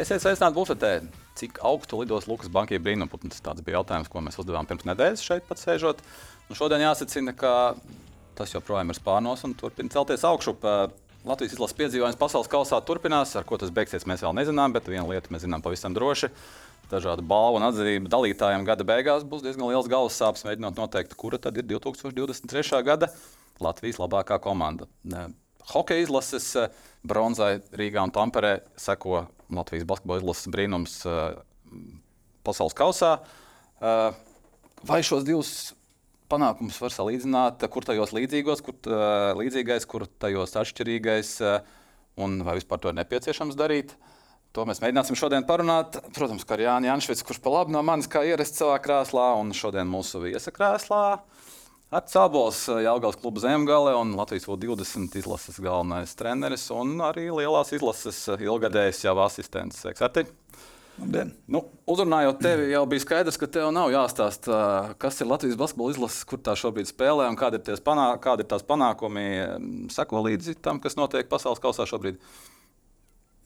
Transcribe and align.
Esiet 0.00 0.22
sveicināti 0.22 0.56
bufetē. 0.56 0.90
Cik 1.36 1.58
augstu 1.66 1.98
lidos 2.00 2.24
Lukas 2.24 2.48
Bankas 2.48 2.80
brīnumputns? 2.80 3.42
Tas 3.44 3.58
bija 3.60 3.76
jautājums, 3.76 4.08
ko 4.08 4.22
mēs 4.24 4.38
uzdevām 4.40 4.64
pirms 4.64 4.86
nedēļas 4.88 5.20
šeit 5.20 5.44
pat 5.44 5.60
sēžot. 5.60 5.98
Un 6.48 6.56
šodien 6.56 6.80
jāsacina, 6.80 7.34
ka 7.36 7.74
tas 8.38 8.54
joprojām 8.54 8.88
ir 8.88 8.96
spārnos 8.96 9.42
un 9.44 9.52
turpina 9.60 9.92
celties 9.92 10.24
augšup. 10.24 10.64
Latvijas 11.28 11.52
izlases 11.52 11.76
piedzīvojums 11.76 12.16
pasaules 12.16 12.48
kausā 12.48 12.78
turpinās. 12.88 13.34
Ar 13.36 13.44
ko 13.44 13.58
tas 13.60 13.72
beigsies, 13.76 14.06
mēs 14.08 14.24
vēl 14.24 14.32
nezinām, 14.38 14.72
bet 14.72 14.88
viena 14.88 15.04
lieta 15.04 15.34
mēs 15.34 15.44
zinām 15.44 15.60
pavisam 15.60 15.92
droši. 15.92 16.30
Dažādu 16.88 17.26
balvu 17.28 17.58
un 17.58 17.66
atzīmību 17.66 18.08
dalītājiem 18.14 18.64
gada 18.64 18.86
beigās 18.88 19.26
būs 19.28 19.44
diezgan 19.44 19.68
liels 19.68 19.90
galvas 19.90 20.16
sāpes, 20.16 20.46
mēģinot 20.48 20.80
noteikt, 20.80 21.12
kura 21.20 21.36
tad 21.36 21.60
ir 21.60 21.68
2023. 21.68 22.80
gada 22.88 23.10
Latvijas 23.60 24.00
labākā 24.00 24.40
komanda. 24.40 24.88
Hokeja 25.74 26.06
izlases 26.06 26.48
bronzai 27.04 27.58
Rīgā 27.76 28.00
un 28.08 28.16
Tamperē 28.16 28.54
seko 28.80 29.26
Latvijas 29.50 29.88
basketbola 29.88 30.22
izlases 30.22 30.52
brīnums 30.52 30.96
pasaules 32.46 32.76
kausā. 32.78 33.18
Vai 33.80 35.02
šos 35.04 35.26
divus 35.26 35.52
panākumus 36.30 36.78
var 36.80 36.94
salīdzināt, 36.94 37.64
kur 37.72 37.86
tajos 37.86 38.14
līdzīgos, 38.16 38.62
kur 38.64 38.76
uh, 38.86 39.32
līdzīgais, 39.38 39.86
kur 39.90 40.06
tajos 40.22 40.54
atšķirīgais, 40.60 41.34
uh, 41.42 41.58
un 42.22 42.40
vai 42.46 42.56
vispār 42.60 42.82
to 42.82 42.92
ir 42.92 42.98
nepieciešams 43.00 43.58
darīt. 43.58 43.96
To 44.54 44.64
mēs 44.66 44.80
mēģināsim 44.82 45.18
šodien 45.18 45.46
parunāt. 45.46 46.00
Protams, 46.14 46.46
kā 46.46 46.56
ar 46.56 46.64
Jānis 46.64 46.90
Janšvits, 46.90 47.24
kurš 47.26 47.38
pa 47.42 47.52
labi 47.54 47.74
no 47.74 47.82
manis 47.86 48.10
kā 48.10 48.24
ierasts 48.26 48.58
savā 48.62 48.80
krēslā, 48.82 49.28
un 49.38 49.52
šodien 49.54 49.86
mūsu 49.90 50.22
viesa 50.24 50.50
krēslā. 50.54 51.20
Ar 51.90 52.04
Cēlonis, 52.06 52.68
Jālgājas 52.84 53.16
kluba 53.18 53.40
zemgale 53.42 53.96
un 53.98 54.12
Latvijas 54.14 54.44
U20 54.46 55.16
izlases 55.18 55.56
galvenais 55.58 56.12
treneris 56.14 56.68
un 56.70 56.92
arī 57.02 57.24
lielās 57.34 57.72
izlases 57.74 58.20
ilgadējs 58.36 59.02
jau 59.08 59.16
asistents. 59.24 59.80
Sveiki. 59.82 60.28
Nu, 61.50 61.64
uzrunājot 61.90 62.38
tevi, 62.44 62.68
jau 62.70 62.84
bija 62.86 63.02
skaidrs, 63.02 63.40
ka 63.40 63.48
tev 63.50 63.72
nav 63.74 63.90
jāstāsta, 63.90 64.60
kas 65.02 65.18
ir 65.18 65.30
Latvijas 65.32 65.58
basketbola 65.58 65.96
izlase, 65.96 66.22
kur 66.30 66.38
tā 66.38 66.54
šobrīd 66.62 66.92
spēlē 66.92 67.26
un 67.32 67.40
kādi 67.40 67.58
ir, 67.58 67.82
panā, 67.82 68.06
kādi 68.22 68.46
ir 68.46 68.52
tās 68.54 68.62
panākumi. 68.70 69.26
Seko 69.90 70.22
līdzi 70.28 70.60
tam, 70.62 70.78
kas 70.78 70.94
notiek 71.00 71.26
pasaules 71.32 71.62
kausā 71.62 71.90
šobrīd. 71.90 72.22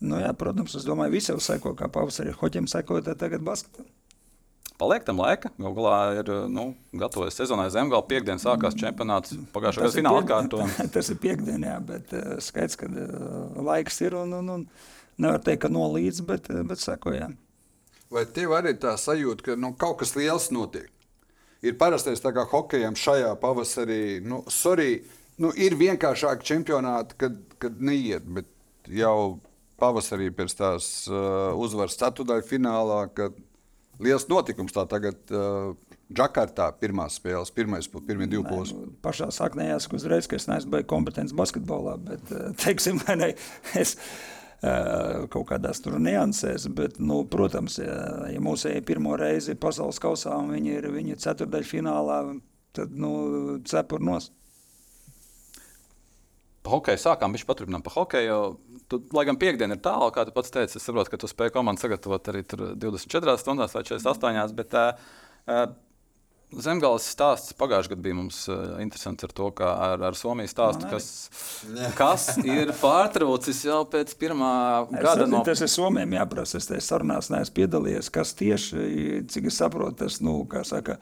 Nu, 0.05 0.21
jā, 0.21 0.35
protams, 0.37 0.77
es 0.77 0.85
domāju, 0.85 1.17
visi 1.17 1.33
jau 1.33 1.41
seko, 1.41 1.73
kā 1.79 1.89
pavasarī 1.89 2.37
hoķiem 2.37 2.69
sekoja, 2.69 3.09
tad 3.09 3.25
tagad 3.25 3.47
basketam. 3.47 3.89
Paliek 4.79 5.05
tam 5.07 5.21
laika. 5.23 5.53
Galu 5.55 5.77
galā 5.77 5.99
ir 6.19 6.31
nu, 6.51 6.65
gatavojas 6.99 7.37
sezonai 7.39 7.69
zemgala. 7.71 8.03
Piektdien 8.11 8.41
sākās 8.43 8.75
čempionāts. 8.79 9.37
Pagājušā 9.55 9.85
gada 9.85 9.95
fināla 9.95 10.23
atkārtojums. 10.25 10.81
Tas 10.97 11.11
ir 11.15 11.21
piekdienā, 11.23 11.77
bet 11.91 12.11
uh, 12.17 12.35
skaidrs, 12.43 12.79
ka 12.81 12.89
uh, 12.91 13.61
laiks 13.71 14.01
ir 14.03 14.19
un, 14.19 14.35
un, 14.41 14.51
un 14.57 14.67
nevar 15.23 15.45
teikt, 15.47 15.63
ka 15.67 15.71
nolīdz, 15.71 16.25
bet, 16.27 16.51
bet 16.67 16.83
sekojām. 16.83 17.37
Vai 18.15 18.27
tev 18.35 18.57
arī 18.59 18.75
tā 18.83 18.97
sajūta, 18.99 19.47
ka 19.47 19.57
nu, 19.59 19.73
kaut 19.79 20.01
kas 20.03 20.17
liels 20.19 20.51
notiek? 20.55 20.91
Ir 21.65 21.79
parastais 21.81 22.21
tā 22.21 22.35
kā 22.37 22.45
hokejam 22.51 22.99
šajā 22.99 23.31
pavasarī, 23.41 24.19
nu, 24.27 24.43
sorry, 24.53 24.99
nu, 25.41 25.55
ir 25.57 25.79
vienkāršāk 25.81 26.43
čempionāti, 26.45 27.17
kad, 27.23 27.39
kad 27.63 27.79
neiet, 27.81 28.27
bet 28.27 28.51
jau 28.91 29.39
pavasarī 29.81 30.29
pēc 30.35 30.59
tās 30.59 30.91
uh, 31.09 31.55
uzvaras 31.57 31.97
ceturdaļu 32.03 32.45
finālā, 32.51 33.01
kad 33.17 33.39
liels 34.03 34.29
notikums 34.31 34.75
tā 34.75 34.87
tagad. 34.91 35.21
Uh, 35.31 35.75
Džakartā 36.15 36.67
pirmās 36.79 37.17
spēles, 37.17 37.51
pirmais, 37.55 37.89
pirmie 37.89 38.27
divi 38.29 38.45
posmi. 38.45 38.83
Nu, 38.85 38.93
pašā 39.03 39.31
sākumā 39.33 39.71
jāsaka, 39.71 39.97
uzreiz, 39.97 40.29
ka 40.29 40.37
es 40.37 40.45
neesmu 40.51 40.75
bijis 40.75 40.89
kompetents 40.91 41.33
basketbolā, 41.35 41.97
bet, 42.11 42.29
uh, 42.31 42.51
teiksim, 42.63 43.01
ne, 43.19 43.31
es, 43.81 43.97
kaut 45.33 45.49
kādās 45.49 45.81
tur 45.85 45.97
niansēs. 46.01 46.69
Bet, 46.77 47.01
nu, 47.03 47.23
protams, 47.31 47.79
ja, 47.83 47.99
ja 48.33 48.43
mūsu 48.45 48.71
ej 48.73 48.85
pirmo 48.87 49.17
reizi 49.21 49.57
pasaules 49.61 50.01
kausā 50.03 50.37
un 50.41 50.53
viņi 50.55 50.77
ir 50.79 50.91
viņa 50.93 51.19
ceturdaļa 51.25 51.71
finālā, 51.71 52.21
tad 52.77 52.95
nu, 52.97 53.15
cepur 53.69 54.05
nos. 54.05 54.31
Pa 56.65 56.73
hokeju 56.73 57.01
sākām, 57.01 57.35
viņš 57.37 57.45
paturpinām 57.45 57.85
pa 57.85 57.93
hokeju. 57.93 58.39
Tu, 58.89 59.01
lai 59.17 59.27
gan 59.29 59.37
piekdiena 59.41 59.77
ir 59.77 59.83
tālu, 59.85 60.09
kā 60.15 60.25
tu 60.25 60.33
pats 60.33 60.53
teici, 60.53 60.79
es 60.81 60.87
saprotu, 60.87 61.13
ka 61.13 61.21
tu 61.21 61.29
spēj 61.29 61.53
komandu 61.53 61.85
sagatavot 61.85 62.31
arī 62.33 62.45
24 62.49 63.37
stundās 63.41 63.77
vai 63.77 63.85
48, 63.85 64.57
bet 64.57 64.77
uh, 64.81 65.75
Zemgājas 66.55 67.07
stāsts 67.11 67.55
pagājušajā 67.59 67.95
gadā 67.95 68.05
bija 68.05 68.17
mums 68.17 68.39
uh, 68.53 68.77
interesants 68.83 69.27
ar 69.27 69.33
to, 69.35 69.49
kā 69.59 69.71
ar, 69.89 70.05
ar 70.11 70.17
Somijas 70.19 70.55
stāstu, 70.55 70.87
kas, 70.91 71.09
kas 72.01 72.29
ir 72.45 72.71
pārtraucis 72.79 73.65
jau 73.67 73.81
pēc 73.91 74.15
pirmā 74.21 74.53
es 74.87 75.03
gada. 75.03 75.27
No... 75.31 75.43
Tas 75.47 75.65
ir 75.65 75.73
Somijam 75.73 76.15
jāprasa. 76.15 76.61
Es 76.61 76.71
tajā 76.71 76.85
sarunās 76.85 77.31
neesmu 77.35 77.59
piedalījies. 77.59 78.13
Kas 78.15 78.35
tieši, 78.39 78.87
cik 79.33 79.51
es 79.51 79.59
saprotu, 79.61 79.99
tas, 80.05 80.21
nu, 80.25 80.41
kā 80.51 80.63
saka, 80.69 81.01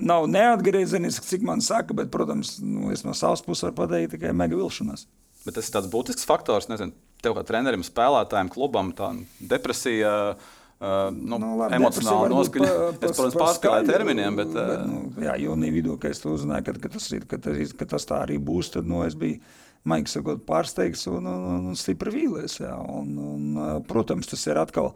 nav 0.00 0.28
neatgriezeniski, 0.30 1.26
cik 1.26 1.46
man 1.46 1.62
saka, 1.64 1.96
bet, 1.96 2.12
protams, 2.14 2.56
nu, 2.64 2.92
es 2.94 3.04
no 3.06 3.14
savas 3.16 3.44
puses 3.44 3.66
varu 3.66 3.76
pateikt 3.82 4.16
tikai 4.16 4.34
mega 4.36 4.58
vilšanās. 4.58 5.06
Bet 5.46 5.56
tas 5.56 5.68
ir 5.68 5.76
tāds 5.76 5.90
būtisks 5.92 6.26
faktors, 6.28 6.68
nezinu, 6.70 6.94
tev 7.24 7.36
kā 7.38 7.44
trenerim, 7.46 7.84
spēlētājiem, 7.86 8.52
klubam, 8.52 8.94
tā 8.96 9.12
depresija. 9.40 10.14
Uh, 10.34 10.54
Uh, 10.78 11.08
nu, 11.10 11.40
nu, 11.42 11.56
labi, 11.58 11.74
emocionāli 11.74 12.36
pa, 12.54 12.66
es, 13.02 13.16
protams, 13.18 13.34
pārspēlēju 13.34 13.88
terminiem, 13.88 14.36
bet. 14.38 14.52
bet 14.54 14.76
uh, 14.76 14.84
nu, 14.86 15.00
jā, 15.24 15.32
jūnija 15.42 15.74
vidū, 15.74 15.96
kad 15.98 16.14
es 16.14 16.22
to 16.22 16.30
uzzināju, 16.36 16.68
ka, 16.68 16.74
ka, 16.84 16.90
tas 16.92 17.08
ir, 17.16 17.24
ka, 17.26 17.38
tas, 17.42 17.72
ka 17.80 17.88
tas 17.96 18.06
tā 18.06 18.20
arī 18.22 18.36
būs, 18.38 18.70
tad 18.76 18.86
nu, 18.86 19.00
es 19.02 19.16
biju. 19.18 19.40
Maiks 19.88 20.14
sakot, 20.14 20.44
pārsteigts 20.46 21.02
un, 21.10 21.26
un, 21.26 21.66
un 21.72 21.78
stipri 21.78 22.12
vīlies. 22.14 22.60
Jā, 22.60 22.76
un, 22.94 23.10
un, 23.24 23.58
protams, 23.90 24.30
tas 24.30 24.46
ir 24.46 24.60
atkal 24.62 24.92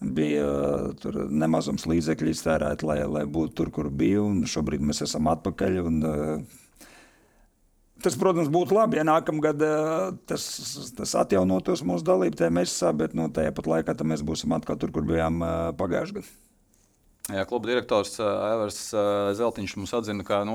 bija 0.00 0.46
nemazums 1.30 1.86
līdzekļu 1.90 2.32
iztērēt, 2.32 2.84
lai, 2.86 3.00
lai 3.08 3.24
būtu 3.26 3.56
tur, 3.60 3.72
kur 3.74 3.90
bija. 3.90 4.22
Šobrīd 4.48 4.84
mēs 4.84 5.04
esam 5.08 5.30
atpakaļ. 5.34 5.82
Un, 5.90 6.00
Tas, 7.98 8.14
protams, 8.14 8.46
būtu 8.46 8.76
labi, 8.76 9.00
ja 9.00 9.02
nākamgad 9.02 9.58
tas, 10.30 10.44
tas 10.94 11.14
atjaunotos 11.18 11.80
mūsu 11.82 12.06
dalību 12.06 12.38
tajā 12.38 12.52
mesā, 12.54 12.92
bet 12.94 13.16
nu, 13.18 13.26
tajā 13.34 13.50
pat 13.56 13.66
laikā 13.66 13.96
mēs 14.06 14.22
būsim 14.22 14.54
atkal 14.54 14.78
tur, 14.78 14.92
kur 14.94 15.02
bijām 15.08 15.42
pagājušajā 15.74 16.20
gadā. 16.20 16.30
Jā, 17.28 17.42
kluba 17.44 17.68
direktors 17.68 18.14
Evers 18.22 18.78
Zeltiņš 19.36 19.74
mums 19.76 19.90
atzina, 19.98 20.24
ka 20.24 20.38
nu, 20.48 20.54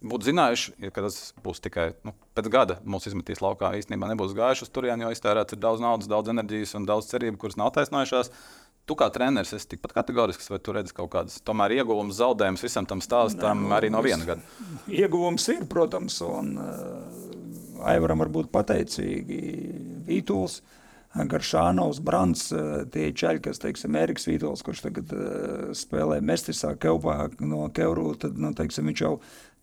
būtu 0.00 0.30
zinājuši, 0.30 0.72
ka 0.94 1.02
tas 1.04 1.18
būs 1.44 1.60
tikai 1.66 1.90
nu, 2.06 2.14
pēc 2.38 2.48
gada 2.54 2.78
mūsu 2.86 3.10
izmetīs 3.10 3.42
laukā. 3.44 3.74
Īstenībā 3.76 4.08
nebūs 4.14 4.32
gājuši 4.38 4.64
uz 4.64 4.72
turieni, 4.72 5.04
jo 5.04 5.10
iztērēts 5.12 5.52
ir 5.52 5.60
daudz 5.60 5.82
naudas, 5.84 6.08
daudz 6.08 6.32
enerģijas 6.32 6.78
un 6.78 6.86
daudz 6.88 7.10
cerību, 7.10 7.36
kuras 7.42 7.58
nav 7.60 7.74
taisnojušās. 7.76 8.32
Tu 8.88 8.96
kā 8.96 9.10
treneris 9.12 9.52
esi 9.52 9.74
tikpat 9.74 9.92
kategorisks, 9.98 10.48
vai 10.48 10.58
tu 10.64 10.72
redzi 10.72 10.94
kaut 10.96 11.10
kādas 11.12 11.42
tomēr 11.44 11.74
ieguvumus, 11.76 12.16
zaudējumus 12.22 12.64
visam 12.64 12.88
tam 12.88 13.02
stāstam 13.04 13.66
Nē, 13.66 13.74
arī 13.76 13.92
no 13.92 14.00
viena 14.04 14.24
gada? 14.24 14.64
Ieguvums 14.88 15.44
ir, 15.52 15.66
protams, 15.68 16.16
un 16.24 16.54
uh, 16.62 17.84
Aivaram 17.92 18.24
var 18.24 18.32
būt 18.32 18.52
pateicīgi 18.54 19.40
Vītuls. 20.08 20.62
Garšānovs, 21.08 22.02
Brants, 22.04 22.42
tie 22.92 23.06
čaļi, 23.16 23.40
kas, 23.42 23.58
teiksim, 23.62 23.96
Eriks 23.96 24.26
Vītols, 24.28 24.60
kurš 24.62 24.82
tagad 24.84 25.12
uh, 25.16 25.70
spēlē 25.76 26.20
Mestisā, 26.24 26.74
Keupā 26.78 27.30
no 27.40 27.64
Keuru, 27.74 28.12
tad, 28.20 28.36
nu, 28.38 28.52
teiksim, 28.56 28.90
viņš 28.92 29.02
jau 29.02 29.14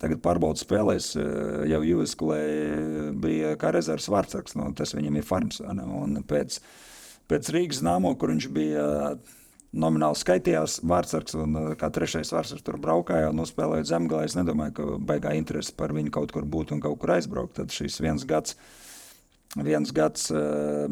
tagad 0.02 0.20
pārbauda 0.24 0.60
spēlēs, 0.60 1.12
jau 1.70 1.78
Jūskulē 1.86 2.40
bija 3.22 3.54
kā 3.62 3.70
rezerves 3.72 4.10
vārdsargs, 4.12 4.58
nu, 4.58 4.68
tas 4.76 4.92
viņam 4.98 5.22
ir 5.22 5.30
farms, 5.30 5.62
un 5.62 6.18
pēc 6.28 6.58
uh, 6.58 6.74
pēc 7.30 7.50
Rīgas 7.54 7.82
namo, 7.86 8.14
kur 8.18 8.32
viņš 8.34 8.48
bija 8.54 8.86
nomināli 9.76 10.16
skaitījās 10.18 10.80
vārdsargs 10.86 11.36
un 11.40 11.58
kā 11.78 11.90
trešais 11.92 12.32
vārdsargs 12.32 12.64
tur 12.64 12.78
braukāja 12.80 13.30
un 13.30 13.40
nospēlēja 13.42 13.90
zemgalē. 13.92 14.24
Es 14.28 14.36
nedomāju, 14.38 14.74
ka 14.76 14.88
baigā 15.12 15.36
interesi 15.36 15.74
par 15.76 15.94
viņu 15.96 16.14
kaut 16.14 16.32
kur 16.34 16.48
būtu 16.48 16.76
un 16.76 16.82
kaut 16.84 16.98
kur 17.02 17.16
aizbraukt. 17.16 17.56
Tad 17.58 17.74
šis 17.74 17.98
viens 18.00 18.24
gads, 18.28 18.56
viens 19.56 19.92
gads 19.96 20.30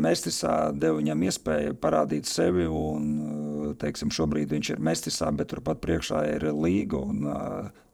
Mestisā 0.00 0.56
deva 0.76 0.98
viņam 1.00 1.24
iespēju 1.30 1.78
parādīt 1.80 2.28
sevi 2.28 2.68
un, 2.68 3.74
teiksim, 3.80 4.12
šobrīd 4.14 4.52
viņš 4.52 4.74
ir 4.74 4.84
Mestisā, 4.84 5.32
bet 5.32 5.52
turpat 5.54 5.80
priekšā 5.84 6.24
ir 6.34 6.48
līga 6.52 7.00
un, 7.00 7.28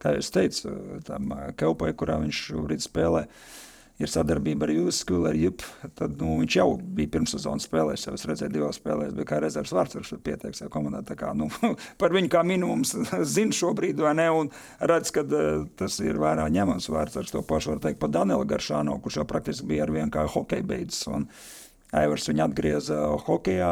kā 0.01 0.15
jau 0.15 0.23
es 0.25 0.31
teicu, 0.33 0.75
tam 1.07 1.31
Keupai, 1.59 1.93
kurā 1.95 2.19
viņš 2.25 2.45
šobrīd 2.51 2.83
spēlē, 2.83 3.27
ir 4.05 4.11
sadarbība 4.11 4.67
ar 4.67 4.73
Jūsu 4.73 5.19
ar 5.29 5.37
Jupu. 5.37 5.67
Tad 5.97 6.17
nu, 6.19 6.35
viņš 6.41 6.57
jau 6.57 6.67
bija 6.81 7.11
pirmssezonas 7.15 7.67
spēlēs, 7.67 8.05
jau 8.07 8.15
es 8.17 8.25
redzēju, 8.29 8.53
divās 8.55 8.79
spēlēs, 8.81 9.13
bet 9.17 9.27
kā 9.29 9.39
rezerves 9.43 9.73
vārds 9.75 9.97
jau 10.61 10.69
komandā. 10.73 11.03
Kā, 11.17 11.33
nu, 11.37 11.49
par 12.01 12.15
viņu 12.15 12.31
kā 12.31 12.43
minimums 12.47 12.95
zina 13.35 13.55
šobrīd, 13.55 14.01
vai 14.01 14.15
ne? 14.19 14.27
Un 14.41 14.51
redz, 14.79 15.13
ka 15.15 15.25
uh, 15.25 15.65
tas 15.79 15.99
ir 16.03 16.19
vērā 16.21 16.47
ņemams 16.53 16.89
vārds. 16.91 17.19
Ar 17.21 17.31
to 17.31 17.43
pašu 17.45 17.75
var 17.75 17.83
teikt 17.85 18.01
par 18.01 18.13
Danielu 18.13 18.47
Garšāno, 18.49 18.97
kurš 19.03 19.21
jau 19.21 19.27
praktiski 19.29 19.69
bija 19.73 19.87
ar 19.87 19.95
vienu 19.95 20.11
kā 20.13 20.25
hokeja 20.29 20.65
beidzis. 20.67 21.05
Un 21.11 21.27
Aivars 22.01 22.29
viņu 22.29 22.45
atgrieza 22.45 22.99
hokejā 23.27 23.71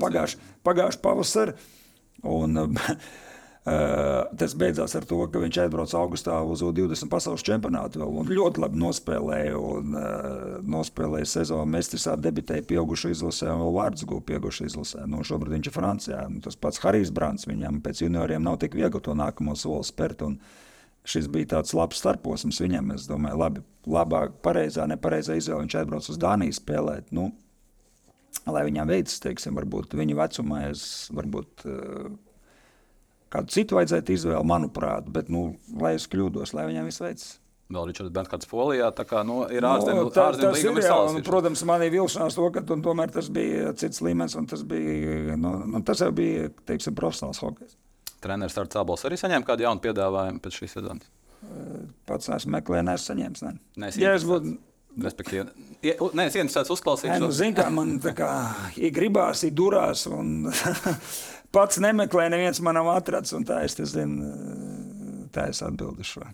pagājušā 0.00 0.54
pagājuš 0.68 1.00
pavasarī. 1.04 1.56
Un, 3.66 3.68
Uh, 3.68 4.22
tas 4.38 4.54
beidzās 4.56 4.94
ar 4.96 5.04
to, 5.04 5.18
ka 5.28 5.40
viņš 5.42 5.56
aizbrauca 5.64 5.98
augustā 5.98 6.36
uz 6.46 6.62
20 6.62 7.10
pasaules 7.12 7.42
čempionātu 7.44 8.00
un 8.06 8.30
ļoti 8.30 8.62
labi 8.62 8.78
nospēlēja. 8.80 9.58
Un, 9.58 9.96
uh, 9.98 10.54
nospēlēja 10.64 11.28
sezonu 11.28 11.68
Mestrisā, 11.68 12.14
debitēja 12.16 12.64
pieaugušu 12.70 13.10
izlasē 13.12 13.50
un 13.52 13.66
vēl 13.66 13.74
vārds 13.74 14.06
guva 14.08 14.24
pieaugušu 14.30 14.68
izlasē. 14.70 15.04
Nu, 15.10 15.20
šobrīd 15.26 15.58
viņš 15.58 15.68
ir 15.68 15.74
Francijā. 15.74 16.22
Nu, 16.32 16.40
tas 16.44 16.56
pats 16.56 16.80
Harijs 16.84 17.12
Brants, 17.12 17.48
viņam 17.50 17.82
pēc 17.84 18.04
junioriem 18.06 18.46
nav 18.46 18.56
tik 18.62 18.78
viegli 18.78 19.02
to 19.04 19.16
nākamo 19.18 19.56
soli 19.58 19.84
spērt. 19.90 20.24
Un, 20.24 20.38
Šis 21.08 21.24
bija 21.32 21.54
tāds 21.54 21.72
labs 21.72 22.02
starposms 22.02 22.58
viņam. 22.60 22.90
Es 22.92 23.06
domāju, 23.08 23.38
labi, 23.40 23.60
labāk, 23.88 24.34
pareizā, 24.44 24.84
nepareizā 24.90 25.38
izvēle. 25.38 25.62
Viņš 25.64 25.76
aizbrauca 25.80 26.10
uz 26.12 26.18
Dāniju 26.20 26.56
spēlēt. 26.58 27.14
Nu, 27.16 27.30
lai 28.44 28.64
viņam 28.68 28.90
veicas, 28.90 29.16
teiksim, 29.24 29.56
varbūt 29.56 29.96
viņa 29.96 30.18
vecumā, 30.18 30.66
es 30.68 30.82
varbūt 31.16 31.64
uh, 31.64 32.10
Kādu 33.32 33.52
citu 33.52 33.76
vajadzētu 33.76 34.14
izvēlēt, 34.14 34.48
manuprāt, 34.48 35.08
bet, 35.12 35.28
nu, 35.32 35.50
lai 35.80 35.96
es 35.98 36.08
kļūdos, 36.08 36.54
lai 36.56 36.68
viņam 36.70 36.88
viss 36.88 37.02
veicas. 37.04 37.34
Vēl 37.68 37.90
Ričards 37.90 38.12
Benkārts 38.14 38.48
Polijā, 38.48 38.86
tā 38.96 39.04
kā 39.04 39.20
nu, 39.28 39.42
ir 39.52 39.64
ārzemju 39.68 40.06
no, 40.06 40.12
tā, 40.12 40.30
līguma 40.32 40.80
ir. 40.80 41.24
Protams, 41.26 41.62
man 41.68 41.84
ir 41.84 41.92
vilšanās 41.92 42.38
to, 42.38 42.46
ka 42.54 42.62
tu, 42.64 42.78
tomēr 42.84 43.12
tas 43.12 43.28
bija 43.28 43.74
cits 43.76 44.00
līmenis, 44.04 44.38
un 44.40 44.48
tas 44.48 44.62
bija, 44.68 45.36
nu, 45.36 45.52
nu, 45.74 45.82
tas 45.84 46.00
jau 46.00 46.08
bija, 46.16 46.48
teiksim, 46.70 46.96
profesionāls 46.96 47.42
hokejs. 47.44 47.76
Treneris 48.24 48.56
ar 48.58 48.70
Cābols 48.72 49.04
arī 49.04 49.20
saņēma 49.20 49.46
kādu 49.46 49.66
jaunu 49.66 49.84
piedāvājumu 49.84 50.40
pēc 50.42 50.56
šīs 50.62 50.78
sezonas? 50.78 51.12
Pats 52.08 52.32
esmu 52.38 52.56
meklējis, 52.56 52.88
neesmu 52.88 53.10
saņēmis. 53.12 53.44
Ne. 53.44 53.52
Nes, 53.84 54.00
ja 54.00 54.16
es 54.16 54.24
būtu 54.26 54.56
Respektīvi, 54.98 55.44
nē, 56.18 56.24
es 56.26 56.34
interesēts 56.40 56.72
uzklausīt. 56.74 57.12
Nu, 57.22 57.28
Zini, 57.34 57.54
kā 57.54 57.68
man 57.70 57.98
tā 58.02 58.10
kā 58.18 58.30
ir 58.80 58.90
gribās, 58.96 59.44
ir 59.46 59.52
durās, 59.54 60.06
un 60.10 60.48
pats 61.54 61.80
nemeklē, 61.82 62.28
neviens 62.32 62.60
manam 62.64 62.90
atrads, 62.92 63.34
un 63.36 63.46
tā 63.48 63.62
es, 63.66 63.78
zinu, 63.92 64.32
tā 65.34 65.48
es 65.52 65.62
atbildušu. 65.64 66.26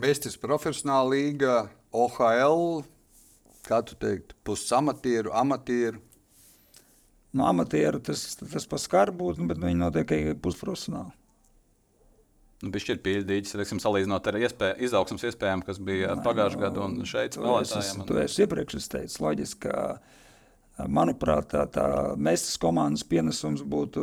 Mēstis 0.00 0.38
profesionāla 0.40 1.10
līga, 1.12 1.58
OHL, 1.94 2.82
kā 3.66 3.80
tu 3.86 3.98
teiktu, 4.00 4.36
pusamatieru, 4.46 5.32
amatieru? 5.34 6.02
No 7.34 7.42
nu, 7.42 7.50
amatieru 7.50 7.98
tas, 8.02 8.36
tas 8.38 8.66
paskar 8.70 9.10
būtu, 9.14 9.46
bet 9.50 9.58
viņi 9.58 9.80
notiek 9.80 10.10
pusprofesionāli. 10.42 11.14
Nu, 12.62 12.70
Viņš 12.72 12.90
ir 12.94 13.00
pildījis, 13.04 13.56
teiksim, 13.58 13.80
salīdzinot 13.82 14.28
ar 14.30 14.38
iespēj, 14.40 14.74
izaugsmas 14.86 15.26
iespējām, 15.28 15.64
kas 15.66 15.80
bija 15.82 16.14
pagājušajā 16.24 16.62
gadā 16.62 16.84
un 16.86 16.94
šeit 17.08 17.36
spēlētājiem. 17.36 18.04
To 18.08 18.20
es 18.22 18.38
iepriekš 18.40 18.78
es 18.78 18.86
teicu, 18.92 19.18
loģiski, 19.26 19.60
ka 19.66 19.74
manuprāt, 20.90 21.52
tā, 21.52 21.64
tā 21.70 21.86
mestas 22.18 22.56
komandas 22.60 23.04
pienesums 23.06 23.62
būtu 23.62 24.02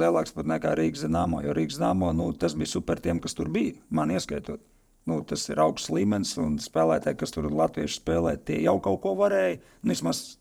lielāks 0.00 0.34
pat 0.34 0.48
nekā 0.50 0.74
Rīgas 0.78 1.04
zināmo, 1.04 1.42
jo 1.44 1.54
Rīgas 1.54 1.78
zināmo, 1.78 2.10
nu, 2.16 2.32
tas 2.34 2.56
bija 2.58 2.72
super 2.72 3.00
tiem, 3.02 3.20
kas 3.22 3.36
tur 3.38 3.50
bija, 3.54 3.76
man 3.90 4.10
ieskaitot. 4.14 4.64
Nu, 5.08 5.22
tas 5.24 5.46
ir 5.48 5.60
augsts 5.62 5.88
līmenis, 5.94 6.34
un 6.42 6.58
spēlētāji, 6.60 7.16
kas 7.22 7.32
tur 7.32 7.46
latvieši 7.48 8.02
spēlē, 8.02 8.34
tie 8.44 8.58
jau 8.60 8.76
kaut 8.84 9.00
ko 9.06 9.14
varēja. 9.16 9.56
Nu, 9.80 9.94
vismaz, 9.94 10.36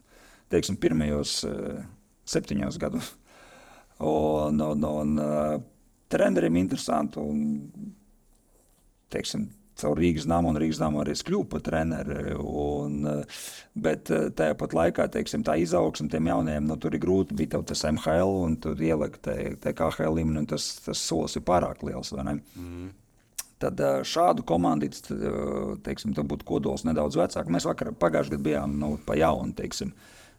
teiksim, 0.51 0.75
pirmajos 0.81 1.37
uh, 1.47 1.85
septiņos 2.27 2.79
gados. 2.81 3.13
Un, 4.03 4.59
un, 4.59 4.83
un, 4.83 5.13
uh, 5.23 5.53
treneriem 6.11 6.59
interesanti. 6.59 7.23
Un, 7.23 7.95
teiksim, 9.13 9.47
caur 9.81 9.99
Rīgas 9.99 10.27
namu 10.29 10.51
un 10.51 10.59
Rīgas 10.59 10.81
namu 10.81 11.01
arī 11.01 11.13
es 11.15 11.23
kļuvu 11.27 11.47
par 11.51 11.63
treneri. 11.65 12.35
Un, 12.37 13.07
bet 13.77 14.11
eh, 14.13 14.29
tajā 14.37 14.57
pat 14.59 14.75
laikā 14.77 15.07
teiksim, 15.13 15.45
tā 15.47 15.57
izaugsme 15.61 16.09
tiem 16.11 16.29
jaunajiem, 16.31 16.67
nu, 16.69 16.77
tur 16.81 16.95
ir 16.97 17.03
grūti. 17.03 17.37
Bija 17.37 17.61
tas 17.67 17.85
MHL 17.89 18.37
un 18.45 18.57
tur 18.63 18.79
ielikt 18.81 19.27
te 19.27 19.73
KHL 19.73 20.17
līmenī, 20.19 20.43
un 20.43 20.49
tas, 20.53 20.69
tas 20.85 21.01
solis 21.01 21.37
ir 21.37 21.45
pārāk 21.47 21.83
liels. 21.87 22.13
Mm. 22.17 22.89
Tad 23.61 23.81
eh, 23.81 24.01
šādu 24.05 24.45
komandu, 24.47 24.89
eh, 24.89 25.39
teiksim, 25.85 26.13
tad 26.17 26.29
būtu 26.29 26.47
kodols 26.47 26.85
nedaudz 26.87 27.19
vecāks. 27.19 27.53
Mēs 27.53 27.69
vakar, 27.69 27.93
pagājušajā 27.97 28.35
gadā 28.35 28.49
bijām 28.51 28.77
nu, 28.81 28.95
pa 29.05 29.17
jaunu. 29.19 29.55
Teiksim. 29.57 29.95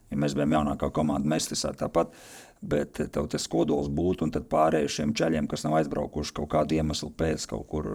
Ja 0.09 0.17
mēs 0.17 0.33
bijām 0.37 0.55
jaunākā 0.57 0.89
komanda, 0.95 1.29
mēs 1.29 1.51
tas 1.51 1.67
tāpat. 1.77 2.15
Bet 2.59 2.99
tev 3.15 3.29
tas 3.31 3.45
kodols 3.47 3.87
būtu, 3.95 4.27
un 4.27 4.33
tad 4.35 4.49
pārējiem 4.51 4.91
šiem 4.91 5.11
ceļiem, 5.15 5.47
kas 5.51 5.63
nav 5.63 5.77
aizbraukuši 5.79 6.33
kaut 6.35 6.49
kādu 6.57 6.75
iemeslu 6.75 7.13
pēc 7.15 7.45
kaut 7.53 7.69
kur 7.71 7.87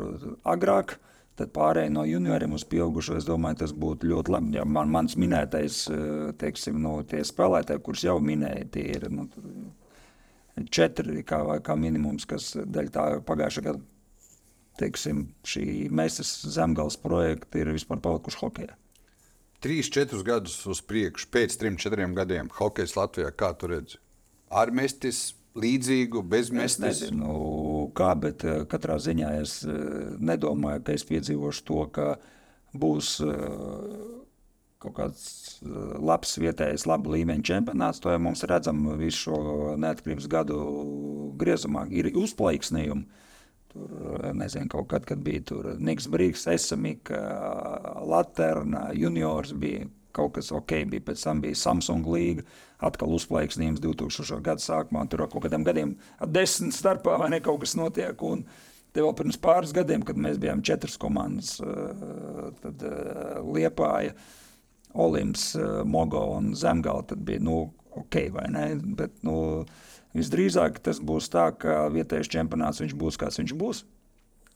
agrāk, 0.48 0.94
tad 1.40 1.54
pārējai 1.56 1.92
no 1.94 2.04
junioriem 2.08 2.54
uz 2.58 2.66
pieaugušo, 2.70 3.18
es 3.20 3.28
domāju, 3.28 3.62
tas 3.64 3.74
būtu 3.76 4.10
ļoti 4.12 4.34
labi. 4.34 4.58
Ja 4.58 4.66
man, 4.66 4.92
mans 4.94 5.18
minētais, 5.20 5.86
teiksim, 6.42 6.78
no 6.84 7.00
tie 7.10 7.24
spēlētāji, 7.26 7.84
kurus 7.86 8.06
jau 8.06 8.20
minēja, 8.24 8.68
tie 8.76 8.86
ir 8.98 9.08
nu, 9.14 9.26
četri 10.70 11.26
kā, 11.28 11.42
kā 11.66 11.78
minimums, 11.80 12.28
kas 12.30 12.54
dēļ 12.58 12.94
tā 12.94 13.08
pagājušā 13.26 13.66
gada, 13.66 13.82
teiksim, 14.82 15.28
šī 15.46 15.90
Mēsas 15.94 16.36
zemgals 16.54 16.98
projekta 17.02 17.62
ir 17.62 17.74
vispār 17.74 18.02
palikuši 18.04 18.42
hokejā. 18.42 18.78
Trīs, 19.64 19.90
četrus 19.94 20.26
gadus 20.28 20.58
uz 20.68 20.82
priekšu, 20.84 21.30
pēc 21.32 21.58
trim, 21.60 21.78
četriem 21.80 22.18
gadiem, 22.18 22.50
hokejs 22.52 22.98
Latvijā, 23.00 23.30
kā 23.32 23.54
tu 23.56 23.70
redzi? 23.72 24.02
ar 24.54 24.72
mestis, 24.72 25.34
līdzīgu, 25.60 26.24
bez 26.26 26.52
mestis? 26.54 26.84
Es 26.84 27.02
nezinu, 27.04 27.90
kā, 27.98 28.14
bet 28.20 28.46
eh, 28.48 28.64
katrā 28.70 28.98
ziņā 29.02 29.32
es 29.42 29.62
eh, 29.68 29.78
nedomāju, 30.20 30.84
ka 30.86 30.96
es 30.98 31.06
piedzīvošu 31.10 31.66
to, 31.70 31.80
ka 31.94 32.08
būs 32.74 33.16
eh, 33.26 33.42
kaut 34.84 34.96
kāds 34.98 35.26
labs 36.04 36.34
vietējais, 36.42 36.84
laba 36.90 37.14
līmeņa 37.14 37.46
čempionāts. 37.48 38.02
To 38.04 38.12
jau 38.12 38.20
mums 38.20 38.44
redzam 38.50 38.82
visu 39.00 39.30
šo 39.30 39.38
neatkarības 39.80 40.28
gadu 40.28 40.58
griezumā. 41.40 41.86
Ir 41.88 42.10
uzplaiksnījumi. 42.20 43.22
Tur, 43.72 44.26
nezinu, 44.36 44.68
kaut 44.70 44.90
kad, 44.92 45.06
kad 45.08 45.24
bija 45.24 45.78
Niks 45.80 46.10
Brīgs, 46.12 46.44
Esamika, 46.52 47.22
Laterna, 48.04 48.90
juniors 48.92 49.56
bija 49.56 49.88
kaut 50.14 50.36
kas 50.38 50.52
ok, 50.54 50.76
bija 50.92 51.08
pēc 51.10 51.24
tam 51.26 51.42
bija 51.44 51.58
Samsung 51.58 52.08
līga, 52.10 52.46
atkal 52.84 53.16
uzplaiksnījums 53.18 53.82
2000. 53.84 54.42
gada 54.46 54.64
sākumā, 54.64 55.08
tur 55.10 55.26
kaut 55.28 55.46
kādiem 55.46 55.66
gadiem 55.66 55.96
desmit 56.28 56.76
starpā 56.78 57.18
vai 57.22 57.32
ne 57.34 57.42
kaut 57.44 57.64
kas 57.64 57.76
notiek. 57.80 58.22
Un, 58.24 58.46
Te 58.94 59.02
vēl 59.02 59.16
pirms 59.18 59.40
pāris 59.42 59.72
gadiem, 59.74 60.04
kad 60.06 60.20
mēs 60.22 60.38
bijām 60.42 60.62
četras 60.66 61.00
komandas, 61.02 61.56
eh, 61.66 62.50
tad 62.62 62.84
eh, 62.86 63.40
Liepāja, 63.42 64.14
Olimps, 64.94 65.48
eh, 65.58 65.80
Mogo 65.90 66.22
un 66.36 66.52
Zemgala, 66.54 67.02
tad 67.10 67.24
bija, 67.26 67.42
nu, 67.42 67.72
ok, 67.98 68.20
vai 68.36 68.46
ne, 68.54 68.68
bet, 69.00 69.16
nu, 69.26 69.64
visdrīzāk 70.14 70.78
tas 70.86 71.02
būs 71.02 71.32
tā, 71.34 71.48
ka 71.58 71.88
vietējais 71.94 72.30
čempionāts 72.36 72.84
viņš 72.84 72.94
būs, 73.02 73.18
kāds 73.18 73.42
viņš 73.42 73.56
būs, 73.58 73.82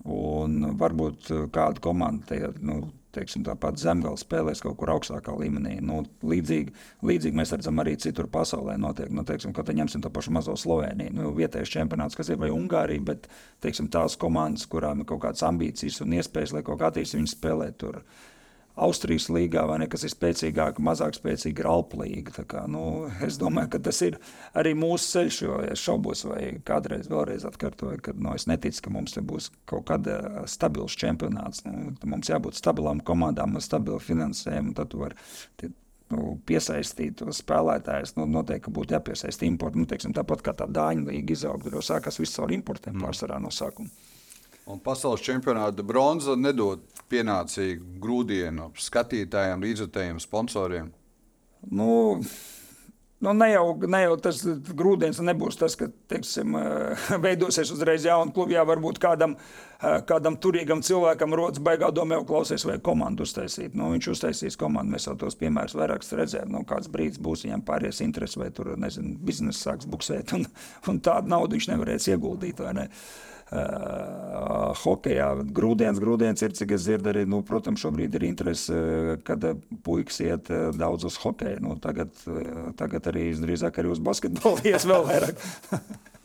un 0.06 0.76
varbūt 0.78 1.34
kāda 1.54 1.82
komanda 1.82 2.30
te, 2.30 2.44
nu, 2.62 2.84
teiksim, 3.18 3.44
tāpat 3.48 3.82
zemgala 3.82 4.20
spēlēs 4.20 4.62
kaut 4.64 4.78
kur 4.80 4.94
augstākā 4.94 5.34
līmenī. 5.38 5.78
Nu, 5.84 6.04
līdzīgi, 6.28 6.74
līdzīgi 7.08 7.40
mēs 7.40 7.54
redzam 7.56 7.82
arī 7.84 7.98
citur 8.02 8.30
pasaulē. 8.32 8.78
Notiek, 8.82 9.12
nu, 9.14 9.26
teiksim, 9.28 9.56
kad 9.58 9.74
ņemsim 9.74 10.04
to 10.06 10.14
pašu 10.14 10.34
mazo 10.38 10.56
Sloveniju, 10.60 11.16
nu, 11.18 11.34
vietējais 11.38 11.74
čempionāts, 11.74 12.18
kas 12.18 12.32
ir 12.32 12.40
vai 12.42 12.52
Ungārija, 12.54 13.04
bet 13.12 13.28
teiksim, 13.66 13.90
tās 13.94 14.18
komandas, 14.20 14.68
kurām 14.70 15.04
ir 15.04 15.10
kaut 15.10 15.26
kādas 15.26 15.46
ambīcijas 15.48 16.02
un 16.06 16.18
iespējas, 16.20 16.56
lai 16.56 16.66
kaut 16.68 16.82
kā 16.82 16.92
attīstītu, 16.92 17.24
viņas 17.24 17.38
spēlē 17.38 17.72
tur. 17.82 18.02
Austrijas 18.78 19.28
līgā, 19.34 19.64
vai 19.70 19.80
ne, 19.82 19.88
kas 19.90 20.06
ir 20.06 20.14
spēcīgāka, 20.14 20.84
mazāk 20.86 21.18
spēcīga 21.18 21.64
ir 21.64 21.70
Alpu 21.72 22.02
līga. 22.04 22.46
Kā, 22.50 22.66
nu, 22.70 23.08
es 23.26 23.40
domāju, 23.42 23.72
ka 23.74 23.82
tas 23.90 24.02
ir 24.06 24.20
arī 24.58 24.76
mūsu 24.78 25.10
ceļš, 25.16 25.40
jo 25.46 25.58
es 25.66 25.82
šaubos, 25.82 26.24
vai 26.30 26.44
kādreiz 26.68 27.10
vēlreiz 27.12 27.48
atkārtoju, 27.50 28.04
ka 28.06 28.14
nu, 28.18 28.36
es 28.38 28.48
neticu, 28.50 28.84
ka 28.86 28.94
mums 28.94 29.18
būs 29.18 29.50
kaut 29.70 29.88
kāda 29.90 30.46
stabils 30.50 30.98
čempionāts. 31.00 31.66
Nu, 31.66 31.96
mums 32.06 32.30
jābūt 32.32 32.60
stabilām 32.60 33.02
komandām, 33.08 33.58
stabilu 33.64 34.00
finansējumu, 34.04 34.76
tad 34.78 34.94
tu 34.94 35.02
vari 35.02 35.18
nu, 36.14 36.36
piesaistīt 36.48 37.24
spēlētājus. 37.36 38.16
Nu, 38.20 38.28
noteikti 38.38 38.74
būtu 38.74 38.96
jāpiesaist 38.98 39.44
importu. 39.48 39.82
Nu, 39.82 39.90
teiksim, 39.90 40.16
tāpat 40.18 40.44
kā 40.46 40.56
tā 40.58 40.70
dāņu 40.70 41.10
līga 41.10 41.36
izauga, 41.36 41.74
jau 41.74 41.84
sākās 41.84 42.22
viss 42.22 42.40
ar 42.44 42.54
importiem 42.56 42.98
mm. 42.98 43.08
pārsvarā 43.08 43.42
no 43.44 43.52
sākuma. 43.54 43.92
Un 44.68 44.82
pasaules 44.84 45.24
čempionāta 45.24 45.84
bronza 45.88 46.36
nedod 46.36 46.84
pienācīgu 47.08 48.02
grūdienu 48.04 48.74
skatītājiem, 48.84 49.64
līdzekļiem, 49.64 50.22
sponsoriem. 50.24 50.92
Nu, 51.72 51.90
Nu, 53.20 53.32
ne, 53.34 53.48
jau, 53.50 53.72
ne 53.90 54.04
jau 54.04 54.18
tas 54.22 54.44
grūdienis 54.78 55.18
nebūs 55.26 55.56
tas, 55.58 55.74
ka 55.74 55.88
teiksim, 56.12 56.54
veidosies 57.24 57.72
uzreiz 57.74 58.04
jauna 58.06 58.30
kluba. 58.34 58.54
Jā, 58.54 58.66
varbūt 58.70 59.00
kādam, 59.02 59.34
kādam 60.06 60.38
turīgam 60.38 60.84
cilvēkam 60.86 61.34
rodas 61.34 61.64
baigā 61.66 61.90
doma, 61.90 62.20
jau 62.20 62.28
klausies, 62.30 62.66
vai 62.70 62.76
komandu 62.86 63.26
uztaisīt. 63.26 63.74
Nu, 63.74 63.90
viņš 63.96 64.12
uztaisīs 64.14 64.60
komandu, 64.62 64.94
mēs 64.94 65.10
jau 65.10 65.16
tos 65.18 65.40
piemērus 65.40 65.74
vairāk 65.80 66.06
redzējām. 66.06 66.54
Nu, 66.54 66.62
kāds 66.70 66.92
brīdis 66.94 67.24
būs 67.26 67.48
viņam 67.48 67.66
pāries 67.66 68.04
interesi, 68.06 68.38
vai 68.38 68.52
tur 68.54 68.76
nezinu, 68.78 69.16
biznesa 69.18 69.72
sāks 69.72 69.90
buksēt, 69.90 70.36
un, 70.38 70.46
un 70.86 71.02
tādu 71.02 71.34
naudu 71.34 71.58
viņš 71.58 71.72
nevarēs 71.74 72.12
ieguldīt. 72.14 72.62
Ne? 72.78 72.86
Uh, 72.86 73.37
Uh, 73.48 74.74
hokejā 74.76 75.28
grūdienis, 75.56 76.02
grūdienis 76.04 76.44
ir, 76.44 76.52
cik 76.58 76.74
es 76.76 76.84
dzirdu, 76.84 77.12
arī, 77.14 77.24
nu, 77.30 77.40
protams, 77.48 77.80
šobrīd 77.80 78.18
ir 78.20 78.26
interese, 78.28 78.80
kad 79.28 79.46
puikas 79.86 80.20
iet 80.26 80.52
daudz 80.76 81.08
uz 81.08 81.20
hokeju. 81.24 81.62
Nu, 81.64 81.78
tagad, 81.80 82.12
tagad 82.80 83.08
arī 83.12 83.30
drīzāk 83.40 83.80
arī 83.80 83.94
uz 83.94 84.04
basketbolu 84.04 84.68
ies 84.68 84.88
vēl 84.90 85.08
vairāk. 85.08 85.48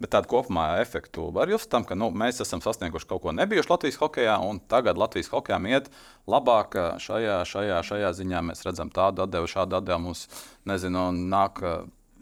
Bet 0.00 0.14
tādu 0.14 0.30
kopumā 0.30 0.78
efektu 0.80 1.26
var 1.34 1.50
just 1.52 1.68
tam, 1.68 1.84
ka 1.84 1.92
nu, 1.98 2.08
mēs 2.08 2.40
esam 2.40 2.62
sasnieguši 2.64 3.08
kaut 3.10 3.20
ko 3.26 3.34
nebijuši 3.36 3.68
Latvijas 3.68 3.98
hokeja, 4.00 4.38
un 4.40 4.62
tagad 4.70 4.96
Latvijas 4.96 5.28
hokejām 5.28 5.66
iet 5.68 5.90
labāk 6.30 6.78
šajā, 7.04 7.42
šajā, 7.44 7.82
šajā 7.84 8.12
ziņā. 8.16 8.40
Mēs 8.48 8.64
redzam 8.64 8.88
tādu 8.94 9.26
atdevu, 9.26 9.50
šādu 9.50 9.76
atdevu 9.76 10.06
mums, 10.06 10.24
nezinu, 10.64 11.10
nāk 11.12 11.60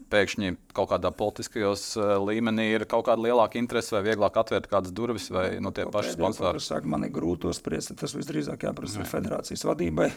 pēkšņi 0.09 0.55
kaut 0.77 0.89
kādā 0.93 1.11
politiskajos 1.15 1.85
līmenī 2.25 2.69
ir 2.75 2.87
kaut 2.89 3.07
kāda 3.07 3.27
lielāka 3.27 3.61
interese 3.61 3.95
vai 3.95 4.03
vieglāk 4.09 4.41
atvērt 4.41 4.67
kādas 4.71 4.95
durvis 4.95 5.29
vai 5.33 5.47
nu, 5.63 5.71
tie 5.75 5.85
paši 5.89 6.17
sponsori. 6.17 6.83
Man 6.89 7.07
ir 7.07 7.15
grūti 7.15 7.53
spriest, 7.55 7.95
tas 7.99 8.17
visdrīzāk 8.17 8.67
jāprasa 8.67 9.07
federācijas 9.07 9.65
vadībai 9.69 10.11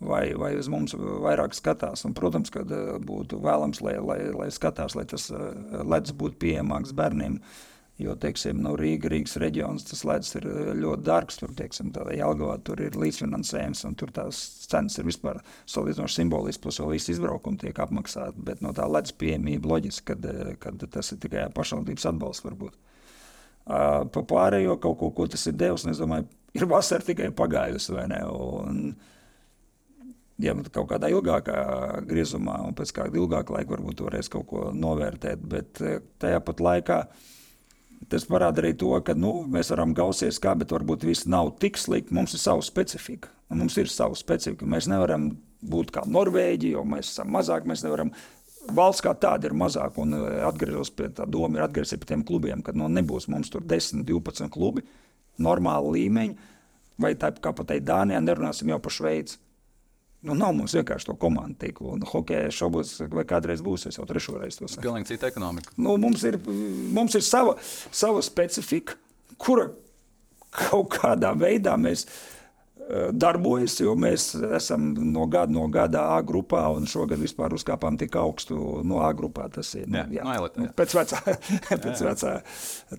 vai, 0.00 0.34
vai 0.36 0.52
uz 0.58 0.68
mums 0.72 0.94
vairāk 0.96 1.56
skatās. 1.56 2.04
Un, 2.06 2.14
protams, 2.16 2.52
ka 2.52 2.64
eh, 2.64 2.92
būtu 3.02 3.40
vēlams, 3.42 3.80
lai, 3.84 3.96
lai, 4.02 4.18
lai 4.34 4.50
skatās, 4.54 4.96
lai 4.98 5.06
tas 5.08 5.30
eh, 5.30 5.46
ledus 5.84 6.14
būtu 6.16 6.38
pieejamāks 6.42 6.94
bērniem. 6.96 7.40
Jo, 7.96 8.12
teiksim, 8.20 8.58
no 8.60 8.74
Rīga, 8.76 9.08
Rīgas 9.08 9.38
reģions 9.40 9.86
tas 9.88 10.02
ledus 10.04 10.34
ir 10.36 10.44
eh, 10.50 10.72
ļoti 10.76 11.06
dārgs. 11.06 11.38
Tur, 11.40 11.54
teiksim, 11.56 11.94
Jelgavā, 12.12 12.58
tur 12.66 12.82
ir 12.84 12.98
līdzfinansējums, 13.00 13.86
un 13.88 13.96
tur 13.96 14.12
tās 14.16 14.40
cenas 14.68 14.98
ir 15.00 15.08
vispār 15.08 15.40
salīdzinoši 15.72 16.20
simbolisks, 16.20 16.60
plus 16.62 16.80
vēl 16.82 16.92
viss 16.92 17.12
izbraukums 17.14 17.62
tiek 17.62 17.80
apmaksāts. 17.80 18.36
Bet 18.36 18.60
no 18.64 18.74
tā 18.76 18.84
ledus 18.90 19.16
pieejamība 19.16 19.72
loģiski, 19.72 20.12
kad, 20.12 20.28
kad 20.60 20.86
tas 20.92 21.12
ir 21.14 21.22
tikai 21.24 21.48
pašvaldības 21.56 22.08
atbalsts 22.12 22.44
varbūt. 22.44 22.76
Uh, 23.66 24.04
pa 24.14 24.22
pārējo 24.22 24.76
kaut 24.78 25.00
ko, 25.00 25.10
ko 25.10 25.24
tas 25.26 25.42
ir 25.48 25.56
devis, 25.58 25.88
es 25.90 25.98
domāju, 25.98 26.28
ir 26.54 26.68
vasara 26.70 27.02
tikai 27.02 27.32
pagājusi, 27.34 27.96
vai 27.96 28.04
ne? 28.12 28.20
Un, 28.30 28.82
uh, 28.92 29.14
ja 30.42 30.54
kaut 30.72 30.90
kādā 30.90 31.08
ilgākā 31.12 31.56
griezumā, 32.08 32.58
un 32.66 32.76
pēc 32.76 32.92
kāda 32.96 33.20
ilgāka 33.20 33.56
laika 33.56 33.74
varbūt 33.74 34.02
varēs 34.04 34.30
kaut 34.32 34.46
ko 34.50 34.68
novērtēt. 34.76 35.42
Bet 35.48 35.80
eh, 35.84 35.98
tajā 36.20 36.42
pat 36.44 36.62
laikā 36.62 37.00
tas 38.10 38.26
parāda 38.28 38.62
arī 38.62 38.72
to, 38.78 38.92
ka 39.04 39.14
nu, 39.18 39.32
mēs 39.50 39.72
varam 39.72 39.94
gausties 39.96 40.40
kā, 40.42 40.54
bet 40.58 40.74
varbūt 40.74 41.06
viss 41.06 41.28
nav 41.30 41.54
tik 41.62 41.78
slikti. 41.80 42.14
Mums 42.16 42.36
ir 42.36 42.42
sava 42.42 42.64
specifika. 42.64 43.32
Mums 43.54 43.76
ir 43.80 43.90
sava 43.92 44.16
specifika. 44.18 44.68
Mēs 44.68 44.88
nevaram 44.90 45.30
būt 45.66 45.92
kā 45.94 46.04
Norvēģi, 46.10 46.74
jo 46.76 46.84
mēs 46.88 47.12
esam 47.12 47.32
mazāk. 47.34 47.66
Mēs 47.68 47.84
nevaram 47.86 48.12
valsts 48.76 49.04
kā 49.04 49.14
tāda 49.18 49.50
ir 49.50 49.56
mazāka. 49.58 50.02
Un 50.02 50.18
eh, 50.18 50.42
atgriezos 50.46 50.92
pie 50.94 51.10
tā 51.14 51.26
doma, 51.30 51.58
ir 51.58 51.66
atgriezties 51.66 52.02
pie 52.02 52.12
tiem 52.12 52.26
klubiem, 52.26 52.62
kad 52.66 52.78
nu, 52.78 52.90
nebūs 52.92 53.30
mums 53.32 53.50
tur 53.52 53.64
10, 53.66 54.04
12 54.08 54.52
klubi, 54.54 54.86
normāla 55.42 55.94
līmeņa. 55.96 56.52
Vai 57.02 57.12
tā 57.20 57.34
kā 57.42 57.52
pat 57.52 57.68
teikt, 57.68 57.84
Dānijā 57.90 58.22
nerunāsim 58.24 58.70
jau 58.72 58.78
par 58.80 58.94
Šveici. 58.94 59.36
Nu, 60.26 60.34
nav 60.34 60.54
mums 60.56 60.74
vienkārši 60.74 61.06
to 61.10 61.14
komandu 61.22 61.58
tīklu. 61.62 61.94
Un 61.94 62.06
hokeja 62.10 62.50
šaubos, 62.54 62.96
vai 63.12 63.26
kādreiz 63.28 63.62
būs. 63.64 63.86
Es 63.90 64.00
jau 64.00 64.06
trešo 64.08 64.38
reizi 64.40 64.62
to 64.62 64.70
saku. 64.70 64.82
Pilnīgi 64.88 65.12
cita 65.12 65.30
ekonomika. 65.30 65.74
Nu, 65.78 65.94
mums, 66.02 66.24
ir, 66.26 66.40
mums 66.96 67.14
ir 67.14 67.22
sava, 67.26 67.54
sava 67.94 68.24
specifika, 68.26 68.98
kura 69.38 69.68
kaut 70.56 70.88
kādā 70.96 71.30
veidā 71.38 71.76
mēs 71.78 72.06
uh, 72.08 73.12
darbojas, 73.12 73.76
jo 73.84 73.94
mēs 73.98 74.32
esam 74.56 74.88
no 75.12 75.28
gada, 75.30 75.52
no 75.54 75.68
gada 75.70 76.02
A 76.16 76.18
grupā, 76.26 76.64
un 76.74 76.90
šogad 76.90 77.22
vispār 77.22 77.54
uzkāpām 77.54 78.00
tik 78.00 78.18
augstu 78.18 78.82
no 78.82 79.04
A 79.06 79.12
grupā. 79.14 79.46
Tas 79.54 79.76
ir 79.78 79.86
nu, 79.86 80.00
jā, 80.00 80.08
jā, 80.18 80.26
no 80.26 80.34
elita, 80.40 80.64
jā. 80.64 80.72
Nu, 80.72 80.74
pēc 80.82 80.96
vecā, 80.98 81.22
pēc 81.86 82.04
vecā 82.08 82.34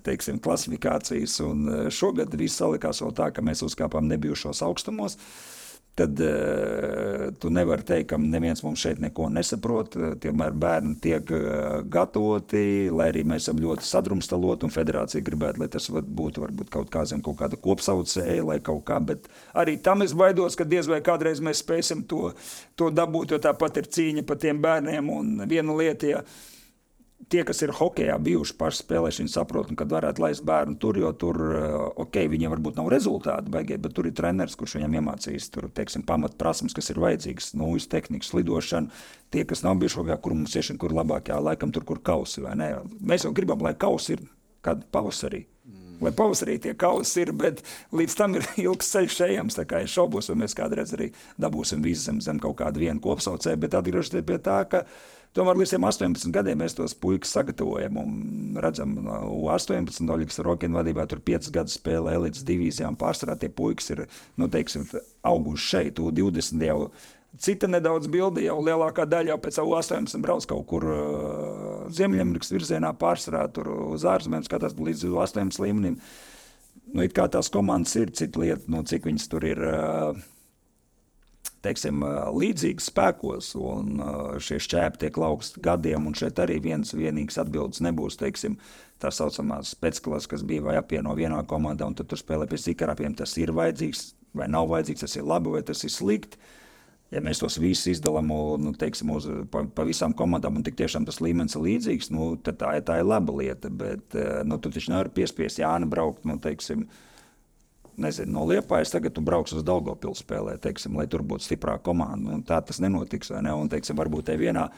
teiksim, 0.08 0.40
klasifikācijas, 0.48 1.36
un 1.44 1.92
šogad 1.92 2.40
viss 2.40 2.64
salikās 2.64 3.04
vēl 3.04 3.14
tā, 3.20 3.28
ka 3.36 3.44
mēs 3.44 3.66
uzkāpām 3.68 4.08
nebijušos 4.14 4.64
augstumos. 4.64 5.20
Uh, 5.20 5.57
tad 5.98 6.20
uh, 6.22 7.28
tu 7.40 7.50
nevari 7.52 7.84
teikt, 7.86 8.08
ka 8.12 8.18
neviens 8.22 8.62
mums 8.64 8.82
šeit 8.82 9.00
neko 9.02 9.28
nesaprot. 9.34 9.96
Tomēr 10.22 10.56
bērni 10.58 10.96
tiek 11.02 11.32
uh, 11.34 11.80
gatavoti, 11.90 12.62
lai 12.94 13.10
arī 13.12 13.24
mēs 13.28 13.46
esam 13.46 13.60
ļoti 13.62 13.86
sadrumstaloti 13.88 14.68
un 14.68 14.74
federācija 14.74 15.24
gribētu, 15.26 15.62
lai 15.62 15.70
tas 15.72 15.88
būtu 15.90 16.44
varbūt 16.44 16.72
kaut, 16.74 16.90
kā, 16.94 17.04
zem, 17.08 17.22
kaut 17.24 17.40
kāda 17.42 17.58
kopsaucēja 17.62 18.46
vai 18.46 18.60
kaut 18.64 18.84
kā. 18.88 19.00
Bet 19.12 19.30
arī 19.58 19.78
tam 19.82 20.06
es 20.06 20.14
baidos, 20.16 20.58
ka 20.58 20.66
diez 20.68 20.90
vai 20.90 21.00
kādreiz 21.04 21.42
mēs 21.44 21.62
spēsim 21.64 22.04
to, 22.08 22.32
to 22.78 22.92
dabūt, 22.94 23.34
jo 23.34 23.42
tāpat 23.42 23.82
ir 23.82 23.90
cīņa 23.98 24.26
par 24.28 24.40
tiem 24.42 24.62
bērniem 24.62 25.10
un 25.14 25.34
viena 25.50 25.76
lieta. 25.78 26.14
Ja, 26.14 26.22
tie, 27.28 27.42
kas 27.44 27.60
ir 27.64 27.72
hokeja 27.76 28.16
bijuši 28.22 28.54
paši 28.58 28.82
spēlējuši, 28.82 29.22
viņi 29.24 29.32
saprot, 29.32 29.72
kad 29.78 29.90
varētu 29.92 30.22
laist 30.22 30.44
bērnu 30.46 30.78
tur, 30.80 30.98
jo 31.00 31.10
tur, 31.18 31.40
eh, 31.58 31.76
ok, 32.04 32.20
viņiem 32.30 32.54
varbūt 32.54 32.78
nav 32.78 32.90
rezultāti 32.92 33.52
beigie, 33.52 33.78
bet 33.78 33.94
tur 33.94 34.06
ir 34.06 34.14
treneris, 34.16 34.56
kurš 34.56 34.78
viņam 34.78 34.98
iemācīs 35.00 35.50
tur, 35.50 35.68
teiksim, 35.68 36.06
pamatprasmes, 36.06 36.74
kas 36.74 36.90
ir 36.90 37.02
vajadzīgas, 37.02 37.54
nu, 37.58 37.72
uz 37.74 37.88
tehnikas, 37.90 38.32
lidošanu. 38.38 38.90
Tie, 39.30 39.44
kas 39.44 39.62
nav 39.62 39.76
bijuši 39.82 40.00
hokeja, 40.02 40.16
kur 40.22 40.34
mums 40.34 40.56
iešana, 40.56 40.78
kur 40.78 40.94
labākajā, 40.96 41.42
laikam 41.42 41.72
tur, 41.72 41.84
kur 41.84 42.00
kausi, 42.00 42.40
vai 42.40 42.54
ne? 42.56 42.72
Mēs 43.00 43.26
jau 43.26 43.34
gribam, 43.34 43.60
lai 43.60 43.74
kausi 43.74 44.16
ir 44.16 44.24
kādu 44.64 44.86
pavasarī. 44.92 45.44
Mm. 45.68 45.98
Lai 46.00 46.12
pavasarī 46.16 46.56
tie 46.62 46.72
kausi 46.78 47.22
ir, 47.26 47.32
bet 47.36 47.60
līdz 47.92 48.16
tam 48.16 48.38
ir 48.38 48.46
ilgs 48.66 48.88
ceļš 48.94 49.20
ejams. 49.28 49.58
Es 49.58 49.92
šaubos, 49.92 50.30
vai 50.30 50.44
mēs 50.44 50.56
kādreiz 50.56 50.94
arī 50.96 51.10
dabūsim 51.40 51.84
visu 51.84 52.08
zem, 52.08 52.22
zem 52.24 52.40
kaut 52.42 52.56
kādu 52.62 52.80
vienu 52.80 53.02
kopsaucēju, 53.04 53.60
bet 53.60 53.74
atgriežoties 53.74 54.24
pie 54.24 54.38
tā, 54.38 54.62
ka 54.70 54.84
Tomēr 55.36 55.58
līdz 55.60 55.74
18 55.76 56.32
gadiem 56.32 56.62
mēs 56.62 56.74
tos 56.74 56.94
puikas 56.96 57.30
sagatavojam 57.36 57.98
un 58.00 58.14
redzam, 58.62 58.94
ka 58.96 59.02
no 59.04 59.34
18 59.52 60.08
Oļegas 60.14 60.40
Rokina 60.46 60.80
vadībā 60.80 61.04
tur 61.10 61.20
5 61.24 61.50
gadus 61.54 61.76
spēlē 61.76 62.16
elites 62.16 62.46
divīzijām. 62.48 62.96
Pārsvarā 62.98 63.36
tie 63.38 63.50
puikas 63.52 63.92
ir 63.92 64.06
nu, 64.40 64.48
teiksim, 64.50 64.86
auguši 65.28 65.68
šeit, 65.74 66.00
20 66.00 66.64
jau. 66.64 66.78
Cita 67.38 67.68
nedaudz 67.68 68.08
bilde 68.10 68.40
jau 68.42 68.56
lielākā 68.64 69.04
daļa 69.06 69.34
jau 69.34 69.36
pēc 69.44 69.60
18 69.60 70.24
brauc 70.24 70.48
kaut 70.48 70.64
kur 70.70 70.88
uh, 70.88 71.84
Ziemeļamerikas 71.92 72.54
virzienā, 72.54 72.94
pārsvarā 72.98 73.44
tur 73.52 73.68
uz 73.92 74.08
ārzemēm, 74.08 74.46
skatās 74.48 74.74
līdz 74.80 75.04
18 75.12 75.60
līmenim. 75.62 76.00
Nu, 76.88 77.04
it 77.04 77.12
kā 77.12 77.28
tās 77.28 77.52
komandas 77.52 77.92
ir, 78.00 78.10
cita 78.16 78.40
lieta, 78.40 78.64
nu, 78.72 78.80
cik 78.88 79.06
viņas 79.10 79.28
tur 79.28 79.44
ir. 79.44 79.60
Uh, 79.60 80.26
teiksim, 81.64 82.02
līdzīgas 82.38 82.88
spēkos, 82.90 83.52
un 83.58 84.02
šie 84.42 84.60
šķēpi 84.62 85.02
tiek 85.04 85.18
laukti 85.20 85.62
gadiem, 85.64 86.06
un 86.08 86.16
šeit 86.18 86.38
arī 86.42 86.58
viens 86.64 86.94
vienīgs 86.94 87.40
atbildes 87.42 87.82
nebūs, 87.84 88.18
teiksim, 88.20 88.58
tā 89.02 89.10
saucamās 89.14 89.74
spēcklases, 89.76 90.30
kas 90.30 90.46
bija 90.46 90.66
vai 90.68 90.76
apvieno 90.78 91.14
vienā 91.18 91.42
komandā, 91.50 91.88
un 91.88 91.98
tad 91.98 92.10
tur 92.10 92.20
spēlē 92.20 92.48
pie 92.50 92.60
sikarapiem, 92.62 93.16
tas 93.18 93.34
ir 93.40 93.54
vajadzīgs 93.56 94.12
vai 94.38 94.48
nav 94.50 94.70
vajadzīgs, 94.70 95.04
tas 95.06 95.18
ir 95.18 95.26
labi 95.26 95.56
vai 95.56 95.64
tas 95.66 95.82
ir 95.86 95.94
slikti. 95.94 96.40
Ja 97.08 97.22
mēs 97.24 97.40
tos 97.40 97.54
visus 97.56 97.88
izdalām 97.94 98.28
nu, 98.60 98.74
teiksim, 98.76 99.08
uz, 99.16 99.24
pa, 99.48 99.62
pa 99.64 99.86
visām 99.88 100.12
komandām, 100.12 100.58
un 100.60 100.66
tiešām 100.66 101.06
tas 101.08 101.22
līmenis 101.24 101.56
ir 101.56 101.62
līdzīgs, 101.64 102.10
nu, 102.12 102.34
tad 102.44 102.58
tā, 102.60 102.74
tā 102.84 102.98
ir 103.00 103.08
laba 103.08 103.32
lieta. 103.32 103.70
Bet 103.72 104.12
nu, 104.44 104.58
tu 104.60 104.68
taču 104.68 104.92
nevari 104.92 105.14
piespiest 105.16 105.62
Jānu 105.62 105.88
braukt. 105.88 106.26
Nu, 106.28 106.36
teiksim, 106.36 106.84
uh, 106.84 107.08
nezinu, 108.02 108.32
no 108.36 108.46
Liepājas 108.48 108.94
tagad 108.94 109.16
tu 109.16 109.24
brauks 109.24 109.54
uz 109.56 109.64
Daugopils 109.66 110.22
spēlē, 110.24 110.56
teiksim, 110.62 110.96
lai 110.98 111.08
tur 111.10 111.24
būtu 111.26 111.46
stiprāka 111.46 111.88
komanda. 111.90 112.36
Un 112.36 112.46
tā 112.46 112.60
tas 112.64 112.80
nenotiks, 112.84 113.32
vai 113.34 113.42
ne? 113.46 113.54
Un, 113.56 113.70
teiksim, 113.72 113.98
varbūt 113.98 114.30
te 114.30 114.38
vienā 114.40 114.68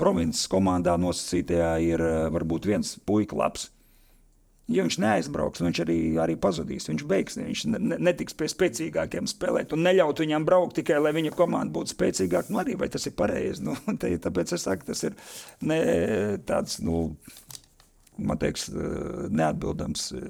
provinces 0.00 0.48
komandā 0.50 0.96
nosacītajā 1.00 1.74
ir 1.84 2.06
eh, 2.06 2.22
varbūt 2.32 2.70
viens 2.70 2.96
puika 3.06 3.38
labs. 3.38 3.68
Ja 4.70 4.84
viņš 4.86 5.00
neaizbrauks, 5.02 5.62
viņš 5.64 5.80
arī, 5.82 5.96
arī 6.22 6.36
pazudīs. 6.38 6.86
Viņš 6.86 7.02
beigs, 7.10 7.36
viņš 7.40 7.64
ne, 7.72 7.96
netiks 8.06 8.36
pie 8.38 8.46
spēcīgākiem 8.52 9.26
spēlēt 9.26 9.74
un 9.74 9.82
neļaut 9.82 10.22
viņam 10.22 10.46
braukt 10.46 10.76
tikai, 10.78 11.00
lai 11.02 11.10
viņa 11.16 11.32
komanda 11.34 11.74
būtu 11.74 11.96
spēcīgāka. 11.96 12.54
Nu, 12.54 12.60
arī 12.62 12.76
vai 12.78 12.86
tas 12.92 13.08
ir 13.10 13.16
pareizi? 13.18 13.64
Nu, 13.66 13.74
te, 14.00 14.12
tāpēc 14.22 14.54
es 14.54 14.68
saku, 14.68 14.86
tas 14.92 15.02
ir 15.08 15.16
ne, 15.66 15.80
tāds, 16.46 16.78
nu, 16.86 17.08
man 18.20 18.40
liekas, 18.40 18.68
eh, 18.68 19.26
neatbildams 19.30 20.10
eh, 20.16 20.24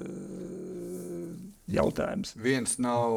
jautājums. 1.71 2.35
Viens 2.41 2.77
nav 2.81 3.15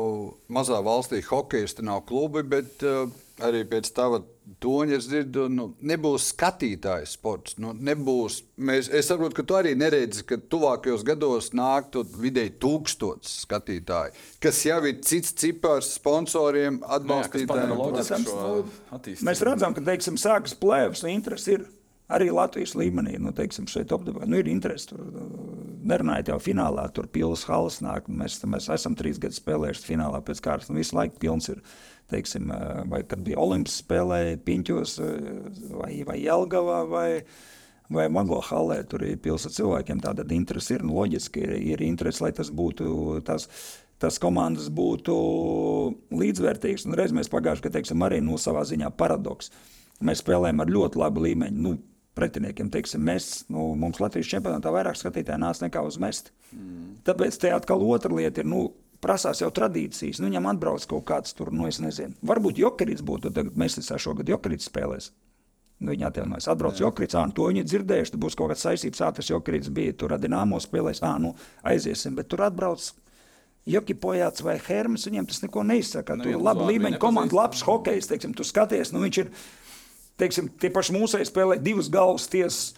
mazā 0.52 0.80
valstī 0.84 1.22
hokeja, 1.26 1.70
nav 1.82 2.04
klubi, 2.08 2.44
bet 2.46 2.84
uh, 2.86 3.08
arī 3.42 3.64
pēc 3.66 3.90
tava 3.94 4.20
toņa 4.62 4.98
es 4.98 5.06
dzirdu, 5.08 5.46
nu, 5.52 5.66
nebūs 5.84 6.28
skatītājs 6.32 7.14
sports. 7.16 7.56
Nu, 7.60 7.72
nebūs, 7.74 8.42
mēs, 8.56 8.90
es 8.92 9.08
saprotu, 9.10 9.38
ka 9.38 9.46
tu 9.48 9.56
arī 9.58 9.74
neredzi, 9.78 10.24
ka 10.28 10.38
tuvākajos 10.38 11.04
gados 11.06 11.50
nāktu 11.56 12.04
vidēji 12.20 12.54
tūkstots 12.62 13.40
skatītāji, 13.44 14.14
kas 14.44 14.60
jau 14.68 14.80
ir 14.88 15.00
cits 15.06 15.34
cipars 15.40 15.94
sponsoriem, 15.98 16.82
atbalstītājiem. 16.98 17.74
Mēs 19.26 19.44
redzam, 19.48 19.76
ka, 19.76 19.84
teiksim, 19.88 20.20
sākas 20.20 20.56
plēvas, 20.60 21.06
interesi 21.10 21.58
ir 21.58 21.66
arī 22.12 22.30
Latvijas 22.34 22.74
līmenī. 22.78 23.16
Nu, 23.22 23.32
teiksim, 23.36 23.68
šeit 23.70 23.92
apdevā, 23.94 24.26
nu, 24.28 24.40
ir 24.40 24.50
interesi. 24.50 24.90
Tur, 24.92 25.04
nerunājot 25.84 26.32
jau 26.32 26.38
finālā, 26.42 26.86
tur 26.96 27.08
pilnas 27.12 27.44
halas 27.48 27.80
nāk. 27.84 28.08
Mēs, 28.08 28.38
mēs 28.48 28.70
esam 28.72 28.96
trīs 28.98 29.20
gadus 29.22 29.40
spēlējuši 29.42 29.88
finālā 29.88 30.20
pēc 30.24 30.42
kārtas. 30.44 30.70
Nu, 30.70 30.78
visu 30.80 30.96
laiku 30.98 31.20
pilns 31.22 31.50
ir. 31.52 31.64
Teiksim, 32.12 32.50
vai 32.92 33.00
kad 33.08 33.22
bija 33.24 33.38
Olimps 33.40 33.78
spēlēja 33.80 34.36
Piņķos 34.44 34.98
vai, 35.72 35.94
vai 36.04 36.18
Jelgavā 36.20 36.82
vai, 36.84 37.06
vai 37.88 38.04
Maglo 38.12 38.42
halē, 38.44 38.82
tur 38.90 39.06
ir 39.08 39.16
pilns 39.24 39.46
ar 39.48 39.54
cilvēkiem. 39.56 40.02
Tāda 40.04 40.26
interese 40.36 40.76
ir, 40.76 40.84
nu, 40.84 40.98
loģiski 40.98 41.40
ir, 41.46 41.54
ir 41.72 41.86
interese, 41.86 42.20
lai 42.26 42.34
tas 42.36 42.52
būtu 42.52 43.22
tas 43.24 43.48
tas 44.04 44.18
komandas 44.20 44.68
būtu 44.74 45.14
līdzvērtīgs. 46.12 46.84
Un 46.84 46.96
reiz 46.98 47.14
mēs 47.14 47.30
pagājušajā 47.32 47.64
gadā, 47.64 47.78
teiksim, 47.78 48.04
arī 48.04 48.20
nu, 48.24 48.36
savā 48.40 48.66
ziņā 48.68 48.90
paradoks. 48.98 49.48
Mēs 50.04 50.20
spēlējam 50.20 50.60
ar 50.60 50.72
ļoti 50.74 51.00
labu 51.00 51.22
līmeņu. 51.24 51.60
Nu, 51.64 51.76
pretiniekiem. 52.18 52.70
Teiksim, 52.72 53.02
mēs, 53.04 53.44
nu, 53.52 53.72
mums 53.78 54.00
Latvijas 54.02 54.30
čempionātā 54.30 54.72
vairāk 54.74 54.98
skatītāji 55.00 55.42
nāca 55.42 55.66
nekā 55.66 55.82
uz 55.86 55.98
mest. 56.02 56.32
Mm. 56.52 56.96
Tāpēc 57.06 57.38
te 57.42 57.52
atkal 57.54 57.84
otra 57.86 58.14
lieta 58.14 58.44
ir. 58.44 58.50
Nu, 58.50 58.70
Prasās 59.04 59.42
jau 59.42 59.50
tradīcijas. 59.52 60.16
Nu, 60.16 60.30
viņam 60.30 60.46
atbrauc 60.54 60.86
kaut 60.88 61.02
kāds 61.10 61.34
tur, 61.36 61.50
nu, 61.52 61.66
es 61.68 61.76
nezinu. 61.82 62.14
Varbūt 62.24 62.56
Jokerits 62.62 63.04
būtu, 63.04 63.34
tad 63.36 63.50
mēs 63.60 63.76
esam 63.82 64.00
šogad 64.00 64.30
Jokerits 64.32 64.70
spēlēs. 64.70 65.10
Nu, 65.82 65.92
viņa 65.92 66.08
atvainojas, 66.08 66.46
atbrauc 66.48 66.78
Jokrits, 66.80 67.16
ah, 67.18 67.28
to 67.34 67.50
viņi 67.50 67.66
dzirdējuši, 67.66 68.14
tur 68.14 68.22
būs 68.22 68.36
kaut 68.38 68.52
kāds 68.52 68.62
saistības, 68.64 69.02
tas 69.18 69.28
Jokrits 69.28 69.68
bija, 69.74 69.92
tur 70.00 70.14
Adināmo 70.16 70.56
spēlēs, 70.62 71.02
ah, 71.04 71.18
nu, 71.20 71.34
aiziesim, 71.66 72.14
bet 72.16 72.30
tur 72.32 72.46
atbrauc 72.46 72.86
Joki 73.68 73.96
Pojāts 73.96 74.44
vai 74.44 74.54
Hermes, 74.60 75.06
viņiem 75.08 75.26
tas 75.28 75.42
neko 75.42 75.64
neizsaka. 75.66 76.16
Nu, 76.16 76.24
tur 76.24 76.36
ir 76.36 76.40
laba 76.40 76.66
līmeņa 76.68 77.00
komanda, 77.02 77.36
labs 77.36 77.64
hokejs, 77.66 78.08
teiksim, 78.10 78.32
tu 78.36 78.44
skaties, 78.46 78.92
nu, 78.94 79.02
viņš 79.04 79.20
ir, 79.22 79.30
teiksim, 80.20 80.48
tie 80.60 80.70
paši 80.72 80.94
mūsēji 80.96 81.28
spēlē 81.30 81.58
divas 81.62 81.90
galvas 81.92 82.26
tiesas 82.30 82.72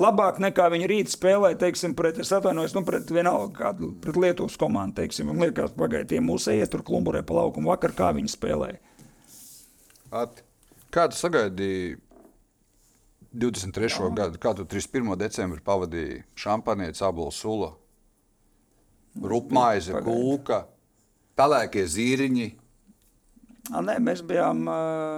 labāk 0.00 0.38
nekā 0.42 0.68
viņi 0.72 0.88
rīt 0.90 1.12
spēlē, 1.12 1.52
teiksim, 1.58 1.94
pret, 1.98 2.20
es 2.22 2.30
atvainojos, 2.34 2.74
nu, 2.76 2.84
pret 2.86 3.10
vienalga 3.12 3.50
kādu, 3.56 3.92
pret 4.02 4.18
Lietuvas 4.20 4.58
komandu, 4.60 5.00
teiksim, 5.00 5.32
un 5.32 5.42
liekas, 5.42 5.74
pagaid, 5.76 6.08
tie 6.10 6.22
mūsu 6.24 6.54
iet 6.54 6.70
tur 6.72 6.84
klumburē 6.86 7.24
pa 7.26 7.40
laukumu 7.40 7.72
vakar, 7.72 7.94
kā 7.96 8.12
viņi 8.16 8.32
spēlēja. 8.32 8.78
At, 10.22 10.42
kā 10.94 11.08
tu 11.10 11.18
sagaidīji 11.18 11.98
23. 13.30 13.90
Jā. 13.94 14.10
gadu, 14.14 14.40
kā 14.42 14.54
tu 14.58 14.66
31. 14.66 15.14
decembrī 15.20 15.62
pavadīji 15.62 16.24
šampanietes, 16.38 17.02
abulu 17.06 17.34
sula, 17.34 17.70
rupmaize, 19.14 19.94
kūka, 20.06 20.64
pelēkie 21.38 21.86
zīriņi, 21.86 22.48
A, 23.70 23.82
nē, 23.86 23.96
mēs 24.02 24.24
bijām, 24.26 24.64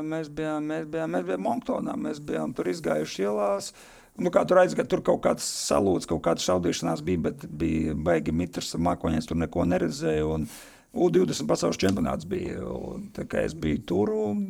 mēs 0.08 0.28
bijām, 0.32 0.68
mēs 0.68 0.86
bijām, 0.92 1.16
mēs 1.16 1.26
bijām 1.28 1.46
Monktonā, 1.46 1.96
mēs 1.96 2.20
bijām 2.24 2.52
tur 2.56 2.68
izgājuši 2.72 3.26
ielās. 3.26 3.72
Nu, 4.20 4.28
kā 4.32 4.42
tur 4.44 4.60
aizgāja, 4.60 4.90
tur 4.92 5.00
kaut 5.04 5.22
kāds 5.24 5.46
salūts, 5.46 6.08
kaut 6.08 6.20
kāda 6.26 6.44
šaudīšanās 6.44 7.00
bija, 7.06 7.22
bet 7.30 7.46
bija 7.48 7.96
baigi 7.96 8.34
mitrs, 8.36 8.74
mākoņies 8.76 9.30
tur 9.30 9.40
neko 9.40 9.64
neredzēja. 9.72 10.28
Un, 10.28 10.46
U20 10.92 11.48
pasaules 11.48 11.78
čempionāts 11.80 12.26
bija. 12.28 12.58
Un, 12.68 13.06
es 13.40 13.54
biju 13.56 13.80
tur, 13.88 14.12
un 14.28 14.42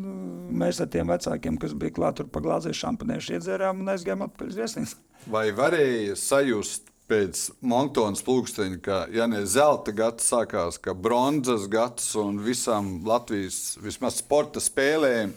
mēs 0.58 0.80
ar 0.82 0.90
tiem 0.90 1.10
vecākiem, 1.12 1.58
kas 1.62 1.76
bija 1.78 1.94
klāt, 1.94 2.18
tur 2.18 2.30
paglāzēju 2.34 2.80
šampaniešu 2.80 3.36
iedzērām 3.36 3.84
un 3.84 3.92
aizgājām 3.94 4.26
atpakaļ 4.26 4.50
uz 4.50 4.58
viesnīcu. 4.58 4.98
Vai 5.30 5.44
varēja 5.54 6.16
sajust 6.18 6.90
pēc 7.12 7.46
Montonas 7.68 8.24
plūksteņa, 8.24 8.82
ka 8.84 9.04
ja 9.12 9.28
ne 9.28 9.44
zelta 9.48 9.92
gads 9.96 10.32
sākās, 10.32 10.80
ka 10.80 10.96
bronzas 10.96 11.68
gads 11.72 12.12
un 12.20 12.40
visam 12.44 12.98
Latvijas 13.06 13.76
vismaz 13.84 14.22
sporta 14.22 14.62
spēlēm. 14.62 15.34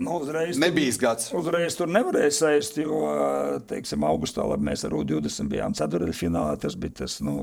Nu, 0.00 0.14
uzreiz 0.16 0.56
nebija 0.56 0.92
gads. 1.00 1.26
Uzreiz 1.36 1.74
tur 1.76 1.90
nevarēja 1.92 2.32
saist, 2.32 2.78
jo, 2.80 3.02
teiksim, 3.68 4.04
augustā 4.08 4.46
mēs 4.56 4.86
ar 4.88 4.94
U20 4.96 5.50
bijām 5.52 5.76
ceturdaļfinālā. 5.76 6.54
Tas 6.62 6.76
bija 6.80 7.02
tas 7.02 7.18
nu, 7.24 7.34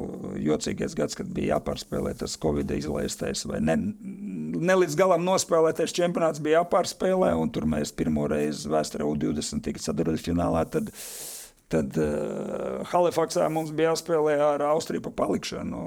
jocīgais 0.41 0.97
gads, 0.97 1.17
kad 1.19 1.29
bija 1.29 1.55
jāpārspēlē 1.55 2.15
tas 2.17 2.33
Covid 2.41 2.73
izlaistais 2.73 3.45
vai 3.45 3.61
ne, 3.61 3.77
ne 3.77 4.77
līdz 4.81 4.97
galam 4.97 5.25
nospēlētais 5.27 5.93
čempionāts 5.99 6.41
bija 6.41 6.63
jāpārspēlē, 6.63 7.35
un 7.37 7.53
tur 7.53 7.69
mēs 7.69 7.93
pirmo 7.93 8.25
reizi 8.31 8.73
vēsturē 8.73 9.05
U20 9.05 9.61
tika 9.67 9.83
ceturdaļfinālā. 9.85 10.65
Tad, 10.73 10.89
Tad 11.67 11.97
uh, 11.99 12.85
Halifaksā 12.87 13.49
mums 13.51 13.73
bija 13.75 13.91
jāspēlē 13.91 14.37
ar 14.39 14.61
Austriju 14.69 15.03
pa 15.09 15.11
palikšanu. 15.17 15.81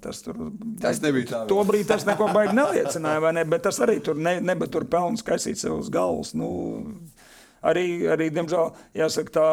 Tas, 0.00 0.22
tur, 0.24 0.38
tas 0.80 1.02
nebija 1.04 1.28
tā. 1.28 1.40
Tobrīd 1.50 1.90
tas 1.90 2.06
neko 2.08 2.30
baigi 2.32 2.56
neliecināja, 2.56 3.34
ne? 3.36 3.44
bet 3.48 3.66
tas 3.66 3.82
arī 3.84 3.98
tur 4.04 4.16
ne, 4.16 4.38
nebija 4.40 4.72
tur 4.72 4.86
pelns 4.88 5.24
kaisīt 5.26 5.60
sev 5.60 5.76
uz 5.82 5.90
galvas. 5.92 6.32
Nu, 6.38 6.48
arī, 7.60 7.84
arī, 8.14 8.30
diemžēl, 8.32 8.72
jāsaka, 8.96 9.34
tā 9.36 9.48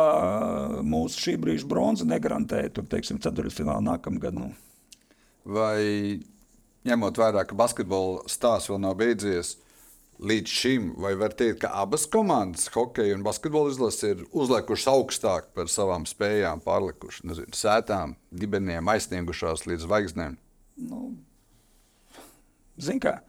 mūsu 0.87 1.25
šī 1.25 1.35
brīža 1.43 1.67
bronza 1.67 2.07
negarantēja 2.07 2.71
tur, 2.77 2.87
teiksim, 2.91 3.19
ceturtfinālā 3.23 3.81
nākamgad. 3.89 4.37
Nu. 4.39 4.53
Vai 5.51 6.21
ņemot 6.87 7.19
vērā, 7.21 7.43
ka 7.49 7.59
basketbola 7.59 8.23
stāsts 8.31 8.71
vēl 8.71 8.79
nav 8.87 8.95
beidzies, 9.03 9.57
līdz 10.21 10.53
šim, 10.53 10.91
vai 11.01 11.15
var 11.17 11.33
teikt, 11.37 11.63
ka 11.63 11.71
abas 11.81 12.05
komandas, 12.09 12.69
hokeja 12.75 13.15
un 13.17 13.25
basketbola 13.25 13.73
izlase, 13.73 14.13
ir 14.13 14.23
uzliekušas 14.29 14.91
augstāk 14.93 15.49
par 15.57 15.71
savām 15.71 16.05
spējām, 16.09 16.61
pārlikušas 16.65 17.25
nezinu, 17.31 17.57
sētām, 17.57 18.15
dibeniem, 18.29 18.93
aizsniegušās 18.93 19.65
līdz 19.69 19.87
zvaigznēm? 19.87 20.37
Nu, 20.85 21.11
Ziniet, 22.81 23.03
kā. 23.03 23.19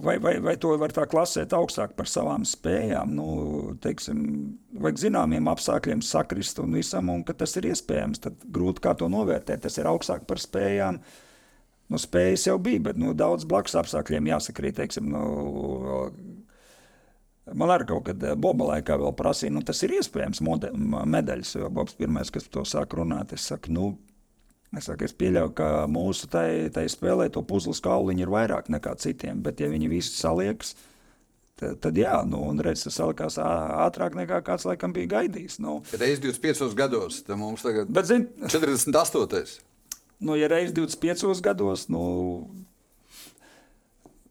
Vai, 0.00 0.14
vai, 0.22 0.38
vai 0.40 0.54
to 0.60 0.70
var 0.80 0.94
tā 0.96 1.04
klasēt 1.10 1.52
augstāk 1.52 1.92
par 1.96 2.08
savām 2.08 2.46
spējām? 2.48 3.12
Nu, 3.18 3.26
teiksim, 3.84 4.22
vajag 4.80 5.02
zināmiem 5.02 5.50
apstākļiem 5.52 6.00
sakrist 6.04 6.62
un 6.62 6.72
visam, 6.78 7.10
un 7.12 7.24
ka 7.26 7.36
tas 7.36 7.52
ir 7.60 7.68
iespējams. 7.72 8.22
Tad 8.24 8.48
grūti 8.48 8.84
kā 8.86 8.94
to 8.96 9.10
novērtēt. 9.12 9.66
Tas 9.66 9.76
ir 9.76 9.90
augstāk 9.90 10.24
par 10.30 10.40
spējām. 10.40 11.02
Uh, 11.02 11.25
Nu, 11.86 12.00
spējas 12.02 12.48
jau 12.48 12.56
bija, 12.58 12.82
bet 12.88 12.98
nu, 12.98 13.12
daudz 13.14 13.46
blakus 13.46 13.76
apstākļiem 13.78 14.32
jāsakrīt. 14.32 14.80
Teiksim, 14.80 15.12
nu, 15.12 16.08
Man 17.54 17.70
arī 17.70 17.86
kaut 17.86 18.08
kad 18.08 18.24
Boba 18.42 18.72
laikā 18.72 18.96
vēl 18.98 19.12
prasīja, 19.14 19.52
nu, 19.54 19.60
tas 19.62 19.78
ir 19.86 19.94
iespējams 20.00 20.40
mode, 20.42 20.72
medaļas, 20.74 21.52
jo 21.60 21.68
Bobs 21.70 21.94
pirmais, 21.94 22.32
kas 22.34 22.48
to 22.50 22.64
sāk 22.66 22.96
runāt, 22.98 23.36
es 23.36 23.44
saku, 23.46 23.70
nu, 23.70 23.92
es, 24.74 24.88
saku, 24.88 25.06
es 25.06 25.14
pieļauju, 25.14 25.52
ka 25.54 25.68
mūsu 25.86 26.26
tai, 26.32 26.48
tai 26.74 26.88
spēlē 26.90 27.28
to 27.30 27.44
puzles 27.46 27.78
kauliņu 27.84 28.26
ir 28.26 28.32
vairāk 28.34 28.70
nekā 28.74 28.96
citiem, 28.98 29.44
bet 29.46 29.62
ja 29.62 29.70
viņi 29.70 29.92
visi 29.92 30.16
saliekas, 30.18 30.74
tad, 31.54 31.78
tad 31.86 32.02
jā, 32.02 32.16
nu, 32.26 32.42
un 32.50 32.58
redz, 32.66 32.82
tas 32.88 32.98
salikās 32.98 33.38
ātrāk 33.38 34.18
nekā 34.18 34.42
kāds 34.50 34.66
laikam 34.66 34.96
bija 34.96 35.12
gaidījis. 35.14 35.60
Nu. 35.62 35.78
Es 35.94 36.18
25 36.18 36.74
gados, 36.74 37.22
tad 37.30 37.38
mums 37.38 37.62
tagad 37.62 37.94
zin, 38.10 38.26
48 38.42 39.62
nu, 40.20 40.36
ja 40.38 40.48
reiz 40.52 40.72
25 40.76 41.42
gados, 41.44 41.88
nu, 41.92 42.04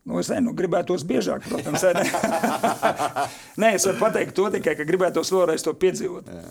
Nu, 0.06 0.19
es 0.21 0.28
nezinu, 0.30 0.52
gribētos 0.54 1.02
biežāk, 1.10 1.48
protams. 1.50 1.82
Ne? 1.98 2.04
Nē, 3.63 3.71
es 3.74 3.88
varu 3.89 3.98
pateikt 4.04 4.36
to 4.38 4.52
tikai, 4.54 4.76
ka 4.78 4.86
gribētos 4.86 5.32
vēlreiz 5.34 5.65
to 5.65 5.74
piedzīvot. 5.82 6.30
Jā. 6.30 6.43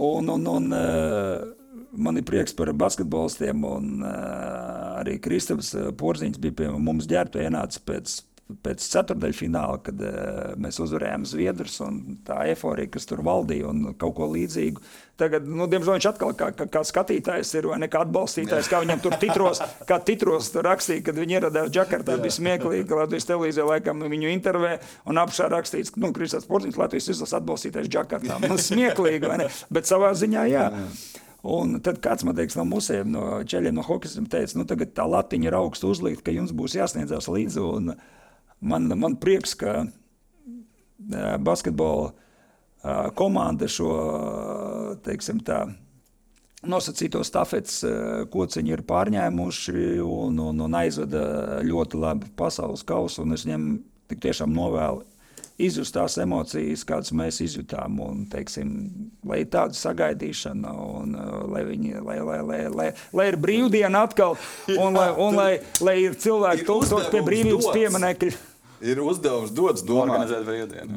Un, 0.00 0.30
un, 0.32 0.46
un 0.48 0.72
uh, 0.72 1.42
man 1.92 2.16
ir 2.16 2.24
prieks 2.24 2.56
par 2.56 2.72
basketbolistiem, 2.72 3.66
un 3.68 3.90
uh, 4.00 5.02
arī 5.02 5.18
Kristofers 5.20 5.74
Porziņš 6.00 6.40
bija 6.40 6.56
pie 6.62 6.70
mums 6.72 7.10
ģērbta 7.10 7.44
ienācis 7.44 7.84
pēc 7.84 8.16
pēc 8.64 8.84
ceturdaļfināla, 8.92 9.78
kad 9.86 10.02
uh, 10.04 10.52
mēs 10.60 10.80
uzvarējām 10.82 11.24
Zviedrus 11.28 11.78
un 11.84 12.00
tā 12.26 12.42
eforija, 12.52 12.90
kas 12.94 13.08
tur 13.08 13.22
valdīja 13.26 13.70
un 13.70 13.94
kaut 13.98 14.16
ko 14.18 14.28
līdzīgu. 14.34 14.82
Tagad, 15.22 15.46
nu, 15.46 15.68
diemžēl 15.70 15.98
viņš 15.98 16.08
atkal 16.08 16.32
kā, 16.36 16.48
kā, 16.56 16.66
kā 16.72 16.82
skatītājs 16.88 17.52
ir 17.60 17.68
vai 17.70 17.78
ne 17.82 17.88
kā 17.92 18.02
atbalstītājs, 18.06 18.70
kā 18.72 18.80
viņam 18.82 19.02
tur 19.04 19.16
titros, 19.22 19.62
kā 19.90 20.00
titros 20.02 20.50
tur 20.54 20.66
rakstīja, 20.66 21.04
kad 21.06 21.20
viņi 21.20 21.38
ieradās 21.38 21.72
Džakartā, 21.72 22.16
bija 22.22 22.36
smieklīgi, 22.38 22.86
ka 22.90 23.02
Latvijas 23.02 23.28
televīzija 23.28 23.68
laikam 23.68 24.02
viņu 24.12 24.32
intervē 24.32 24.76
un 25.10 25.20
apšā 25.22 25.50
rakstīts, 25.52 25.94
nu, 26.00 26.12
Kristās 26.16 26.48
Porziņš 26.48 26.80
Latvijas 26.80 27.10
izlases 27.12 27.38
atbalstītājs 27.38 27.92
Džakartā. 27.92 28.40
Nu, 28.48 28.58
smieklīgi, 28.60 29.28
vai 29.28 29.42
ne? 29.44 29.50
Bet 29.72 29.90
savā 29.90 30.14
ziņā, 30.18 30.46
jā. 30.50 30.70
Un 31.42 31.80
tad 31.82 31.98
kāds 32.02 32.22
man 32.22 32.36
teiks, 32.38 32.54
no 32.54 32.62
musēm, 32.70 33.08
no 33.10 33.26
ceļiem, 33.42 33.74
no 33.74 33.82
hokeja, 33.82 34.22
teica, 34.30 34.54
nu, 34.60 34.66
tagad 34.68 34.92
tā 34.94 35.06
latiņa 35.10 35.48
ir 35.48 35.56
augstu 35.58 35.90
uzlikt, 35.90 36.22
ka 36.22 36.34
jums 36.34 36.54
būs 36.54 36.76
jāsniedzās 36.78 37.26
līdzi. 37.26 37.64
Un, 37.66 37.94
man, 38.62 38.88
man 38.98 39.18
prieks, 39.20 39.54
ka 39.58 39.82
basketbola 41.42 42.12
komanda 43.18 43.68
šo 43.70 43.92
teiksim, 45.04 45.42
tā, 45.46 45.64
nosacīto 46.66 47.22
stafetes 47.26 47.80
kociņu 48.32 48.76
ir 48.76 48.84
pārņēmuši 48.86 49.86
un, 50.02 50.42
un, 50.48 50.66
un 50.66 50.76
aizveda 50.78 51.62
ļoti 51.66 52.02
labi 52.02 52.34
pasaules 52.38 52.84
kausu. 52.86 53.26
Es 53.34 53.46
viņiem 53.46 53.72
tik 54.10 54.22
tiešām 54.26 54.54
novēlu 54.54 55.02
izjust 55.62 55.94
tās 55.94 56.16
emocijas, 56.22 56.84
kādas 56.88 57.12
mēs 57.14 57.40
izjutām. 57.44 57.98
Un, 58.02 58.22
teiksim, 58.30 58.72
lai 59.28 59.42
ir 59.44 59.50
tāda 59.52 59.76
sagaidīšana, 59.78 60.72
un 60.72 61.16
lai, 61.52 61.64
viņi, 61.68 61.98
lai, 62.02 62.18
lai, 62.24 62.38
lai, 62.46 62.62
lai, 62.72 62.88
lai 63.14 63.28
ir 63.30 63.38
brīvdiena 63.42 64.06
atkal, 64.08 64.38
un 64.74 64.98
lai, 64.98 65.10
un 65.22 65.36
lai, 65.40 65.52
lai 65.84 65.98
ir 66.06 66.16
cilvēki 66.18 66.66
tūkstoši 66.68 67.12
pie 67.12 67.22
brīvības 67.26 67.70
pieminekļa 67.76 68.32
ir 68.82 69.02
uzdevums 69.02 69.52
dots 69.54 69.84
domāt. 69.86 70.32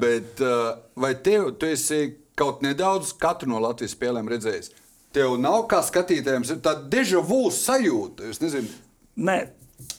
Bet 0.01 0.41
uh, 0.43 0.75
vai 0.99 1.13
tev, 1.25 1.51
tu 1.59 1.69
esi 1.69 2.15
kaut 2.37 2.63
nedaudz 2.65 3.13
katru 3.19 3.51
no 3.53 3.61
Latvijas 3.63 3.95
spēlēm 3.95 4.29
redzējis? 4.31 4.73
Tev 5.15 5.37
nav 5.39 5.67
kā 5.71 5.79
skatītājiem 5.85 6.43
tāda 6.59 6.81
deja 6.91 7.21
vu 7.23 7.45
sajūta. 7.53 8.27
Es 8.33 8.41
nezinu. 8.43 8.67
Nē, 9.15 9.37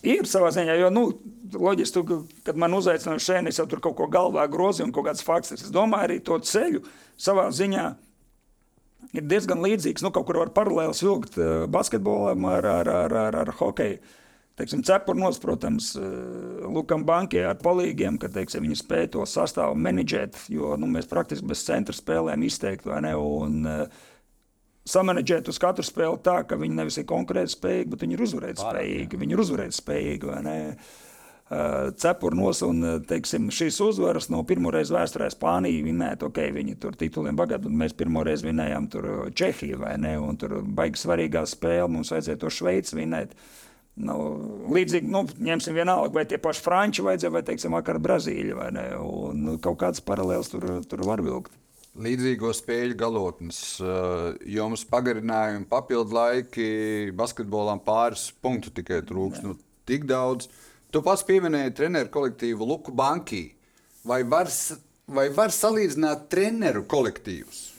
ir 0.05 0.29
savā 0.29 0.51
ziņā, 0.53 0.75
jo, 0.77 0.90
nu, 0.92 1.07
loģiski, 1.57 2.03
tu, 2.05 2.18
kad 2.44 2.59
man 2.61 2.77
uzaicināja 2.77 3.22
šeit, 3.22 3.49
es 3.49 3.61
jau 3.61 3.64
tur 3.70 3.81
kaut 3.85 3.96
ko 3.96 4.11
galvā 4.12 4.44
grozīju 4.53 4.90
un 4.90 4.92
kaut 4.92 5.09
kāds 5.09 5.25
fakts. 5.25 5.55
Es 5.57 5.72
domāju, 5.72 6.11
arī 6.11 6.18
to 6.25 6.37
ceļu 6.44 6.83
savā 7.16 7.49
ziņā 7.55 7.87
ir 9.16 9.27
diezgan 9.31 9.64
līdzīgs. 9.64 10.05
Nu, 10.05 10.12
kaut 10.12 10.29
kur 10.29 10.42
var 10.42 10.53
paralēli 10.57 10.96
vilkt 11.01 11.40
uh, 11.40 11.64
basketbolam 11.72 12.44
ar, 12.51 12.68
ar, 12.81 12.92
ar, 13.05 13.18
ar, 13.27 13.40
ar 13.44 13.53
hokeju. 13.61 14.01
Teiksim, 14.57 14.83
cepurnos, 14.87 15.38
protams, 15.42 15.92
Lukam 16.66 17.05
bankai 17.09 17.45
ar 17.47 17.57
palīgiem, 17.61 18.19
ka 18.21 18.31
teiksim, 18.33 18.66
viņi 18.66 18.81
spēj 18.81 19.09
to 19.14 19.25
sastāvu 19.29 19.79
menedžēt, 19.79 20.47
jo 20.53 20.75
nu, 20.81 20.88
mēs 20.90 21.09
praktiski 21.11 21.49
bez 21.49 21.64
centra 21.69 21.97
spēlēm 21.97 22.45
izteikti, 22.49 22.88
vai 22.90 23.03
ne? 23.05 23.16
Un, 23.21 23.64
uh, 23.69 24.12
samanģēt 24.87 25.51
uz 25.51 25.59
katru 25.62 25.85
spēli 25.87 26.23
tā, 26.25 26.40
ka 26.49 26.59
viņi 26.61 26.79
nevis 26.79 27.01
ir 27.01 27.09
konkurētspējīgi, 27.11 27.90
bet 27.92 28.07
viņi 28.07 28.16
ir 28.16 28.25
uzvarētspējīgi. 28.27 29.21
Viņi 29.23 29.37
ir 29.37 29.42
uzvarētspējīgi. 29.42 30.38
Cepurnos 32.03 32.62
un 32.66 32.87
teiksim, 33.07 33.53
šīs 33.55 33.77
uzvaras 33.85 34.27
no 34.35 34.40
pirmoreiz 34.47 34.90
vēsturē 34.90 35.29
Spānija 35.31 35.85
vinēja, 35.87 36.19
ok, 36.27 36.40
viņi 36.57 36.75
tur 36.83 36.97
tituliem 36.99 37.38
bagāti, 37.38 37.71
un 37.71 37.77
mēs 37.79 37.95
pirmoreiz 37.99 38.42
vinējām 38.42 38.88
tur 38.90 39.07
Čehiju, 39.31 39.79
vai 39.85 39.95
ne, 40.03 40.16
un 40.19 40.40
tur 40.40 40.59
baigi 40.66 41.05
svarīgā 41.05 41.45
spēle, 41.47 41.87
mums 41.95 42.11
vajadzēja 42.14 42.42
to 42.42 42.51
Šveici 42.51 42.99
vinēt. 42.99 43.38
Nu, 43.97 44.17
līdzīgi, 44.77 45.09
nu, 45.09 45.23
ņemsim 45.41 45.77
vienalga, 45.77 46.13
vai 46.19 46.27
tie 46.29 46.37
paši 46.43 46.61
franči 46.65 47.05
vajadzēja, 47.05 47.33
vai, 47.33 47.41
teiksim, 47.47 47.73
vakar 47.73 47.97
Brazīļa, 48.05 48.57
vai 48.59 48.67
ne, 48.77 48.89
un 49.01 49.47
nu, 49.47 49.55
kaut 49.63 49.79
kādas 49.81 50.05
paralēlas 50.05 50.53
tur, 50.53 50.67
tur 50.85 51.05
var 51.09 51.25
vilkt 51.25 51.55
līdzīgo 52.03 52.51
spēļu 52.55 52.97
galotnes. 52.99 53.59
Eh, 53.81 54.47
jums 54.57 54.85
pagarinājumi, 54.89 55.69
papildu 55.71 56.17
laiki, 56.17 56.69
basketbolam 57.17 57.81
pāris 57.85 58.29
punktu 58.43 58.73
tikai 58.75 59.03
trūks. 59.07 59.43
Nu, 59.45 59.57
tik 59.89 60.07
daudz. 60.09 60.51
Tu 60.93 61.03
pats 61.05 61.25
pieminēji 61.27 61.75
treneru 61.77 62.13
kolektīvu 62.13 62.69
Luku 62.69 62.95
Banki. 62.95 63.49
Vai 64.07 64.23
var, 64.23 64.51
vai 65.09 65.29
var 65.35 65.55
salīdzināt 65.55 66.29
treneru 66.33 66.85
kolektīvus? 66.89 67.71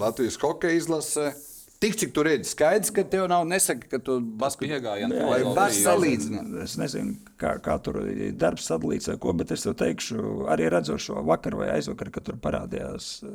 Latvijas 0.00 0.38
hokeja 0.40 0.78
izlase 0.78 1.32
Tik 1.80 1.94
cik 1.96 2.10
tu 2.12 2.20
redzi, 2.26 2.50
skaidrs, 2.52 2.90
ka 2.92 3.06
tev 3.08 3.22
nav 3.32 3.46
nesaka, 3.48 3.86
ka 3.88 3.98
tu 4.04 4.18
basketbolā 4.20 4.76
iegājies. 4.76 5.14
Vai 5.30 5.38
var 5.56 5.72
salīdzināt? 5.72 6.50
Es 6.60 6.74
nezinu, 6.76 7.14
kā, 7.40 7.54
kā 7.64 7.78
tur 7.80 8.02
ir 8.04 8.34
darbs 8.36 8.66
sadalīts 8.68 9.08
vai 9.08 9.16
ko, 9.22 9.32
bet 9.38 9.54
es 9.56 9.64
tev 9.64 9.78
teikšu, 9.80 10.24
arī 10.52 10.68
redzot 10.74 11.00
šo 11.00 11.24
vakar 11.24 11.56
vai 11.56 11.70
aizvakar, 11.78 12.12
kad 12.12 12.28
tur 12.28 12.36
parādījās 12.44 13.08
uh, 13.24 13.32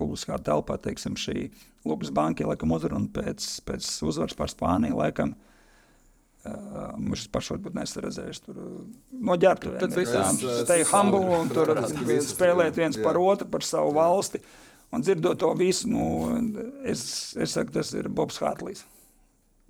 publiskā 0.00 0.40
telpā, 0.40 0.78
teiksim, 0.88 1.20
šī 1.20 1.50
Lukas 1.84 2.14
banka, 2.16 2.48
laikam 2.48 2.72
uzruna 2.78 3.12
pēc, 3.12 3.50
pēc 3.68 3.92
uzvaras 4.08 4.40
par 4.40 4.48
Spāniju, 4.48 4.96
laikam. 5.04 5.36
Uh, 5.36 6.96
Viņš 6.96 7.28
pats 7.32 7.52
varbūt 7.52 7.76
neesmu 7.76 8.08
redzējis. 8.08 8.44
Tur 8.44 8.56
no 9.24 9.36
ģērbtuvēm. 9.40 9.78
Tad. 9.84 10.42
Te 10.68 10.80
ir 10.80 10.90
humble 10.92 11.24
un 11.42 11.52
tur 11.52 11.76
spēlēt 12.32 12.80
viens 12.80 13.00
par 13.04 13.20
otru, 13.20 13.52
par 13.52 13.64
savu 13.64 13.92
valsti. 13.96 14.40
Uh, 14.40 14.63
Un 14.94 15.02
dzirdot 15.02 15.38
to 15.40 15.50
visu, 15.58 15.88
nu, 15.90 16.04
es, 16.86 17.34
es 17.40 17.54
saku, 17.56 17.74
tas 17.74 17.90
ir 17.98 18.06
Bobs 18.12 18.38
Hārtlīs. 18.42 18.84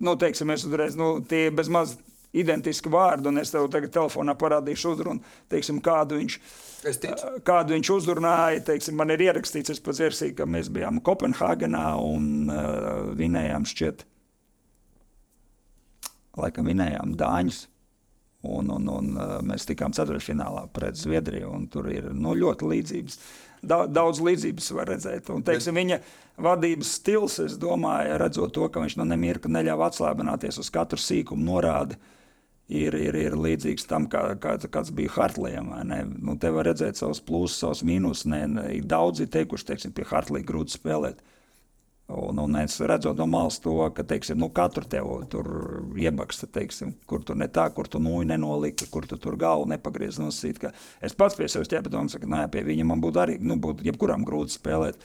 Nu, 0.03 0.13
teiksim, 0.19 0.51
es 0.53 0.65
uzreiz, 0.67 0.97
nu, 0.99 1.15
tie 1.25 1.47
ir 1.47 1.55
bezmaz 1.55 1.95
identiski 2.35 2.91
vārdi, 2.91 3.29
un 3.31 3.39
es 3.39 3.53
tev 3.53 3.69
tagad 3.71 3.93
telefonā 3.95 4.35
parādīšu 4.37 4.91
uzrunu, 4.91 5.23
teiksim, 5.51 5.79
kādu 5.83 6.19
viņš, 6.19 6.35
kādu 7.47 7.77
viņš 7.77 7.91
uzrunāja. 7.95 8.65
Teiksim, 8.67 8.97
man 8.99 9.13
ir 9.15 9.23
ierakstīts, 9.29 9.71
es 9.71 9.81
pats 9.83 10.03
iersīju, 10.03 10.35
ka 10.41 10.49
mēs 10.49 10.69
bijām 10.73 10.99
Kopenhāgenā 11.05 11.87
un 12.03 12.51
uh, 12.51 13.15
vinējām 13.17 13.65
šķiet, 13.71 14.03
laikam 16.43 16.69
vinējām 16.69 17.15
Dāņus. 17.21 17.63
Un, 18.45 18.67
un, 18.69 18.85
un 18.93 19.07
mēs 19.47 19.63
tikām 19.65 19.95
ceturtfinālā 19.97 20.67
pret 20.75 20.99
Zviedriju, 20.99 21.49
un 21.49 21.63
tur 21.71 21.87
ir 21.89 22.11
nu, 22.13 22.35
ļoti 22.37 22.67
līdzības. 22.69 23.15
Uh, 23.17 23.44
daudz 23.65 24.21
līdzības 24.23 24.71
var 24.77 24.91
redzēt. 24.93 25.29
Un, 25.33 25.43
teiksim, 25.45 25.77
viņa 25.77 25.99
vadības 26.41 26.95
stils, 26.99 27.39
es 27.43 27.55
domāju, 27.61 28.17
redzot 28.21 28.53
to, 28.55 28.67
ka 28.69 28.83
viņš 28.83 28.97
no 28.99 29.07
nemirka 29.09 29.51
neļāva 29.51 29.89
atslābināties 29.89 30.59
uz 30.61 30.71
katru 30.73 31.01
sīkumu 31.01 31.47
norādi. 31.47 31.99
Ir, 32.65 32.95
ir, 32.97 33.13
ir 33.21 33.35
līdzīgs 33.37 33.85
tam, 33.85 34.07
kā, 34.09 34.23
kā, 34.41 34.55
kāds 34.73 34.89
bija 34.95 35.11
Hartlīam. 35.13 35.69
Nu, 35.85 36.33
te 36.41 36.49
var 36.49 36.65
redzēt 36.65 36.97
savus 36.97 37.21
plusus, 37.21 37.59
savus 37.61 37.83
mīnusus. 37.85 38.25
Daudzi 38.89 39.27
teikuši, 39.29 39.67
teiksim, 39.69 39.93
pie 39.93 40.07
Hartlīga 40.09 40.49
grūti 40.49 40.73
spēlēt. 40.73 41.21
Un, 42.05 42.37
un 42.37 42.55
es 42.59 42.75
redzu 42.85 43.15
no 43.17 43.25
malas 43.25 43.55
to, 43.63 43.73
ka 43.97 44.03
teiksim, 44.05 44.37
nu, 44.37 44.51
katru 44.53 44.85
tevi 44.85 45.15
tur 45.31 45.47
iebaksta, 45.97 46.45
teiksim, 46.53 46.91
kur 47.09 47.23
tu 47.25 47.33
ne 47.33 47.47
tā, 47.49 47.65
kur 47.73 47.89
tu 47.89 47.97
nūju 47.97 48.27
nenolika, 48.29 48.85
kur 48.93 49.07
tu 49.09 49.17
tur 49.17 49.39
galvu 49.41 49.65
nepagriez 49.71 50.19
nosīt. 50.21 50.61
Es 51.01 51.17
pats 51.17 51.37
pie 51.37 51.49
sevis 51.49 51.71
ķēpatu 51.71 51.97
un 51.97 52.11
saku, 52.13 52.29
nē, 52.29 52.43
pie 52.53 52.61
viņa 52.67 52.85
man 52.85 53.01
būtu 53.01 53.23
arī, 53.23 53.39
nu, 53.41 53.57
būtu 53.57 53.87
jebkuram 53.89 54.27
grūti 54.27 54.59
spēlēt. 54.59 55.01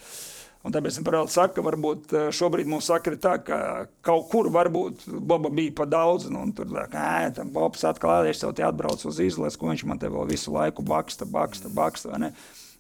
Un 0.61 0.75
tāpēc 0.77 0.93
es 0.99 1.05
paralēli 1.07 1.33
saku, 1.33 1.55
ka 1.57 1.63
varbūt 1.65 2.11
eh, 2.13 2.27
šobrīd 2.37 2.69
mums 2.69 2.91
saka 2.93 3.15
tā, 3.17 3.39
ka 3.41 3.61
kaut 4.05 4.27
kur 4.29 4.51
varbūt 4.53 5.07
Boba 5.09 5.49
bija 5.49 5.73
pa 5.79 5.87
daudz, 5.89 6.29
nu, 6.29 6.43
un 6.45 6.53
tur 6.53 6.69
tā, 6.69 6.85
ka, 6.93 7.05
ē, 7.25 7.31
tam 7.39 7.49
Bobs 7.55 7.87
atkal, 7.89 8.29
es 8.29 8.45
tev 8.45 8.53
te 8.59 8.67
atbraucu 8.67 9.09
uz 9.09 9.23
izlasi, 9.25 9.57
ko 9.57 9.73
viņš 9.73 9.87
man 9.89 10.03
te 10.03 10.13
vēl 10.13 10.29
visu 10.29 10.53
laiku 10.53 10.85
baksta, 10.85 11.25
baksta, 11.25 11.73
baksta, 11.73 12.13
vai 12.13 12.27
ne? 12.27 12.31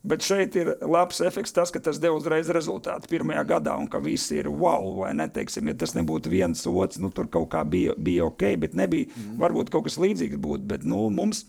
Bet 0.00 0.24
šeit 0.24 0.54
ir 0.56 0.70
labs 0.80 1.18
efekts, 1.20 1.52
tas, 1.52 1.68
ka 1.68 1.80
tas 1.84 1.98
deva 2.00 2.16
uzreiz 2.16 2.48
rezultātu 2.56 3.10
pirmajā 3.10 3.42
gadā, 3.50 3.74
un 3.76 3.88
ka 3.90 4.00
viss 4.00 4.32
ir 4.32 4.48
wow, 4.48 4.94
vai 5.02 5.10
ne? 5.12 5.26
Teiksim, 5.28 5.68
ja 5.68 5.76
tas 5.76 5.92
nebūtu 5.92 6.32
viens 6.32 6.64
otrs, 6.70 6.96
nu 7.02 7.10
tur 7.12 7.28
kaut 7.28 7.50
kā 7.52 7.66
bija, 7.68 7.92
bija 8.00 8.30
ok, 8.30 8.46
bet 8.62 8.78
nebija, 8.80 9.10
mm. 9.12 9.34
varbūt 9.42 9.72
kaut 9.74 9.84
kas 9.90 10.00
līdzīgs 10.00 10.40
būtu. 10.40 10.64
Bet 10.72 10.88
nu, 10.88 11.02
mums 11.12 11.44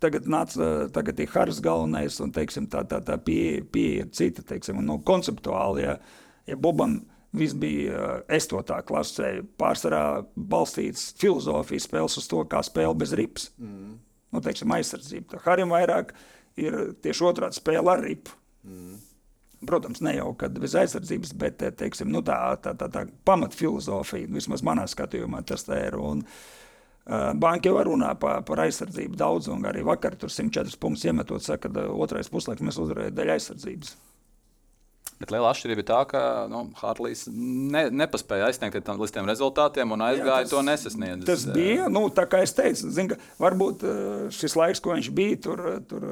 tagad, 0.00 0.24
nāc, 0.32 0.56
tagad 0.96 1.20
ir 1.20 1.28
Haris 1.34 1.60
galvenais, 1.60 2.16
un 2.24 2.32
teiksim, 2.32 2.70
tā, 2.72 2.86
tā, 2.88 3.02
tā 3.04 3.18
pieeja 3.20 3.68
pie 3.68 3.86
ir 4.00 4.10
cita, 4.16 4.44
teiksim, 4.46 4.80
un, 4.80 4.88
nu, 4.88 4.98
konceptuāli, 5.04 5.84
ja, 5.84 5.98
ja 6.48 6.56
Bobam 6.56 7.02
viss 7.36 7.54
bija 7.54 8.20
es 8.32 8.48
to 8.50 8.64
tā 8.66 8.80
klasēju, 8.86 9.44
pārsvarā 9.60 10.04
balstīts 10.34 11.10
filozofijas 11.20 11.86
spēles 11.86 12.16
uz 12.18 12.32
to, 12.32 12.42
kā 12.48 12.64
spēle 12.66 12.96
bez 12.98 13.12
rips. 13.18 13.50
Mm. 13.60 13.98
Nu, 14.30 14.40
teiksim, 14.42 14.70
aizsardzība. 14.72 15.40
Harim 15.44 15.72
vairāk 15.74 16.14
ir 16.58 16.78
tieši 17.02 17.26
otrādi 17.30 17.58
spēle 17.58 17.92
ar 17.92 18.02
ripu. 18.04 18.34
Mm. 18.66 18.98
Protams, 19.66 20.00
ne 20.00 20.14
jau 20.16 20.30
bez 20.56 20.74
aizsardzības, 20.80 21.34
bet 21.36 21.62
teiksim, 21.76 22.08
nu, 22.08 22.22
tā, 22.24 22.38
tā, 22.64 22.72
tā, 22.80 22.88
tā 22.88 23.04
pamatfilozofija, 23.28 24.30
vismaz 24.32 24.64
manā 24.64 24.86
skatījumā, 24.88 25.42
tas 25.44 25.66
ir. 25.68 25.98
Un, 26.00 26.22
uh, 26.24 27.32
Banka 27.36 27.68
jau 27.68 27.82
runā 27.84 28.14
par, 28.20 28.40
par 28.48 28.64
aizsardzību 28.64 29.20
daudz, 29.20 29.50
un 29.52 29.68
arī 29.68 29.84
vakar 29.84 30.16
tur 30.16 30.32
104 30.32 30.80
punktus 30.80 31.04
iemetot, 31.04 31.44
saka, 31.44 31.68
ka 31.68 31.90
otrais 31.92 32.32
puslaiks 32.32 32.64
mēs 32.64 32.80
uzvarējām 32.80 33.18
daļu 33.18 33.36
aizsardzības. 33.36 33.92
Bet 35.20 35.34
liela 35.34 35.50
atšķirība 35.52 35.82
ir 35.82 35.84
tā, 35.84 35.98
ka 36.08 36.20
nu, 36.48 36.62
Hartlīs 36.80 37.26
ne, 37.28 37.82
nepaspēja 37.92 38.46
aizsniegt 38.48 38.88
līdz 38.88 39.12
tiem 39.12 39.28
rezultātiem 39.28 39.92
un 39.92 40.04
aizgāja 40.06 40.38
Jā, 40.38 40.46
tas, 40.46 40.54
to 40.54 40.62
nesasniedzis. 40.64 41.26
Tas 41.28 41.44
bija, 41.52 41.90
nu, 41.92 42.06
tā 42.16 42.24
kā 42.30 42.40
es 42.46 42.56
teicu, 42.56 42.88
zin, 42.96 43.12
varbūt 43.40 43.84
šis 44.32 44.56
laiks, 44.56 44.80
ko 44.80 44.96
viņš 44.96 45.12
bija, 45.12 45.42
tur, 45.44 45.62
tur 45.90 46.08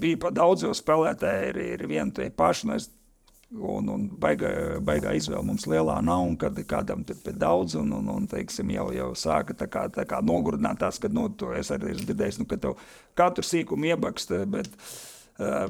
bija 0.00 0.22
pa 0.24 0.32
daudz, 0.32 0.64
jo 0.64 0.72
spēlētāji 0.72 1.52
ir, 1.52 1.62
ir 1.76 1.86
vieni 1.90 2.16
tie 2.16 2.32
paši. 2.32 2.72
Nu, 2.72 2.80
un, 3.76 3.92
un 3.92 4.06
baigā, 4.18 4.80
baigā 4.82 5.12
izvēle 5.18 5.44
mums 5.44 5.68
lielā 5.68 6.00
nav, 6.08 6.24
un 6.24 6.38
kad 6.40 6.56
kādam 6.66 7.04
ir 7.04 7.20
pie 7.20 7.36
daudz, 7.36 7.76
un, 7.76 7.92
un, 8.00 8.08
un 8.16 8.24
teiksim, 8.32 8.72
jau, 8.72 8.88
jau 8.96 9.12
sāka 9.12 9.52
tā 9.60 9.68
kā, 9.68 9.90
tā 9.92 10.08
kā 10.08 10.24
nogurdināt 10.24 10.80
tās, 10.80 10.96
ka, 11.02 11.12
nu, 11.12 11.28
to 11.36 11.52
es 11.52 11.68
arī 11.74 11.92
esmu 11.92 12.08
dzirdējis, 12.08 12.40
nu, 12.40 12.48
ka 12.48 12.58
tev 12.64 12.80
katru 13.12 13.44
sīkumu 13.44 13.92
iebakst, 13.92 14.32
bet, 14.50 14.72
uh, 14.72 14.94
Eh, 14.96 15.13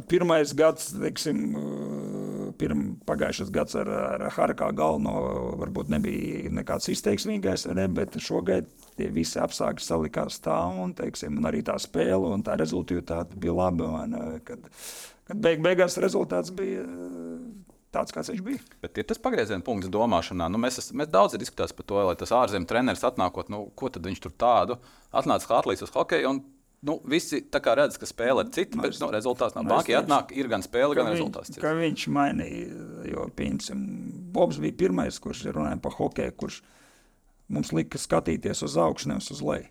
pirmais 0.09 0.53
gads, 0.53 0.91
teiksim, 0.93 1.39
eh, 1.57 2.53
pirm, 2.61 2.83
pagājušais 3.09 3.51
gads 3.51 3.75
ar, 3.81 3.89
ar 3.89 4.25
Harkā 4.37 4.69
galveno 4.77 5.15
varbūt 5.61 5.89
nebija 5.89 6.51
nekāds 6.53 6.91
izteiksmīgais, 6.93 7.67
ne, 7.75 7.89
bet 7.89 8.19
šogad 8.21 8.69
tie 8.99 9.09
visi 9.09 9.41
apstākļi 9.41 9.81
salikās 9.81 10.39
tā, 10.45 10.59
un, 10.83 10.93
teiksim, 10.95 11.39
un 11.41 11.49
arī 11.49 11.65
tā 11.65 11.79
spēle 11.81 12.35
un 12.35 12.45
tā 12.45 12.59
rezultāti 12.61 13.41
bija 13.41 13.57
labi. 13.57 13.89
Un, 13.89 14.19
kad, 14.45 14.69
kad 15.31 15.41
beig, 15.41 15.65
beigās 15.65 15.97
rezultāts 15.97 16.53
bija 16.55 16.85
eh, 16.85 17.47
tāds, 17.95 18.13
kāds 18.13 18.35
viņš 18.35 18.45
bija. 18.45 18.61
Bet 18.85 19.01
ir 19.01 19.09
tas 19.09 19.23
pagrieziena 19.23 19.65
punkts 19.65 19.89
domāšanā. 19.89 20.51
Nu, 20.53 20.61
mēs, 20.61 20.93
mēs 20.93 21.09
daudz 21.09 21.39
diskutējām 21.41 21.79
par 21.79 21.89
to, 21.89 22.03
lai 22.11 22.19
tas 22.21 22.35
ārzemju 22.37 22.69
treneris 22.69 23.07
atnākot, 23.07 23.49
nu, 23.49 23.65
ko 23.75 23.89
tad 23.89 24.05
viņš 24.05 24.21
tur 24.27 24.37
tādu 24.37 24.77
atnāca 25.15 25.57
Hartlīs 25.57 25.87
uz 25.87 25.95
hokeju. 25.95 26.37
Nu, 26.85 26.99
visi 27.09 27.41
redz, 27.41 27.97
ka 27.97 28.07
spēle 28.09 28.45
ir 28.45 28.51
cita, 28.53 28.79
bet 28.83 28.99
nu, 29.01 29.09
rezultāts 29.15 29.57
nav. 29.57 29.67
Bankai 29.71 29.97
atnāk, 29.97 30.35
ir 30.37 30.51
gan 30.53 30.65
spēle, 30.65 30.97
gan 30.99 31.09
viņ, 31.09 31.15
rezultāts. 31.17 31.55
Kā 31.61 31.73
viņš 31.79 32.07
mainīja, 32.13 32.89
jo, 33.09 33.29
piemēram, 33.39 33.85
Bobs 34.35 34.59
bija 34.61 34.77
pirmais, 34.83 35.21
kurš 35.23 35.47
runāja 35.55 35.79
par 35.81 35.97
hokeju, 35.97 36.35
kurš 36.43 36.59
mums 37.55 37.73
lika 37.77 38.01
skatīties 38.01 38.61
uz 38.67 38.77
augšu, 38.81 39.13
nevis 39.13 39.31
uz 39.33 39.41
leju. 39.45 39.71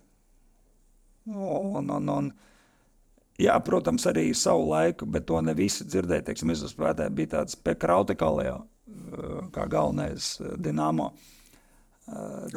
Un, 1.33 1.91
un, 1.93 2.09
un, 2.09 2.31
jā, 3.39 3.59
protams, 3.65 4.07
arī 4.09 4.25
savu 4.37 4.65
laiku, 4.71 5.05
bet 5.09 5.27
to 5.29 5.37
ne 5.45 5.53
visi 5.57 5.85
dzirdēja. 5.85 6.27
Teiksim, 6.31 6.55
uzspēlēju, 6.55 7.13
bija 7.19 7.35
tāds 7.37 7.59
Pekrautekalējā, 7.61 8.57
kā 9.53 9.69
galvenais 9.69 10.33
Dinamo. 10.57 11.11
Uh, 11.13 11.42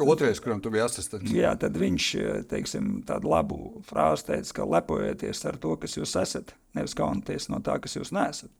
Otrais, 0.03 0.41
kuram 0.43 0.59
tu 0.59 0.71
biji 0.73 0.83
asistents. 0.83 1.31
Jā, 1.31 1.53
tad 1.59 1.77
viņš 1.79 2.07
teiksim, 2.51 2.97
tādu 3.07 3.31
labu 3.31 3.59
frāzi 3.87 4.27
teica, 4.27 4.53
ka 4.59 4.69
lepojieties 4.75 5.45
ar 5.47 5.59
to, 5.63 5.75
kas 5.79 5.95
jūs 5.95 6.17
esat, 6.19 6.51
nevis 6.75 6.95
kaunieties 6.97 7.47
no 7.53 7.61
tā, 7.63 7.77
kas 7.83 7.95
jūs 7.95 8.11
neesat. 8.15 8.51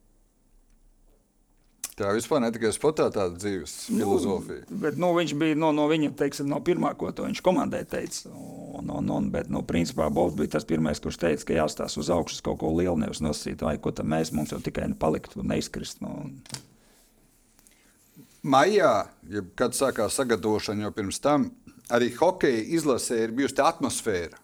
Tā 1.98 2.12
vispār 2.14 2.44
ne 2.44 2.52
tikai 2.54 2.70
sportā 2.76 3.08
tāda 3.10 3.40
dzīves 3.42 3.72
filozofija. 3.90 4.68
Nu, 4.70 4.80
bet, 4.84 5.00
nu, 5.02 5.10
viņš 5.18 5.32
bija 5.42 5.58
no, 5.58 5.72
no 5.74 5.88
viņa, 5.90 6.12
teiksim, 6.20 6.46
no 6.52 6.60
pirmā, 6.62 6.92
ko 6.94 7.10
viņš 7.10 7.42
komandai 7.42 7.82
teica. 7.90 8.30
Un, 8.78 8.92
un, 8.94 9.10
un, 9.16 9.32
bet, 9.34 9.50
nu, 9.50 9.64
principā, 9.66 10.12
Bobs 10.14 10.38
bija 10.38 10.54
tas 10.54 10.68
pirmais, 10.70 11.02
kurš 11.02 11.18
teica, 11.24 11.48
ka 11.50 11.58
jāstāsta 11.58 12.04
uz 12.04 12.12
augšas 12.14 12.46
kaut 12.46 12.60
ko 12.62 12.70
lielu, 12.78 12.94
nevis 13.02 13.24
nosacīt, 13.26 13.66
vai 13.66 13.80
ko 13.82 13.90
tam 13.98 14.14
mēs, 14.14 14.30
mums 14.30 14.54
jau 14.54 14.62
tikai 14.62 14.92
palikt 15.02 15.34
un 15.42 15.50
neizkrist. 15.50 16.04
Nu, 16.06 16.30
Maijā, 18.44 18.92
ja 19.30 19.42
kad 19.58 19.76
sākās 19.76 20.18
sagatavošana 20.20 20.88
jau 20.88 20.92
pirms 20.96 21.20
tam, 21.24 21.50
arī 21.90 22.12
hokeja 22.16 22.62
izlasē 22.78 23.24
ir 23.24 23.34
bijusi 23.36 23.58
tā 23.58 23.68
atmosfēra, 23.72 24.38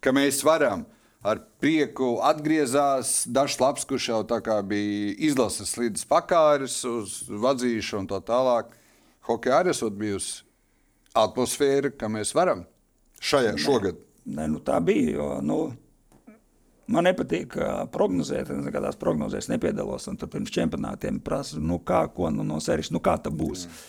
ka 0.00 0.14
mēs 0.14 0.40
varam 0.46 0.84
ar 1.26 1.40
prieku 1.60 2.18
atgriezās 2.24 3.26
dažs 3.26 3.58
labs, 3.60 3.86
kurš 3.88 4.10
jau 4.12 4.20
tā 4.28 4.38
kā 4.44 4.60
bija 4.62 5.14
izlases 5.30 5.74
līdz 5.80 6.04
pakāris 6.10 6.78
uz 6.88 7.20
vadzīšanu 7.28 8.04
un 8.04 8.10
tā 8.12 8.20
tālāk. 8.24 8.70
Hokeja 9.28 9.60
arī 9.60 9.74
esot 9.74 9.96
bijusi 9.98 10.44
atmosfēra, 11.18 11.90
ka 11.90 12.08
mēs 12.12 12.32
varam 12.36 12.64
šajā 13.20 13.56
šogad. 13.60 13.98
Nē, 14.28 14.46
nu, 14.52 14.60
tā 14.64 14.78
bija. 14.84 15.16
Jo, 15.16 15.28
nu, 15.44 15.58
man 16.92 17.06
nepatīk 17.08 17.54
uh, 17.58 17.84
prognozēt, 17.92 18.50
es 18.50 18.66
nekādās 18.66 18.98
prognozēs 19.00 19.50
nepiedalos. 19.52 20.08
Tad 20.08 20.32
pirms 20.32 20.52
čempionātiem 20.54 21.20
prasa, 21.24 21.60
nu, 21.60 21.78
kā, 21.78 22.06
ko 22.14 22.32
nu, 22.34 22.46
no 22.46 22.60
sērijas, 22.64 22.92
nu, 22.94 23.02
kā 23.04 23.18
tas 23.22 23.34
būs. 23.34 23.68
Mm. 23.68 23.86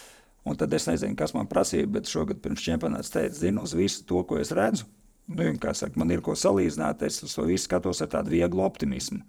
Un 0.50 0.58
tad 0.58 0.74
es 0.74 0.88
nezinu, 0.88 1.18
kas 1.20 1.36
man 1.36 1.50
prasīja, 1.50 1.90
bet 1.92 2.10
šogad 2.10 2.40
pirms 2.44 2.64
čempionāta 2.64 3.20
teica, 3.20 3.36
zinu 3.42 3.66
uz 3.68 3.76
visu 3.78 4.06
to, 4.08 4.24
ko 4.28 4.40
es 4.42 4.54
redzu. 4.56 4.88
Nu, 5.30 5.46
saka, 5.78 5.94
man 6.00 6.10
ir 6.10 6.24
ko 6.26 6.34
salīdzināt, 6.34 7.04
es 7.06 7.20
to 7.22 7.46
visu 7.46 7.68
skatos 7.68 8.02
ar 8.02 8.10
tādu 8.16 8.34
vieglu 8.34 8.64
optimismu. 8.66 9.20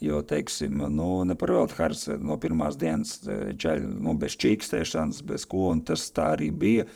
Jo, 0.00 0.22
teiksim, 0.24 0.80
nu, 0.90 1.08
ne 1.28 1.36
par 1.36 1.52
velti 1.52 1.76
Hārs 1.76 2.06
no 2.24 2.38
pirmās 2.40 2.78
dienas 2.80 3.18
ceļ 3.20 3.84
nu, 4.00 4.14
bez 4.18 4.34
čīkstēšanas, 4.40 5.20
bez 5.28 5.44
ko, 5.46 5.68
un 5.74 5.84
tas 5.84 6.06
tā 6.16 6.32
arī 6.38 6.48
bija. 6.50 6.86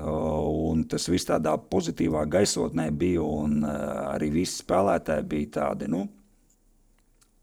Un 0.00 0.84
tas 0.88 1.08
viss 1.10 1.28
tādā 1.28 1.56
pozitīvā 1.70 2.24
gaisotnē 2.30 2.88
bija, 2.96 3.22
un 3.22 3.64
arī 3.66 4.30
visi 4.40 4.62
spēlētāji 4.62 5.26
bija 5.28 5.54
tādi, 5.58 5.90
nu, 5.92 6.04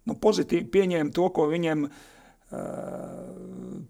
nu 0.08 0.15
pozitīvi 0.22 0.70
pieņēma 0.74 1.13
to, 1.13 1.28
ko 1.36 1.50
viņiem 1.52 1.86
ir 1.86 2.06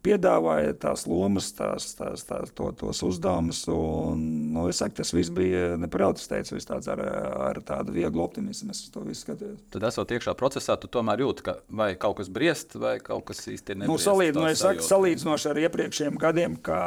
piedāvāja 0.02 0.74
tās 0.82 1.04
lomas, 1.10 1.52
tās, 1.54 1.92
tās, 1.98 2.24
tās, 2.26 2.52
to, 2.58 2.72
tos 2.78 3.02
uzdevumus. 3.06 3.60
Un, 3.70 4.24
nu, 4.56 4.66
es 4.72 4.80
saku, 4.82 4.96
tas 4.98 5.14
viss 5.14 5.30
bija 5.34 5.76
neparādīts, 5.78 6.30
teicu, 6.32 6.58
tāds 6.66 6.90
ar, 6.92 7.02
ar 7.50 7.60
tādu 7.66 7.94
vieglu 7.96 8.24
optimismu. 8.26 8.74
Es 8.74 8.88
to 8.94 9.04
visu 9.06 9.26
skatījos. 9.26 9.62
Tad, 9.74 9.86
esot 9.92 10.14
iekšā 10.18 10.34
procesā, 10.40 10.78
tu 10.82 10.90
tomēr 10.92 11.22
jūti, 11.26 11.46
ka 11.46 11.58
vai 11.70 11.92
kaut 12.00 12.18
kas 12.22 12.32
briest, 12.34 12.78
vai 12.82 12.98
kaut 13.04 13.28
kas 13.30 13.44
īsti 13.46 13.78
nebriest. 13.78 13.94
Nu, 13.94 14.00
salīdz, 14.02 14.40
nu, 14.40 14.48
es 14.50 14.66
saku, 14.66 14.86
salīdzinoši 14.86 15.52
ar 15.54 15.62
iepriekšējiem 15.68 16.20
gadiem, 16.22 16.58
kā, 16.66 16.82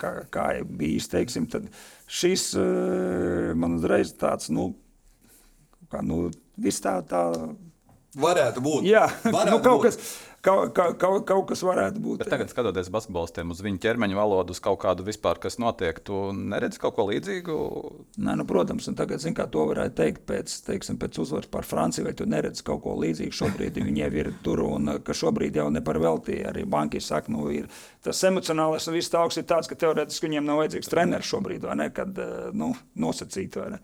kā, 0.00 0.14
kā 0.32 0.48
bijis, 0.64 1.10
teiksim, 1.12 1.48
tad 1.52 1.68
šis 2.08 2.50
man 3.58 3.76
uzreiz 3.76 4.14
tāds, 4.16 4.48
nu, 4.54 4.70
kā, 5.92 6.00
nu, 6.04 6.28
viss 6.60 6.80
tā, 6.84 6.98
tā. 7.08 7.28
Varētu 8.18 8.64
būt. 8.64 8.88
Jā, 8.88 9.04
Varētu 9.26 9.52
nu, 9.52 9.60
kaut 9.62 9.82
būt. 9.82 9.90
kas 9.90 10.27
kaut, 10.44 10.72
kaut, 10.76 10.96
kaut, 11.00 11.24
kaut 11.28 11.46
kas 11.50 11.62
varētu 11.66 12.02
būt. 12.02 12.22
Bet 12.22 12.30
tagad, 12.32 12.50
skatoties 12.52 12.90
basketbolistiem 12.94 13.52
uz 13.54 13.62
viņu 13.64 13.80
ķermeņa 13.82 14.18
valodu, 14.18 14.54
uz 14.54 14.60
kaut 14.62 14.80
kādu 14.82 15.06
vispār, 15.06 15.40
kas 15.42 15.58
notiek, 15.62 16.00
tu 16.04 16.28
neredzi 16.36 16.80
kaut 16.82 16.96
ko 16.96 17.08
līdzīgu? 17.10 17.58
Nē, 18.24 18.36
nu, 18.40 18.46
protams, 18.48 18.88
un 18.90 18.98
tagad, 18.98 19.22
zin, 19.22 19.36
kā 19.38 19.48
to 19.52 19.66
varētu 19.70 19.96
teikt 19.98 20.24
pēc, 20.28 20.54
teiksim, 20.66 20.98
pēc 21.00 21.20
uzvaras 21.24 21.50
par 21.52 21.68
Franciju, 21.68 22.08
vai 22.08 22.14
tu 22.18 22.26
neredzi 22.28 22.64
kaut 22.66 22.82
ko 22.86 22.96
līdzīgu 23.02 23.38
šobrīd, 23.40 23.80
viņi 23.82 24.04
jau 24.04 24.12
ir 24.22 24.32
tur, 24.46 24.64
un 24.66 24.94
ka 25.04 25.16
šobrīd 25.16 25.58
jau 25.60 25.68
ne 25.74 25.84
par 25.84 26.00
velti 26.02 26.40
arī 26.48 26.66
banki 26.68 27.02
saka, 27.04 27.32
nu, 27.34 27.48
ir 27.54 27.70
tas 28.04 28.22
emocionālais 28.28 28.88
un 28.88 28.98
viss 28.98 29.12
tā 29.12 29.22
augsts 29.24 29.42
ir 29.42 29.48
tāds, 29.48 29.70
ka 29.70 29.78
teorētiski 29.78 30.28
viņiem 30.28 30.46
nav 30.48 30.62
vajadzīgs 30.62 30.92
treneris 30.92 31.32
šobrīd, 31.32 31.66
vai 31.68 31.78
ne, 31.82 31.90
kad, 31.94 32.22
nu, 32.56 32.72
nosacīt, 32.98 33.58
vai 33.58 33.72
ne, 33.76 33.82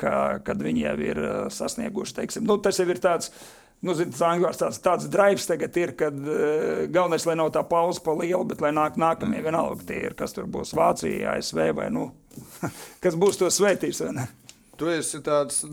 ka, 0.00 0.12
kad 0.44 0.62
viņi 0.64 0.84
jau 0.86 0.96
ir 1.04 1.22
sasnieguši, 1.54 2.16
teiksim, 2.20 2.46
nu, 2.48 2.56
tas 2.62 2.80
jau 2.80 2.88
ir 2.88 3.00
tāds, 3.02 3.32
Nu, 3.80 3.94
zin, 3.96 4.10
Angļos 4.12 4.58
tāds, 4.60 4.78
tāds 4.84 5.06
drives 5.08 5.46
tagad 5.48 5.76
ir, 5.80 5.94
kad 5.96 6.16
uh, 6.20 6.82
galvenais, 6.92 7.24
lai 7.24 7.38
nav 7.40 7.48
tā 7.54 7.62
pauze 7.64 8.02
pa 8.04 8.12
lielu, 8.18 8.42
bet 8.50 8.60
lai 8.60 8.74
nāk 8.76 8.98
nākamie 9.00 9.40
vienalga 9.44 9.86
tie 9.88 10.02
ir, 10.10 10.16
kas 10.18 10.36
tur 10.36 10.50
būs 10.52 10.74
Vācija, 10.76 11.38
ASV 11.38 11.62
vai, 11.78 11.88
nu, 11.94 12.10
kas 13.04 13.16
būs 13.16 13.40
to 13.40 13.48
svētīs, 13.48 14.02
vai 14.04 14.12
ne? 14.18 14.28
Tu 14.80 14.88
esi 14.88 15.18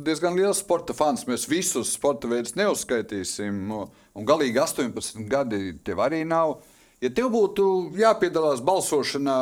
diezgan 0.04 0.36
liels 0.36 0.60
sporta 0.60 0.92
fans. 0.92 1.22
Mēs 1.30 1.46
visus 1.48 1.94
sporta 1.96 2.28
veidus 2.28 2.58
neuzskaitīsim. 2.60 3.70
Un 3.72 4.26
galīgi 4.28 4.60
18 4.60 5.22
gadi 5.32 5.78
tev 5.88 6.02
arī 6.04 6.26
nav. 6.28 6.58
Ja 7.00 7.08
tev 7.16 7.30
būtu 7.32 7.68
jāpiedalās 7.96 8.60
balsošanā, 8.68 9.38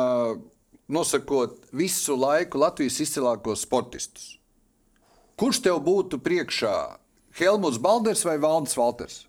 nosakot 0.86 1.58
visu 1.74 2.14
laiku 2.14 2.60
Latvijas 2.62 3.00
izcilākos 3.02 3.64
sportistus, 3.66 4.36
kurš 5.40 5.64
tev 5.66 5.80
būtu 5.82 6.20
priekšā? 6.22 6.76
Helmuts 7.36 7.78
Balders 7.82 8.24
vai 8.24 8.38
Valdis 8.40 8.76
Valters? 8.78 9.26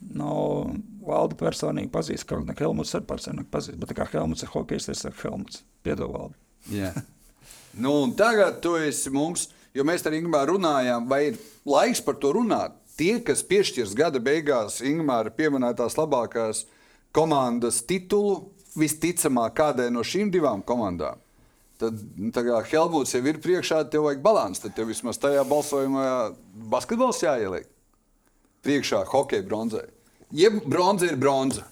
No, 0.00 0.32
Valdu 1.06 1.36
personīgi 1.38 1.90
pazīst, 1.92 2.26
kā 2.26 2.38
Helmuts 2.58 2.94
arī 2.96 3.06
personīgi 3.06 3.50
pazīst, 3.52 3.78
bet 3.80 3.94
kā 3.96 4.06
Helmuts 4.10 4.44
ir 4.44 4.50
hokejs, 4.52 4.88
es 4.90 5.04
saku 5.04 5.28
Helmuts. 5.28 5.62
Piedod, 5.84 6.10
Valdu. 6.12 6.36
Yeah. 6.72 6.96
nu, 7.84 7.92
tagad 8.18 8.60
tu 8.64 8.74
esi 8.80 9.12
mums, 9.14 9.48
jo 9.76 9.86
mēs 9.86 10.04
ar 10.06 10.16
Ingūru 10.16 10.56
runājām, 10.56 11.06
vai 11.08 11.22
ir 11.30 11.40
laiks 11.68 12.02
par 12.04 12.18
to 12.20 12.34
runāt. 12.36 12.76
Tie, 12.98 13.14
kas 13.24 13.44
piešķirs 13.46 13.94
gada 13.96 14.20
beigās 14.20 14.80
Ingūra 14.84 15.32
pieminētās 15.32 15.96
labākās 15.96 16.66
komandas 17.16 17.80
titulu, 17.86 18.50
visticamāk 18.76 19.56
kādai 19.56 19.88
no 19.92 20.04
šīm 20.06 20.30
divām 20.34 20.60
komandām 20.66 21.18
Tad, 21.80 22.00
nu, 22.20 22.28
kā 22.34 22.60
Helmuts 22.68 23.14
jau 23.14 23.22
ir 23.24 23.38
priekšā, 23.40 23.82
tev 23.92 24.04
vajag 24.04 24.20
balanci. 24.24 24.60
Tad 24.66 24.76
tev 24.76 24.90
vismaz 24.90 25.20
tajā 25.20 25.46
balsojumā 25.48 26.04
basketbols 26.72 27.22
jāieliek. 27.24 27.68
Priekšā 28.66 29.06
hokeja 29.08 29.46
bronzai. 29.46 29.86
Jeb 30.36 30.60
bronza 30.68 31.08
ir 31.08 31.16
bronza. 31.18 31.64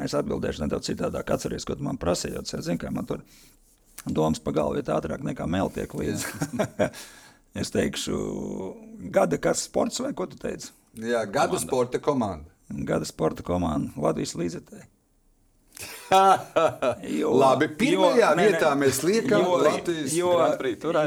Es 0.00 0.14
atbildēšu 0.16 0.64
nedaudz 0.64 0.88
citādāk. 0.88 1.30
Atcerieties, 1.34 1.66
ko 1.68 1.76
man 1.84 1.98
prasīja. 2.00 2.42
Zinu, 2.48 2.78
kā 2.80 2.90
man 2.94 3.06
tur 3.06 3.22
domas 4.06 4.40
pa 4.42 4.54
galvu 4.56 4.80
ir 4.80 4.90
ātrāk 4.94 5.24
nekā 5.26 5.46
mēl 5.50 5.70
tiek 5.74 5.92
līdzi. 5.94 6.58
es 7.60 7.72
teikšu, 7.74 8.18
gada 9.14 9.40
kas 9.42 9.66
sports 9.68 10.00
vai 10.00 10.14
ko 10.16 10.28
tu 10.30 10.38
teici? 10.40 10.72
Jā, 10.98 11.26
gada 11.26 11.52
komanda. 11.52 11.64
sporta 11.66 12.00
komanda. 12.02 12.54
Gada 12.88 13.08
sporta 13.08 13.44
komanda 13.44 13.92
Latvijas 14.00 14.36
līdzekļi. 14.38 14.86
jo, 17.20 17.32
Labi, 17.36 17.68
pirmajā 17.78 18.30
jo, 18.32 18.38
vietā 18.38 18.70
ne, 18.72 18.80
mēs 18.84 19.02
liekam 19.04 19.44
jo, 19.44 19.58
Latvijas 19.60 20.14
jo, 20.16 20.32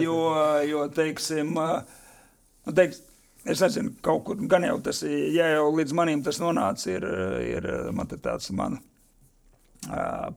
jo, 0.03 0.19
jo, 0.67 0.83
teiksim, 0.93 1.55
nu, 1.57 2.75
teiks, 2.77 3.01
es 3.45 3.63
nezinu, 3.63 3.95
kaut 4.05 4.23
kur 4.27 4.41
gan 4.49 4.67
jau 4.67 4.77
tas, 4.85 5.01
ja 5.05 5.49
jau 5.55 5.67
līdz 5.73 5.95
manim 5.97 6.23
tas 6.25 6.41
nonāca, 6.43 6.89
ir, 6.93 7.07
ir 7.47 7.69
man 7.97 8.09
tāds 8.13 8.51
man. 8.55 8.79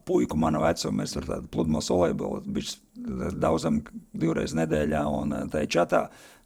Puiku 0.08 0.38
mana 0.40 0.56
vecuma, 0.62 1.02
mēs 1.02 1.12
tur 1.12 1.26
tādu 1.28 1.50
pludmales 1.52 1.90
volejbolu, 1.92 2.38
bija 2.56 3.32
daudzam 3.36 3.82
divreiz 4.16 4.54
nedēļā, 4.56 5.02
un 5.04 5.34
tajā 5.52 5.68
čatā 5.74 6.00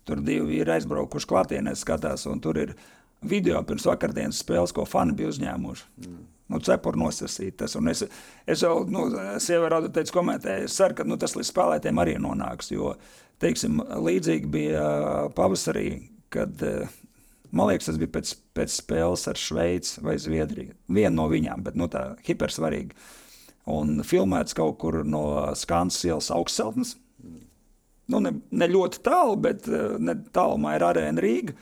tur 0.09 0.19
divi 0.27 0.59
ir 0.59 0.73
aizbraukuši 0.75 1.31
klātienē 1.31 1.77
skatās, 1.79 2.27
un 2.27 2.43
tur 2.43 2.59
ir 2.59 2.75
video 3.23 3.63
pirms 3.63 3.87
vakardienas 3.87 4.43
spēles, 4.43 4.75
ko 4.75 4.83
fani 4.89 5.15
bija 5.15 5.31
uzņēmuši. 5.31 5.87
Mm 6.03 6.27
nu, 6.53 6.61
cepuri 6.65 7.01
nosasītas. 7.01 7.77
Un 7.79 7.93
es, 7.93 8.05
es 8.49 8.65
jau, 8.65 8.83
nu, 8.89 9.07
sieva 9.43 9.71
rādu 9.75 9.91
teicu, 9.95 10.15
komentēju, 10.19 10.69
es 10.69 10.77
ceru, 10.79 10.97
ka 10.99 11.07
nu, 11.09 11.19
tas 11.21 11.37
līdz 11.37 11.51
spēlētēm 11.53 12.01
arī 12.03 12.17
nonāks, 12.23 12.73
jo, 12.73 12.95
teiksim, 13.43 13.83
līdzīgi 14.09 14.51
bija 14.53 14.87
pavasarī, 15.37 15.91
kad, 16.35 16.65
man 17.51 17.71
liekas, 17.71 17.91
tas 17.91 18.01
bija 18.01 18.15
pēc, 18.19 18.35
pēc 18.57 18.77
spēles 18.81 19.29
ar 19.31 19.41
Šveici 19.41 20.05
vai 20.05 20.19
Zviedriju. 20.21 20.77
Viena 20.89 21.15
no 21.21 21.29
viņām, 21.31 21.65
bet, 21.69 21.79
nu, 21.79 21.91
tā 21.93 22.11
hipersvarīga. 22.27 22.97
Un 23.69 24.01
filmēts 24.07 24.57
kaut 24.57 24.79
kur 24.81 25.03
no 25.05 25.23
Skansas 25.59 26.07
ielas 26.09 26.31
augstceltnes. 26.33 26.95
Nu, 28.09 28.23
ne, 28.25 28.39
ne 28.57 28.69
ļoti 28.71 29.03
tālu, 29.05 29.35
bet 29.45 29.67
ne 30.01 30.15
tālumā 30.33 30.79
ir 30.79 30.87
arēna 30.87 31.21
Rīga. 31.21 31.53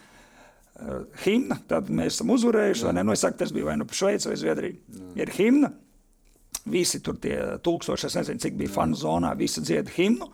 Uh, 0.76 1.06
himna. 1.24 1.56
Tad 1.70 1.88
mēs 1.88 2.18
esam 2.18 2.34
uzvarējuši. 2.34 2.90
Nu, 2.98 3.14
es 3.14 3.22
saku, 3.24 3.38
tas 3.40 3.52
bija 3.54 3.70
vai 3.70 3.78
nu 3.80 3.86
Šveice 3.88 4.28
vai 4.28 4.36
Zviedrija. 4.36 4.76
Jā. 4.92 5.12
Ir 5.22 5.32
himna. 5.32 5.70
Visi 6.68 7.00
tur 7.00 7.16
tie 7.22 7.36
tūkstoši, 7.64 8.08
es 8.08 8.16
nezinu, 8.18 8.42
cik 8.42 8.58
bija 8.58 8.74
fanu 8.74 8.98
zonā, 8.98 9.30
visi 9.38 9.62
dzied 9.64 9.88
himnu. 9.94 10.28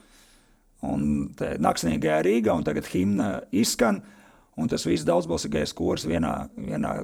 Un 0.88 1.04
naktsniegajā 1.62 2.18
Rīgā, 2.26 2.56
un 2.56 2.66
tagad 2.66 2.88
himna 2.90 3.28
izskan. 3.54 4.00
Un 4.58 4.72
tas 4.72 4.82
viss 4.88 5.06
daudzbalsīgais 5.06 5.76
kurs 5.78 6.08
vienā, 6.08 6.32
vienā 6.58 6.96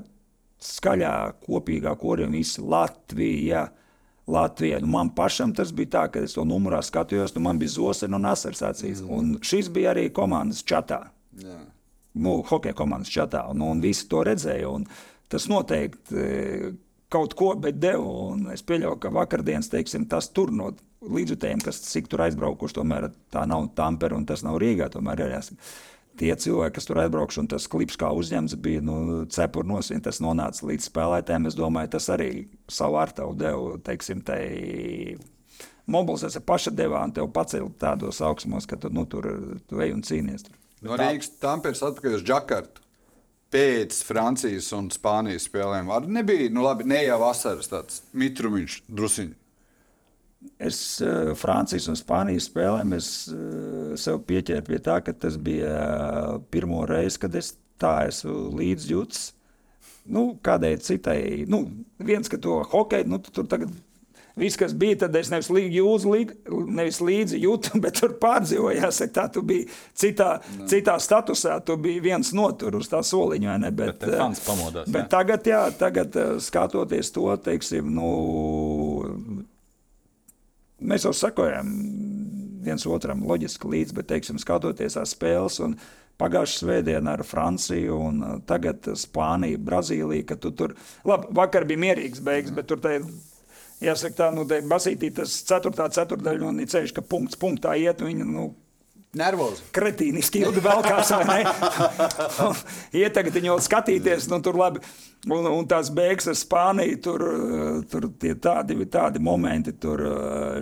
skaļā, 0.65 1.15
kopīgā 1.47 1.95
korī, 2.01 2.27
un 2.27 2.35
visi 2.41 2.65
Latvija. 2.65 3.69
Latvijā. 4.29 4.83
Nu, 4.83 4.91
man 4.93 5.15
pašam 5.17 5.55
tas 5.57 5.71
bija 5.73 5.95
tā, 5.95 6.07
ka 6.13 6.27
es 6.27 6.35
to 6.35 6.43
numurā 6.45 6.83
skatījos, 6.85 7.37
nu, 7.37 7.47
man 7.47 7.63
bija 7.63 7.77
zosena 7.79 8.19
un 8.19 8.27
asars 8.29 8.67
acīs. 8.67 9.05
Mm. 9.05 9.15
Un 9.15 9.35
šis 9.47 9.71
bija 9.73 9.95
arī 9.95 10.09
komandas 10.13 10.67
čatā. 10.67 11.05
Jā 11.39 11.63
nu, 12.19 12.41
hokeja 12.49 12.77
komandas 12.79 13.13
čatā, 13.15 13.45
un, 13.53 13.65
un 13.67 13.81
visi 13.85 14.09
to 14.11 14.25
redzēja. 14.27 14.75
Tas 15.29 15.49
noteikti 15.51 16.17
e, 16.19 16.71
kaut 17.13 17.35
ko 17.39 17.53
deva, 17.59 18.05
un 18.33 18.49
es 18.53 18.65
pieļauju, 18.67 19.01
ka 19.03 19.13
vakardienas 19.15 19.71
teiksim, 19.73 20.07
tas 20.11 20.31
tur 20.35 20.53
no 20.55 20.73
līdzjutējiem, 21.05 21.63
kas 21.65 21.81
cik 21.87 22.09
tur 22.11 22.25
aizbraukuši, 22.27 22.79
tomēr 22.81 23.11
tā 23.33 23.45
nav 23.49 23.71
Tampere 23.79 24.17
un 24.17 24.27
tas 24.29 24.43
nav 24.45 24.59
Rīgā. 24.61 24.91
Tomēr 24.93 25.25
ir 25.25 25.37
jāsaka 25.37 25.71
tie 26.19 26.35
cilvēki, 26.35 26.75
kas 26.79 26.89
tur 26.89 27.01
aizbraukuši, 27.05 27.41
un 27.45 27.51
tas 27.53 27.69
klips 27.71 27.99
kā 28.01 28.11
uzņemts, 28.17 28.59
bija 28.63 28.83
nu, 28.85 28.99
cepuri 29.33 29.71
nosīm, 29.71 30.03
tas 30.05 30.21
nonāca 30.25 30.67
līdz 30.69 30.91
spēlētājiem. 30.91 31.49
Es 31.51 31.59
domāju, 31.59 31.93
tas 31.95 32.09
arī 32.15 32.31
savu 32.73 32.99
ar 33.01 33.15
tevu 33.15 33.37
devu, 33.39 33.69
teiksim, 33.87 34.25
tai 34.27 34.43
mobilizēs 35.89 36.41
paša 36.47 36.75
devā 36.77 37.05
un 37.07 37.15
tev 37.17 37.31
pacēla 37.35 37.71
tādos 37.81 38.21
augstumos, 38.25 38.67
ka 38.69 38.81
tu, 38.81 38.91
nu, 38.95 39.07
tur 39.09 39.31
tu 39.71 39.85
ej 39.85 39.95
un 39.95 40.03
cīnies. 40.05 40.49
Tur. 40.49 40.58
No 40.85 40.99
Rīgas 40.99 41.33
Tampērs 41.43 41.83
atpakaļ 41.87 42.19
uz 42.19 42.25
Džakartu. 42.27 42.85
Pēc 43.49 44.03
Francijas 44.05 44.69
un 44.77 44.91
Spānijas 44.93 45.47
spēlēm 45.49 45.89
arī 45.93 46.11
nebija, 46.19 46.51
nu 46.53 46.67
labi, 46.67 46.85
ne 46.89 47.01
jau 47.01 47.17
vasaras 47.23 47.71
tāds 47.71 48.03
mitrumiņš 48.13 48.83
drusciņš. 48.93 49.37
Es 50.63 50.79
uh, 51.03 51.33
Francijas 51.35 51.89
un 51.91 51.97
Spānijas 51.99 52.47
spēlēm 52.51 52.93
es, 52.95 53.09
uh, 53.33 53.97
sev 53.99 54.21
pieķēru 54.29 54.67
pie 54.69 54.79
tā, 54.85 54.99
ka 55.03 55.17
tas 55.17 55.41
bija 55.41 55.73
uh, 55.73 56.37
pirmo 56.53 56.85
reizi, 56.87 57.23
kad 57.25 57.35
es 57.41 57.55
tā 57.81 57.95
esmu 58.11 58.53
līdzjūtis. 58.61 59.25
Nu, 60.13 60.29
kādai 60.45 60.77
citai, 60.85 61.19
nu, 61.51 61.65
viens, 61.99 62.31
ka 62.31 62.39
to 62.41 62.61
hokeju, 62.69 63.09
nu, 63.11 63.19
tu 63.25 63.33
tur 63.35 63.49
tagad 63.51 63.73
Viss, 64.39 64.59
kas 64.61 64.75
bija, 64.79 65.01
tad 65.05 65.17
es 65.19 65.31
nevis 65.33 65.51
līdzi 65.53 65.81
jūzu, 65.81 66.15
nevis 66.79 67.01
līdzi 67.05 67.41
jūtu, 67.43 67.79
bet 67.85 68.01
tur 68.01 68.15
pārdzīvojās. 68.23 69.03
Tā 69.15 69.27
tu 69.35 69.43
biji 69.47 69.67
citā, 69.99 70.31
no. 70.59 70.69
citā 70.71 70.97
statusā, 71.03 71.59
tu 71.67 71.79
biji 71.81 72.03
viens 72.05 72.33
no 72.37 72.51
tur 72.59 72.79
uz 72.79 72.91
tā 72.91 73.03
soliņa. 73.07 73.59
Ne, 73.65 73.73
bet, 73.75 73.99
bet, 74.01 74.17
fans 74.23 74.43
pamodās, 74.47 74.91
bet 74.91 75.07
jā. 75.07 75.13
tagad, 75.17 75.53
jā, 75.53 75.63
tagad 75.79 76.19
skatoties 76.45 77.13
to, 77.15 77.29
teiksim, 77.43 77.91
nu, 77.99 78.11
mēs 80.79 81.09
jau 81.09 81.15
sakojam 81.17 81.73
viens 82.69 82.85
otram 82.91 83.25
loģiski 83.27 83.71
līdzi, 83.71 83.97
bet, 83.97 84.11
teiksim, 84.13 84.39
skatoties 84.41 84.99
tās 84.99 85.15
spēles 85.17 85.59
un 85.65 85.77
pagājušā 86.19 86.65
svētdienā 86.65 87.15
ar 87.19 87.25
Franciju, 87.27 87.99
un 88.09 88.23
tagad 88.49 88.91
Spāniju, 88.99 89.61
Brazīliju, 89.65 90.39
tu 90.43 90.53
tur, 90.59 90.75
labi, 91.07 91.31
vakar 91.39 91.67
bija 91.69 91.85
mierīgs 91.87 92.23
beigas, 92.25 92.55
bet 92.55 92.69
tur 92.71 92.83
tā 92.83 92.99
Jāsaka, 93.83 94.15
tā, 94.19 94.29
nu, 94.35 94.43
basītī 94.71 95.13
tas 95.15 95.37
ceturtā 95.47 95.87
ceturdaļa 95.95 96.49
un 96.49 96.63
ir 96.63 96.71
ceļš, 96.71 96.95
ka 96.97 97.05
punkts 97.07 97.39
punktā 97.39 97.77
iet, 97.79 98.03
viņa, 98.03 98.27
nu, 98.27 98.49
Nervozi. 99.17 99.63
Kretīniski 99.73 100.43
ilgi 100.45 100.61
velkās, 100.61 101.09
vai 101.25 101.39
ne? 101.41 101.53
Ietagad 103.01 103.33
viņu 103.39 103.55
skatīties, 103.65 104.27
nu 104.29 104.43
tur 104.45 104.59
labi. 104.61 104.83
Un, 105.33 105.47
un 105.49 105.65
tās 105.67 105.89
beigas 105.91 106.29
ar 106.31 106.37
Spāniju, 106.39 106.99
tur, 107.03 107.23
tur 107.91 108.05
tie 108.21 108.35
tādi, 108.39 108.77
tādi 108.93 109.23
momenti, 109.25 109.73
tur 109.81 110.05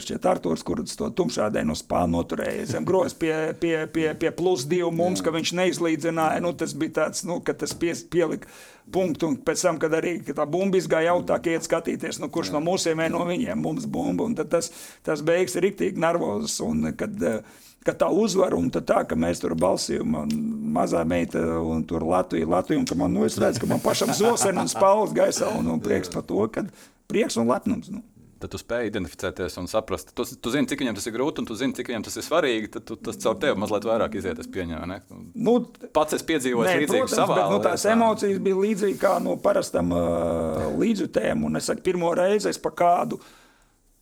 šķiet 0.00 0.28
Artūrs, 0.30 0.62
kurš 0.64 0.94
to 0.96 1.10
tumšādē 1.18 1.64
no 1.66 1.74
Spānijas 1.76 2.14
noturēja. 2.14 2.68
Zem 2.70 2.86
groz 2.86 3.18
pie, 3.18 3.34
pie, 3.60 3.74
pie, 3.92 4.06
pie 4.14 4.32
plus 4.38 4.64
divu 4.70 4.92
mums, 4.94 5.20
ka 5.26 5.34
viņš 5.34 5.52
neizlīdzināja. 5.58 6.40
Nu, 6.46 6.54
tas 6.56 6.72
bija 6.78 7.02
tāds, 7.02 7.26
nu, 7.26 7.40
ka 7.44 7.52
tas 7.58 7.74
pie, 7.76 7.92
pielika 8.14 8.48
punktu, 8.94 9.32
un 9.32 9.40
pēc 9.42 9.66
tam, 9.66 9.82
kad 9.82 9.98
arī 9.98 10.20
tā 10.30 10.46
bumba 10.48 10.78
izgāja 10.78 11.18
augstāk, 11.18 11.50
iet 11.50 11.66
skatīties, 11.66 12.22
nu, 12.22 12.30
kurš 12.32 12.54
no 12.54 12.62
mūsiem 12.62 13.02
vai 13.02 13.10
no 13.10 13.26
viņiem 13.26 13.58
mums 13.58 13.90
bumba. 13.90 14.30
Un 14.30 14.38
tad 14.38 14.54
tas, 14.54 14.70
tas 15.04 15.26
beigas 15.26 15.58
ir 15.58 15.66
riktīgi 15.66 16.00
nervozas. 16.00 16.60
Un, 16.64 16.94
kad, 16.96 17.18
uh, 17.20 17.65
ka 17.86 17.94
tā 17.94 18.08
uzvara 18.10 18.58
un 18.58 18.68
tā, 18.74 19.02
ka 19.08 19.18
mēs 19.18 19.40
tur 19.42 19.54
balsījām, 19.58 20.18
un 20.24 20.34
mazā 20.76 21.04
meita 21.08 21.42
un 21.60 21.84
tur 21.88 22.04
Latvija, 22.06 22.48
Latvija, 22.56 22.82
un 22.82 22.88
ka 22.88 22.98
man, 22.98 23.14
nu, 23.14 23.24
es 23.28 23.38
redzu, 23.40 23.62
ka 23.62 23.70
man 23.70 23.82
pašam 23.84 24.12
zosena 24.16 24.66
un 24.66 24.72
spaules 24.72 25.14
gaisā, 25.16 25.52
un, 25.58 25.70
un 25.76 25.82
prieks 25.82 26.12
par 26.12 26.26
to, 26.26 26.42
ka 26.52 26.66
prieks 27.10 27.38
un 27.40 27.48
lepnums. 27.50 27.92
Nu. 27.94 28.02
Tad 28.36 28.52
tu 28.52 28.58
spēj 28.60 28.90
identificēties 28.90 29.54
un 29.62 29.68
saprast, 29.70 30.10
tu, 30.12 30.26
tu 30.28 30.50
zini, 30.52 30.68
cik 30.68 30.82
viņam 30.82 30.98
tas 30.98 31.06
ir 31.08 31.14
grūti, 31.14 31.40
un 31.40 31.46
tu 31.48 31.54
zini, 31.56 31.72
cik 31.78 31.88
viņam 31.88 32.04
tas 32.04 32.18
ir 32.20 32.26
svarīgi. 32.26 32.68
Tad 32.74 32.84
tu, 32.84 32.98
tas 33.00 33.16
caur 33.22 33.38
tevi 33.40 33.56
mazliet 33.62 33.86
vairāk 33.88 34.18
iziet, 34.20 34.42
es 34.42 34.50
pieņemu. 34.52 34.98
Nu, 35.40 35.54
Pats 35.96 36.18
es 36.18 36.26
piedzīvoju 36.28 36.82
līdzīgu 36.82 37.08
savā 37.08 37.38
dzīvē. 37.38 37.46
Nu, 37.54 37.62
tās 37.64 37.86
emocijas 37.88 38.42
bija 38.44 38.60
līdzīgas 38.60 39.00
kā 39.00 39.14
no 39.24 39.38
parastam 39.40 39.94
uh, 39.96 40.68
līdzjutējam, 40.76 41.48
un 41.48 41.62
es 41.62 41.70
saku, 41.70 41.86
pirmo 41.88 42.12
reizi 42.18 42.52
es 42.52 42.60
pa 42.60 42.74
kādu 42.76 43.16
uh, 43.16 43.32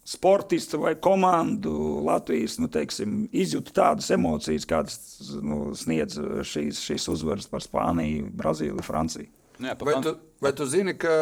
sportistu 0.05 0.81
vai 0.81 0.95
komandu 1.01 1.73
Latvijas 2.05 2.59
nu, 2.61 2.69
teiksim, 2.69 3.25
izjūta 3.33 3.73
tādas 3.79 4.11
emocijas, 4.13 4.67
kādas 4.69 4.99
nu, 5.41 5.73
sniedz 5.77 6.19
šīs, 6.45 6.83
šīs 6.85 7.09
uzvaras 7.13 7.49
par 7.49 7.65
Spāniju, 7.65 8.29
Brazīliju, 8.37 8.85
Franciju. 8.85 9.31
Nu 9.59 9.71
jā, 9.71 9.77
vai, 9.81 9.95
tu, 10.05 10.17
vai 10.45 10.53
tu 10.57 10.67
zini, 10.69 10.97
ka 11.01 11.15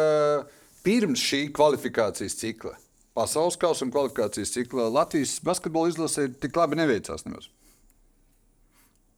pirms 0.83 1.21
šī 1.23 1.45
kvalifikācijas 1.55 2.35
cikla, 2.41 2.75
pasaules 3.15 3.55
kausa 3.61 3.85
un 3.87 3.93
kvalifikācijas 3.93 4.51
cikla, 4.57 4.89
Latvijas 4.91 5.37
basketbola 5.45 5.93
izlase 5.93 6.27
tik 6.43 6.59
labi 6.59 6.81
neveicās 6.81 7.23
nemaz? 7.29 7.47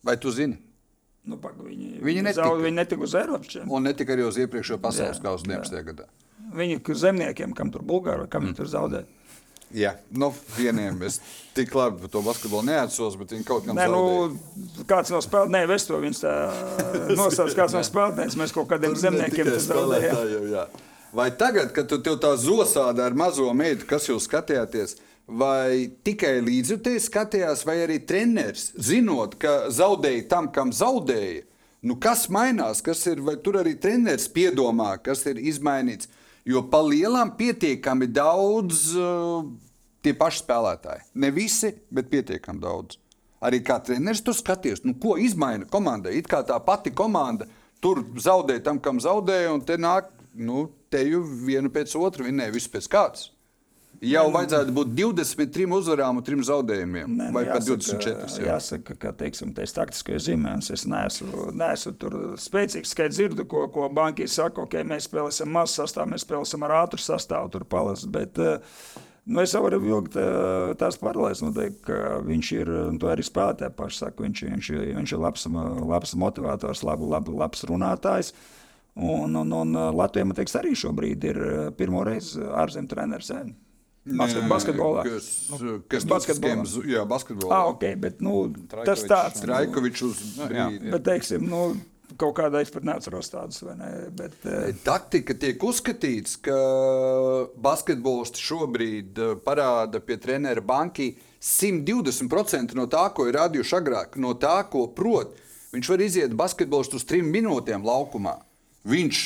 Vai 0.05 0.19
tu 0.21 0.29
zini? 0.35 0.59
Nu, 1.25 1.39
pak, 1.41 1.57
viņi, 1.57 1.95
viņi, 2.05 2.21
netika, 2.27 2.51
viņi 2.53 2.77
netika 2.77 3.07
uz 3.07 3.15
Eiropas. 3.17 3.57
Un 3.65 3.87
netika 3.87 4.13
arī 4.13 4.27
uz 4.27 4.37
iepriekšējo 4.43 4.77
pasaules 4.83 5.17
kausa 5.23 5.47
19. 5.49 5.81
gadā. 5.87 6.05
Viņi 6.53 6.83
zemniekiem, 7.01 7.55
kam 7.57 7.71
tur 7.73 7.81
Bulgāri, 7.81 8.27
kam 8.29 8.43
mm. 8.43 8.51
viņi 8.51 8.59
tur 8.59 8.69
zaudēja. 8.69 9.14
Jā, 9.75 9.91
nu, 10.15 10.29
vieniem 10.55 11.01
es 11.03 11.17
tik 11.55 11.73
labi 11.75 12.07
to 12.11 12.21
basketbolu 12.23 12.69
neatceros, 12.69 13.17
bet 13.19 13.33
viņi 13.35 13.43
kaut 13.47 13.65
kā 13.65 13.73
tādu 13.75 13.95
nu, 13.97 14.83
kāds 14.87 15.11
no 15.11 15.19
spēlētājiem, 15.23 15.55
ne 15.55 15.63
Vesto, 15.67 15.97
viņš 15.99 16.21
tā 16.21 16.35
nosauc, 17.19 17.51
kāds 17.57 17.75
no 17.75 17.81
spēlētājiem, 17.83 18.37
mēs 18.39 18.53
kaut 18.55 18.69
kādiem 18.71 18.95
zemniekiem 18.99 19.51
zaudējām. 19.65 20.77
Vai 21.15 21.27
tagad, 21.35 21.73
kad 21.75 21.91
tu 21.91 22.15
tā 22.19 22.31
zosāda 22.39 23.09
ar 23.09 23.15
mazo 23.15 23.49
meitu, 23.55 23.87
kas 23.87 24.07
jūs 24.07 24.29
skatījāties, 24.29 24.95
vai 25.27 25.91
tikai 26.07 26.37
līdzjutēji 26.45 27.03
skatījās, 27.09 27.65
vai 27.67 27.81
arī 27.83 27.99
treneris, 28.07 28.69
zinot, 28.79 29.35
ka 29.41 29.65
zaudēja 29.75 30.27
tam, 30.31 30.49
kam 30.55 30.71
zaudēja, 30.75 31.43
nu 31.87 31.99
kas 31.99 32.29
mainās, 32.31 32.83
kas 32.83 33.03
ir, 33.11 33.23
vai 33.23 33.35
tur 33.43 33.59
arī 33.59 33.75
treneris 33.79 34.27
piedomā, 34.31 34.95
kas 35.03 35.25
ir 35.31 35.39
izmainīts? 35.39 36.11
Jo 36.45 36.61
pa 36.69 36.77
lielam 36.85 37.31
pietiekami 37.39 38.05
daudz 38.13 38.91
uh, 38.99 39.47
tie 40.05 40.13
paši 40.17 40.43
spēlētāji. 40.43 41.05
Ne 41.21 41.31
visi, 41.35 41.73
bet 41.93 42.11
pietiekami 42.13 42.63
daudz. 42.63 42.99
Arī 43.45 43.59
kā 43.65 43.77
treneris 43.83 44.23
tur 44.25 44.37
skaties, 44.37 44.85
nu, 44.85 44.95
ko 45.01 45.19
izmaina 45.21 45.67
komandai. 45.69 46.15
It 46.19 46.29
kā 46.31 46.41
tā 46.47 46.57
pati 46.63 46.93
komanda 46.95 47.49
tur 47.83 48.01
zaudēja 48.17 48.63
tam, 48.69 48.81
kam 48.81 49.01
zaudēja, 49.03 49.53
un 49.53 49.61
te 49.65 49.77
nāk, 49.77 50.09
nu, 50.33 50.69
te 50.89 51.03
jau 51.05 51.21
vienu 51.45 51.69
pēc 51.73 51.93
otru 51.99 52.29
vinnēja, 52.29 52.55
visu 52.55 52.71
pēc 52.73 52.89
kārtas. 52.91 53.29
Jau 54.03 54.25
vajadzētu 54.33 54.73
būt 54.75 54.91
23 54.97 55.65
uzvarām 55.77 56.19
un 56.19 56.25
3 56.25 56.45
zaudējumiem. 56.49 57.13
Nē, 57.15 57.27
nu, 57.29 57.35
vai 57.35 57.45
pat 57.47 57.63
24. 57.63 58.25
Jā. 58.41 58.47
Jāsaka, 58.49 58.95
ka 58.99 59.13
teiksim, 59.15 59.53
tas 59.55 59.75
taktiskais 59.75 60.25
zīmējums. 60.27 60.71
Es 60.75 60.83
neesmu, 60.89 61.47
neesmu 61.55 61.93
tur 62.01 62.17
spēcīgs. 62.41 62.91
Tikai 62.91 63.07
dzirdu, 63.13 63.47
ko, 63.49 63.65
ko 63.71 63.87
banki 63.93 64.27
saka, 64.27 64.57
ka 64.57 64.65
okay, 64.65 64.87
mēs 64.87 65.07
spēlēsim 65.09 65.51
mazu 65.51 65.79
sastāvu, 65.79 66.11
mēs 66.13 66.25
spēlēsim 66.27 66.65
ar 66.67 66.75
ātru 66.81 67.01
sastāvu, 67.01 67.53
tur 67.55 67.67
palas. 67.71 68.03
Bet, 68.11 68.39
Nu, 69.25 69.41
es 69.41 69.55
varu 69.57 69.79
vilkt 69.81 70.13
tās 70.77 70.99
paralēlas, 71.01 71.41
nu, 71.41 71.49
teikt, 71.55 71.79
ka 71.87 72.19
viņš 72.25 72.51
ir, 72.59 72.69
to 73.01 73.09
arī 73.09 73.25
spēlētāji 73.25 73.73
paši 73.73 74.01
saka, 74.03 74.21
viņš, 74.21 74.43
viņš, 74.51 74.69
viņš 74.99 75.13
ir 75.15 75.23
labs, 75.23 75.47
labs 75.93 76.13
motivators, 76.21 76.83
labi, 76.85 77.09
labi, 77.09 77.33
labs 77.33 77.65
runātājs. 77.65 78.35
Un, 78.95 79.33
un, 79.35 79.51
un 79.51 79.75
Latvijam, 79.97 80.29
man 80.29 80.37
teiks, 80.37 80.53
arī 80.55 80.75
šobrīd 80.77 81.25
ir 81.27 81.39
pirmo 81.75 82.05
reizi 82.07 82.39
ārzemju 82.39 82.93
treneris. 82.93 83.33
Basket, 84.05 84.45
basketbolā. 84.45 85.01
Kas, 85.07 85.27
nu, 85.49 85.79
kas 85.89 86.05
basketbolā. 86.05 86.63
Jā, 86.85 87.01
basketbolā. 87.09 87.49
Ah, 87.57 87.71
ok, 87.71 87.87
bet 87.97 88.21
nu, 88.21 88.43
tas 88.85 89.01
tāds. 89.09 89.41
Traikovičs 89.41 90.03
uz 90.05 90.19
nu, 90.37 90.49
brīdi. 90.51 90.91
Bet, 90.93 91.01
teiksim, 91.07 91.47
nu, 91.49 91.63
kaut 92.19 92.35
kādā 92.37 92.61
es 92.63 92.71
pat 92.73 92.85
neatceros 92.87 93.31
tādus. 93.31 93.61
Ne, 93.77 93.91
bet, 94.15 94.37
uh... 94.47 94.69
Taktika 94.85 95.35
tiek 95.39 95.61
uzskatīts, 95.63 96.37
ka 96.45 96.57
basketbolists 97.61 98.43
šobrīd 98.43 99.21
eh, 99.21 99.33
parāda 99.45 100.01
pie 100.03 100.19
trenera 100.21 100.63
banki 100.65 101.13
120% 101.45 102.75
no 102.77 102.87
tā, 102.91 103.07
ko 103.15 103.27
ir 103.29 103.37
radījuši 103.37 103.79
agrāk, 103.79 104.19
no 104.21 104.33
tā, 104.39 104.57
ko 104.71 104.87
prot. 104.95 105.35
Viņš 105.75 105.89
var 105.91 106.03
iziet 106.05 106.35
basketbolistu 106.37 107.01
uz 107.01 107.07
trim 107.07 107.27
minūtēm 107.33 107.83
laukumā. 107.85 108.37
Viņš 108.87 109.25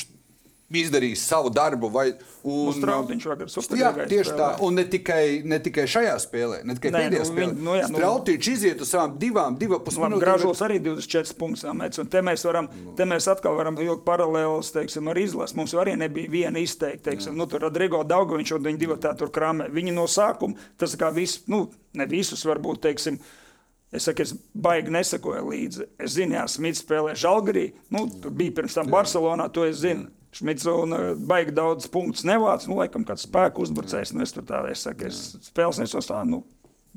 izdarījis 0.76 1.24
savu 1.30 1.50
darbu. 1.54 1.90
Vai, 1.94 2.06
un, 2.44 2.72
Strautiņš 2.76 3.28
vakar 3.30 3.50
jā, 3.78 3.92
tieši 4.10 4.36
tā, 4.38 4.50
un 4.66 4.78
ne 4.78 4.86
tikai, 4.90 5.42
ne 5.48 5.60
tikai 5.64 5.86
šajā 5.90 6.14
spēlē, 6.22 6.62
ne 6.68 6.76
tikai 6.78 6.92
Nē, 6.94 7.02
pēdējā 7.04 7.24
nu, 7.24 7.30
spēlē. 7.32 7.56
Nu, 7.58 7.76
jā, 7.80 7.88
nu, 7.90 8.00
Strautiņš 8.00 8.52
iziet 8.54 8.84
uz 8.86 8.94
savām 8.94 9.16
divām, 9.22 9.58
divām 9.60 9.84
pusminūtēm. 9.86 10.24
Gražos 10.24 10.64
arī 10.66 10.80
24 10.86 11.38
punktus 11.40 11.66
samets, 11.66 12.02
un 12.02 12.12
te 12.12 12.24
mēs 12.26 12.46
varam, 12.48 12.70
te 12.98 13.10
mēs 13.10 13.30
atkal 13.34 13.58
varam 13.60 13.80
vilkt 13.80 14.06
paralēlus, 14.08 14.72
teiksim, 14.76 15.10
ar 15.12 15.22
izlasi. 15.22 15.58
Mums 15.60 15.76
arī 15.80 15.98
nebija 16.00 16.32
viena 16.32 16.62
izteikta, 16.62 17.10
teiksim, 17.10 17.38
nu, 17.40 17.50
tur 17.50 17.66
Rodrigo 17.66 18.04
Daugoviņš 18.08 18.56
un 18.60 18.70
viņi 18.70 18.84
divi 18.86 19.02
tā 19.02 19.16
tur 19.18 19.34
kramē. 19.34 19.72
Viņi 19.74 19.98
no 19.98 20.08
sākuma, 20.10 20.70
tas 20.80 20.98
kā 21.00 21.12
viss, 21.16 21.46
nu, 21.52 21.66
ne 21.98 22.10
visus 22.10 22.46
varbūt, 22.48 22.84
teiksim, 22.90 23.20
Es 23.90 24.06
saku, 24.06 24.22
es 24.22 24.36
baigi 24.54 24.92
nesakoju 24.94 25.48
līdzi. 25.50 25.86
Es 26.06 26.14
zinu, 26.14 26.36
Jā, 26.38 26.44
Smits 26.46 26.84
spēlē 26.84 27.16
Žalgarī. 27.18 27.72
Nu, 27.90 28.04
tur 28.22 28.30
bija 28.38 28.54
pirms 28.60 28.76
tam 28.78 28.92
Barcelonā, 28.94 29.48
to 29.50 29.64
es 29.66 29.80
zinu. 29.82 30.12
Šmits 30.36 30.68
un 30.70 30.94
uh, 30.94 31.10
baigi 31.30 31.56
daudz 31.58 31.90
punktus 31.90 32.26
nevāc. 32.28 32.68
Nu, 32.70 32.78
laikam, 32.80 33.06
kāds 33.08 33.26
spēku 33.26 33.66
uzbrucējs. 33.66 34.14
Nu, 34.14 34.24
es 34.26 34.36
tur 34.36 34.46
tā, 34.46 34.62
es 34.70 34.86
saku, 34.86 35.10
es 35.10 35.22
spēles 35.50 35.82
nesastāvu. 35.82 36.30
Nu, 36.30 36.42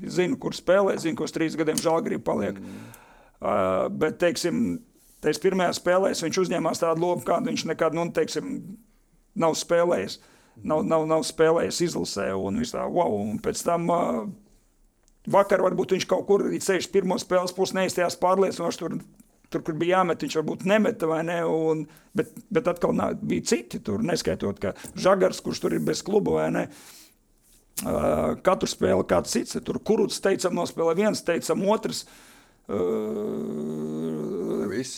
zinu, 0.05 0.37
kur 0.41 0.53
spēlē, 0.57 0.95
zinu, 1.01 1.25
uz 1.25 1.33
trīs 1.33 1.57
gadiem 1.57 1.81
Žalgarī 1.81 2.21
paliek. 2.21 2.59
Uh, 3.43 3.89
bet, 3.89 4.19
teiksim, 4.21 4.77
Teiks, 5.23 5.39
pirmajā 5.39 5.77
spēlē 5.77 6.11
viņš 6.19 6.37
uzņēmās 6.41 6.81
tādu 6.83 7.05
lomu, 7.05 7.23
kādu 7.23 7.47
viņš 7.47 7.63
nekad 7.69 7.95
nu, 7.95 8.03
teiksim, 8.11 8.55
nav 9.39 9.55
spēlējis. 9.55 10.19
Nav, 10.67 10.83
nav, 10.85 11.05
nav 11.09 11.23
spēlējis 11.25 11.79
izlasē, 11.87 12.27
un 12.37 12.59
viņš 12.59 12.73
tā, 12.75 12.83
wow, 12.91 13.15
un 13.23 13.39
pēc 13.41 13.63
tam 13.65 13.87
uh, 13.89 14.17
vakar 15.33 15.63
varbūt 15.63 15.95
viņš 15.95 16.05
kaut 16.11 16.27
kur 16.27 16.43
ceļš 16.51 16.91
pirmo 16.93 17.17
spēles 17.21 17.55
pusi 17.55 17.79
neizstājās 17.79 18.19
pārliecinoši. 18.21 18.81
Tur, 18.83 18.99
tur, 19.53 19.63
kur 19.65 19.77
bija 19.79 19.99
jāmet, 19.99 20.25
viņš 20.25 20.35
varbūt 20.39 20.65
nemeta 20.69 21.09
vai 21.09 21.21
ne. 21.27 21.39
Un, 21.47 21.85
bet, 22.17 22.33
bet 22.53 22.69
atkal 22.71 22.95
nā, 22.97 23.11
bija 23.19 23.45
citi, 23.53 23.81
tur 23.83 24.03
neskaitot, 24.05 24.59
ka 24.61 24.73
Žagars, 24.99 25.41
kurš 25.45 25.63
tur 25.63 25.77
ir 25.77 25.83
bez 25.85 26.03
kluba 26.05 26.39
vai 26.41 26.49
ne. 26.55 26.67
Uh, 27.83 28.35
katru 28.45 28.69
spēli 28.69 29.05
kāds 29.09 29.33
cits. 29.33 29.57
Tur 29.65 29.79
kurus 29.83 30.21
teicam, 30.23 30.53
nospēlē 30.59 30.93
viens, 30.99 31.23
teicam, 31.25 31.65
otrs. 31.73 32.05
Uh, 32.69 33.73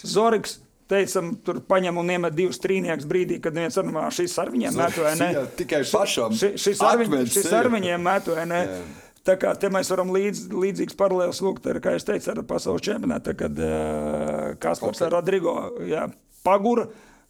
Zorigs. 0.06 0.60
Teicam, 0.86 1.32
tur 1.42 1.64
paņem 1.66 1.98
un 1.98 2.10
iemet 2.14 2.36
divus 2.38 2.60
trīniekus 2.62 3.08
brīdī, 3.10 3.40
kad 3.42 3.56
viens 3.58 3.74
ar 3.82 3.88
šīs 4.14 4.36
ar 4.38 4.52
viņiem 4.54 4.76
met 4.78 5.00
vai 5.02 5.14
ne. 5.18 5.30
Jā, 5.34 5.42
tikai 5.58 5.80
pašam. 5.90 6.36
Ši, 6.38 6.52
šis, 6.62 6.84
ar 6.86 7.02
viņ, 7.02 7.16
šis 7.34 7.50
ar 7.58 7.72
viņiem 7.74 8.06
met 8.06 8.30
vai 8.30 8.44
ne. 8.52 8.60
Jā. 8.70 9.05
Tā 9.26 9.36
kā 9.42 9.56
te 9.58 9.72
mēs 9.74 9.90
varam 9.90 10.12
līdz, 10.14 10.46
līdzīgs 10.54 10.98
paralēls 11.00 11.42
lūgt, 11.42 11.66
ar, 11.72 11.80
kā 11.82 11.96
es 11.98 12.06
teicu, 12.06 12.30
ar 12.30 12.44
pasaules 12.46 12.84
čempionātu, 12.86 13.34
kad 13.40 13.58
uh, 13.58 14.54
Kaspars 14.62 15.02
ar 15.02 15.16
Rodrigo 15.18 15.56
jā, 15.90 16.06
pagura. 16.46 16.86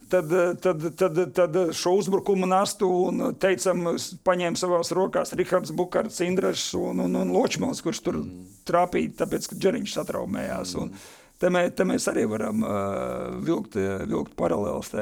Tad, 0.06 0.30
tad, 0.62 0.84
tad, 1.00 1.20
tad 1.34 1.56
šo 1.74 1.96
uzbrukumu 1.98 2.46
nastu 2.46 2.86
un 3.08 3.24
teicam, 3.42 3.88
paņēma 4.28 4.60
savās 4.60 4.92
rokās 4.94 5.34
Rihards 5.34 5.74
Bukārts, 5.74 6.20
Indrašs 6.22 6.76
un, 6.78 7.02
un, 7.08 7.16
un 7.24 7.32
Ločmals, 7.34 7.82
kurš 7.82 8.04
tur 8.06 8.20
mm. 8.20 8.44
trāpīja, 8.70 9.16
tāpēc, 9.24 9.48
ka 9.50 9.58
Džeriņš 9.64 9.96
satraumējās. 9.96 10.76
Un, 10.84 10.92
Te, 11.40 11.52
mē, 11.52 11.68
te 11.76 11.84
mēs 11.88 12.06
arī 12.12 12.24
varam 12.32 12.64
uh, 12.64 13.38
vilkt, 13.44 13.76
vilkt 14.08 14.36
paralēlus. 14.40 14.94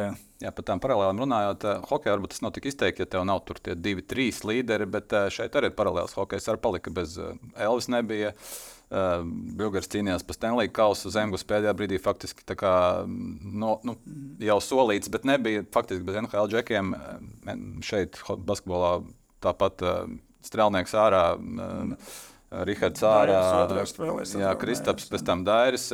Jā, 0.44 0.52
par 0.52 0.66
tām 0.68 0.82
paralēlām 0.84 1.22
runājot, 1.24 1.66
hokeja 1.88 2.16
varbūt 2.16 2.34
tas 2.34 2.42
nav 2.44 2.52
tik 2.56 2.66
izteikti, 2.68 3.06
ja 3.06 3.12
tev 3.14 3.24
nav 3.30 3.44
tur 3.48 3.62
tie 3.64 3.78
divi, 3.80 4.04
trīs 4.04 4.42
līderi, 4.44 4.90
bet 4.92 5.14
šeit 5.32 5.56
arī 5.56 5.70
ir 5.70 5.78
paralēls 5.78 6.18
hokejs. 6.18 6.50
Arī 6.52 6.60
palika 6.66 6.92
bez 6.92 7.16
Elvis 7.22 7.88
nebija. 7.94 8.34
Uh, 8.34 8.74
Uh, 8.94 9.24
Bilgars 9.58 9.90
cīnījās 9.90 10.26
par 10.28 10.36
Stanley 10.38 10.70
kausu. 10.70 11.10
Zemgus 11.14 11.46
pēdējā 11.50 11.72
brīdī 11.78 11.98
faktiski 12.02 12.46
kā, 12.60 12.74
no, 13.08 13.78
nu, 13.88 13.96
jau 14.44 14.60
solīts, 14.62 15.10
bet 15.14 15.26
nebija 15.26 15.64
faktiski 15.74 16.06
bez 16.06 16.20
NHL 16.20 16.52
džekiem. 16.52 16.92
Šeit 17.86 18.20
basketbolā 18.30 18.92
tāpat 19.42 19.82
uh, 19.88 20.04
strēlnieks 20.46 20.94
ārā. 21.00 21.24
Uh, 21.40 22.14
Rihards 22.68 23.04
ārā, 23.08 23.42
jā, 24.38 24.54
Kristaps, 24.62 25.10
pēc 25.12 25.26
tam 25.28 25.46
Dairis. 25.48 25.90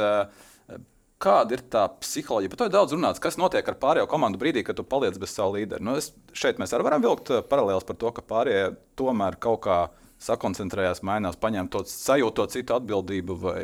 Kāda 1.20 1.57
ir 1.57 1.64
tā 1.68 1.82
psiholoģija? 1.99 2.51
Par 2.51 2.60
to 2.62 2.68
ir 2.70 2.76
daudz 2.76 2.93
runāts. 2.95 3.20
Kas 3.20 3.36
notiek 3.39 3.68
ar 3.68 3.76
pārējo 3.80 4.07
komandu 4.07 4.39
brīdī, 4.39 4.64
kad 4.64 4.78
tu 4.80 4.86
paliec 4.88 5.18
bez 5.20 5.34
savu 5.36 5.57
līderi? 5.57 5.84
Nu, 5.84 5.97
es, 5.99 6.14
šeit 6.32 6.62
mēs 6.62 6.72
arī 6.76 6.88
varam 6.88 7.03
vilkt 7.03 7.34
paralēlus 7.51 7.88
par 7.88 7.97
to, 7.99 8.12
ka 8.16 8.24
pārējie 8.24 8.70
tomēr 8.99 9.36
kaut 9.43 9.66
kādā 9.66 9.89
sakoncentrējās, 10.20 10.99
mainās, 11.07 11.38
paņēma 11.39 11.72
to 11.72 11.82
sajūtu, 11.88 12.36
to 12.41 12.45
citu 12.51 12.76
atbildību? 12.76 13.36
Vai... 13.39 13.60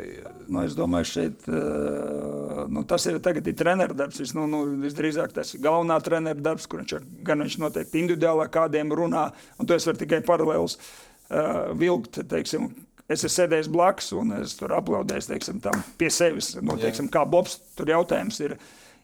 Nu, 0.48 0.62
es 0.64 0.76
domāju, 0.76 1.08
šeit, 1.10 1.48
nu, 1.48 2.84
tas 2.88 3.04
ir 3.10 3.20
tagad 3.24 3.48
ir 3.48 3.56
treneru 3.58 3.96
darbs. 3.96 4.20
Vis, 4.22 4.32
nu, 4.36 4.46
nu, 4.50 4.62
visdrīzāk 4.84 5.34
tas 5.36 5.52
ir 5.52 5.62
galvenā 5.66 5.98
treneru 6.04 6.44
darbs, 6.44 6.68
kur 6.70 6.82
viņš 6.82 7.10
gan 7.26 7.44
viņš 7.44 7.58
noteikti 7.60 8.00
individuāli 8.04 8.48
kādiem 8.52 8.94
runā, 8.96 9.28
un 9.60 9.68
to 9.68 9.76
es 9.76 9.88
varu 9.88 10.00
tikai 10.00 10.22
paralēlus 10.26 10.78
uh, 10.78 11.74
vilkt. 11.76 12.22
Teiksim, 12.30 12.70
Es 13.06 13.22
esmu 13.22 13.30
sēdējis 13.36 13.68
blakus, 13.70 14.10
un 14.18 14.34
es 14.40 14.56
tur 14.58 14.74
aplaudēju 14.74 15.28
teiksim, 15.30 15.60
pie 15.98 16.08
sevis. 16.10 16.56
Nu, 16.58 16.74
teiksim, 16.80 17.06
kā 17.12 17.22
Bobs 17.28 17.60
tur 17.78 17.92
jautājums 17.92 18.40
ir 18.42 18.56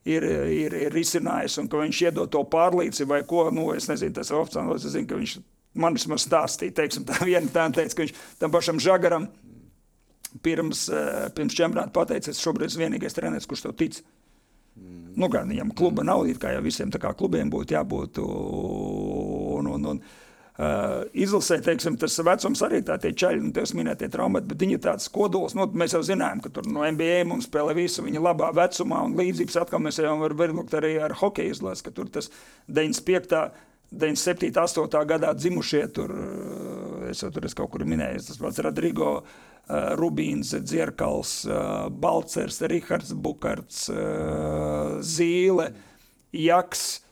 ir, 0.08 0.24
ir, 0.50 0.74
ir 0.86 0.94
risinājis, 0.94 1.58
un 1.62 1.68
viņš 1.70 2.00
iedod 2.08 2.30
to 2.32 2.42
pārlīdzību 2.50 3.14
vai 3.14 3.22
ko. 3.28 3.46
Nu, 3.54 3.68
es 3.76 3.88
nezinu, 3.90 4.14
tas 4.16 4.32
ir 4.32 4.38
oficiāls. 4.40 4.86
Es 4.86 4.96
zinu, 4.96 5.08
ka 5.10 5.18
viņš 5.20 5.36
man 5.82 5.96
vismaz 5.96 6.26
stāstīja, 6.26 6.76
teiksim, 6.82 7.06
tā 7.08 7.20
viena 7.24 7.48
tā 7.52 7.68
teica, 7.72 7.94
ka 7.94 8.04
viņš 8.04 8.16
tam 8.40 8.54
pašam 8.54 8.80
Žagaram 8.82 9.28
pirms, 10.44 10.88
eh, 10.88 11.28
pirms 11.36 11.56
čempionāta 11.56 11.94
pateica, 11.94 12.32
es 12.32 12.42
šobrīd 12.42 12.70
esmu 12.70 12.86
vienīgais 12.86 13.16
treneris, 13.16 13.48
kurš 13.48 13.66
tev 13.66 13.76
tic. 13.78 14.00
Mm. 14.76 15.12
Nu, 15.20 15.28
gan 15.32 15.48
viņam 15.52 15.74
kluba 15.76 16.04
nav, 16.04 16.24
kā 16.40 16.54
jau 16.54 16.62
visiem 16.64 16.90
klubiem 16.90 17.50
būtu 17.52 17.76
jābūt. 17.76 18.18
Un, 18.18 19.66
un, 19.68 19.86
un, 19.92 20.02
uh, 20.58 21.02
izlasē, 21.12 21.58
teiksim, 21.64 21.96
tas 22.00 22.18
vecums 22.24 22.62
arī 22.66 22.82
tā 22.86 22.98
tie 23.00 23.12
čaļi, 23.16 23.40
un 23.46 23.54
tas 23.56 23.74
minētie 23.76 24.10
traumati, 24.12 24.48
bet 24.50 24.62
viņi 24.64 24.78
ir 24.78 24.84
tāds 24.84 25.08
kodols. 25.12 25.56
Nu, 25.58 25.66
mēs 25.78 25.96
jau 25.96 26.02
zinājām, 26.06 26.42
ka 26.44 26.52
tur 26.52 26.68
no 26.68 26.84
NBA 26.84 27.22
mums 27.28 27.48
spēlē 27.48 27.76
visu 27.78 28.04
viņa 28.04 28.22
labā 28.22 28.52
vecumā, 28.56 29.02
un 29.06 29.16
līdzības 29.18 29.60
atkal 29.64 29.82
mēs 29.84 30.00
jau 30.02 30.16
varam 30.20 30.40
verlukt 30.40 30.76
arī 30.78 30.96
ar 31.02 31.16
hokeju 31.22 31.56
izlasi, 31.56 31.86
ka 31.88 31.94
tur 31.96 32.12
tas 32.12 32.32
95. 32.68 33.44
97, 33.92 34.56
8 34.56 35.04
gadā 35.04 35.34
dzimušie 35.36 35.82
tur, 35.92 36.14
eh, 36.16 37.10
es 37.10 37.20
jau 37.20 37.28
tur 37.28 37.44
esmu 37.44 37.58
kaut 37.58 37.74
kur 37.74 37.84
minējis, 37.84 38.30
tas 38.30 38.38
pats 38.40 38.62
Rodrigo, 38.64 39.10
uh, 39.20 39.92
Rubīns, 40.00 40.54
Dzirkals, 40.64 41.44
uh, 41.44 41.90
Balcers, 41.90 42.62
Rihards 42.72 43.12
Bukarts, 43.12 43.90
Zīle, 45.04 45.68
Jaks. 46.32 47.02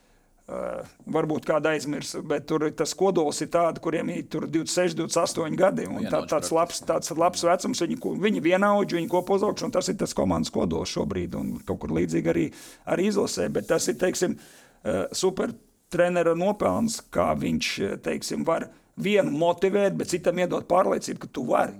Uh, 0.51 0.81
varbūt 1.15 1.45
kāda 1.47 1.77
aizmirst, 1.77 2.17
bet 2.27 2.49
tur 2.51 2.65
tas 2.75 2.91
kodols 2.99 3.39
ir 3.45 3.53
tāds, 3.55 3.79
kuriem 3.85 4.09
ir 4.11 4.25
26, 4.27 4.97
28 4.99 5.55
gadi. 5.55 5.85
Tā, 6.11 6.25
tāds, 6.27 6.51
labs, 6.51 6.81
tāds 6.89 7.13
labs 7.15 7.45
vecums, 7.47 7.83
viņi, 7.85 7.99
viņi 8.25 8.43
vienaudži, 8.43 8.97
viņi 8.99 9.11
kopā 9.13 9.37
uzaugšu, 9.39 9.69
un 9.69 9.75
tas 9.77 9.87
ir 9.93 10.01
tas 10.01 10.17
komandas 10.17 10.51
kodols 10.51 10.91
šobrīd. 10.91 11.37
Un 11.39 11.53
kaut 11.69 11.79
kur 11.85 11.95
līdzīgi 11.95 12.33
arī, 12.33 12.49
arī 12.91 13.07
izlasē. 13.13 13.47
Bet 13.55 13.69
tas 13.71 13.87
ir, 13.93 14.01
teiksim, 14.01 14.35
uh, 14.41 15.05
super 15.15 15.55
trenera 15.95 16.35
nopelns, 16.35 16.99
kā 17.15 17.29
viņš 17.39 17.71
teiksim, 18.03 18.43
var 18.49 18.67
vienu 18.99 19.31
motivēt, 19.31 19.95
bet 20.01 20.11
citam 20.11 20.43
iedot 20.43 20.67
pārliecību, 20.67 21.23
ka 21.23 21.31
tu 21.31 21.47
vari. 21.47 21.79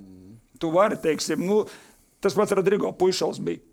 Tu 0.63 0.71
vari, 0.71 1.01
teiksim, 1.01 1.43
nu, 1.43 1.65
tas 2.23 2.39
pats 2.39 2.55
Rodrigo 2.55 2.95
Puišals 2.95 3.43
bija. 3.43 3.65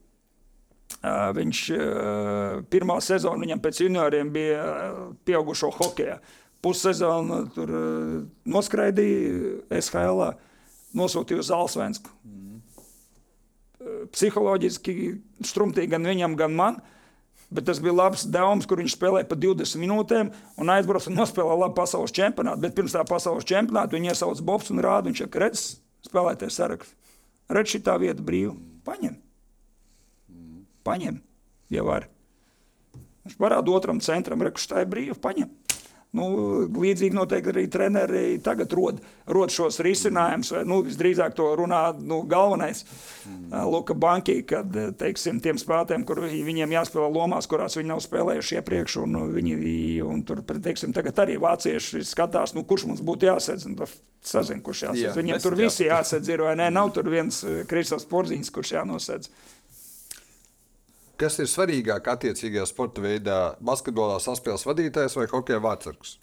Viņš 1.37 1.61
pirmā 2.73 2.97
sezona 3.05 3.43
viņam 3.43 3.61
pēc 3.63 3.81
junioriem 3.83 4.31
bija 4.33 4.63
pieaugušo 5.27 5.69
hokeja. 5.77 6.17
Pussezonu 6.63 7.43
tur 7.53 7.71
noskraidīja 8.49 9.77
SHL, 9.77 10.23
nosūtīja 10.97 11.43
uz 11.43 11.51
Zalsvensku. 11.51 12.11
Mm. 12.25 12.59
Uh, 13.77 14.05
psiholoģiski 14.13 14.93
strumtīgi 15.45 15.93
gan 15.93 16.07
viņam, 16.07 16.37
gan 16.39 16.55
man. 16.55 16.79
Bet 17.47 17.63
tas 17.69 17.79
bija 17.79 17.95
labs 17.95 18.25
dēls, 18.27 18.65
kur 18.67 18.81
viņš 18.81 18.97
spēlēja 18.97 19.27
pa 19.29 19.37
20 19.39 19.79
minūtēm 19.79 20.31
un 20.59 20.71
aizbrauca 20.73 21.07
un 21.07 21.15
nospēlēja 21.21 21.61
labu 21.61 21.77
pasaules 21.77 22.15
čempionātu. 22.15 22.59
Bet 22.65 22.75
pirms 22.75 22.95
tā 22.97 23.05
pasaules 23.07 23.47
čempionāta 23.47 23.95
viņa 23.95 24.11
iesauca 24.11 24.43
Bobs 24.49 24.73
un 24.73 24.83
rāda, 24.83 25.07
viņš 25.07 25.23
saka, 25.23 25.43
redz, 25.45 25.63
spēlēties 26.09 26.59
sarakstu. 26.59 27.15
Redz, 27.55 27.71
šī 27.71 27.83
tā 27.87 27.95
vieta 28.03 28.25
brīva. 28.25 28.51
Paņem. 28.87 29.15
Paņem, 30.87 31.21
ja 31.73 31.85
var. 31.87 32.07
Viņš 33.27 33.39
parāda 33.39 33.73
otram 33.75 33.99
centram, 34.03 34.43
redz, 34.45 34.69
tā 34.71 34.85
ir 34.85 34.91
brīva. 34.91 35.17
Paņem. 35.19 35.51
Nu, 36.15 36.27
līdzīgi 36.71 37.15
noteikti 37.17 37.51
arī 37.51 37.63
treneri 37.69 38.21
tagad 38.43 38.71
rod, 38.77 39.01
rod 39.27 39.51
šos 39.51 39.81
risinājumus. 39.83 40.53
Nu, 40.65 40.79
visdrīzāk 40.85 41.35
to 41.35 41.49
runā 41.59 41.81
nu, 41.99 42.21
galvenais 42.29 42.85
mm. 42.87 43.65
Luka 43.67 43.95
Banki, 43.97 44.39
kad 44.47 44.71
teiksim, 44.97 45.41
tiem 45.43 45.59
spēlētājiem, 45.59 46.05
kur 46.07 46.23
viņiem 46.23 46.77
jāspēlē 46.77 47.09
lomās, 47.11 47.49
kurās 47.51 47.75
viņi 47.77 47.91
nav 47.91 48.01
spēlējuši 48.05 48.59
iepriekš. 48.61 48.97
Un 49.03 49.19
viņi, 49.35 49.57
un 50.07 50.23
tur, 50.27 50.41
teiksim, 50.47 50.95
tagad 50.95 51.19
arī 51.25 51.35
vācieši 51.43 52.05
skatās, 52.07 52.55
nu, 52.55 52.63
kurš 52.67 52.87
mums 52.93 53.03
būtu 53.05 53.27
jāsadz. 53.27 53.67
Sazin, 54.27 54.63
kurš 54.63 54.87
jāsadz. 54.87 55.03
Jā, 55.05 55.11
Viņiem 55.15 55.43
tur 55.43 55.53
visi 55.59 55.85
jāsadz, 55.85 56.31
ir 56.31 56.41
vai 56.43 56.55
ne? 56.59 56.71
Nav 56.73 56.89
tur 56.95 57.07
viens 57.11 57.37
Kristofs 57.69 58.07
Porziņš, 58.09 58.49
kurš 58.55 58.73
jānosadz. 58.79 59.29
Kas 61.17 61.39
ir 61.41 61.49
svarīgāk 61.49 62.07
attiecīgajā 62.13 62.67
sporta 62.69 63.01
veidā? 63.01 63.37
Basketbolā 63.65 64.19
saspēles 64.21 64.65
vadītājs 64.67 65.17
vai 65.17 65.25
hokeja 65.31 65.59
vārdsargs? 65.63 66.17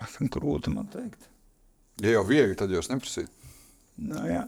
Grūti 0.34 0.72
man 0.74 0.88
teikt. 0.92 1.28
Ja 2.00 2.18
jau 2.18 2.24
viegli, 2.28 2.56
tad 2.56 2.72
jūs 2.72 2.90
neprasīt. 2.92 3.32
Nu, 4.00 4.20
jā. 4.28 4.44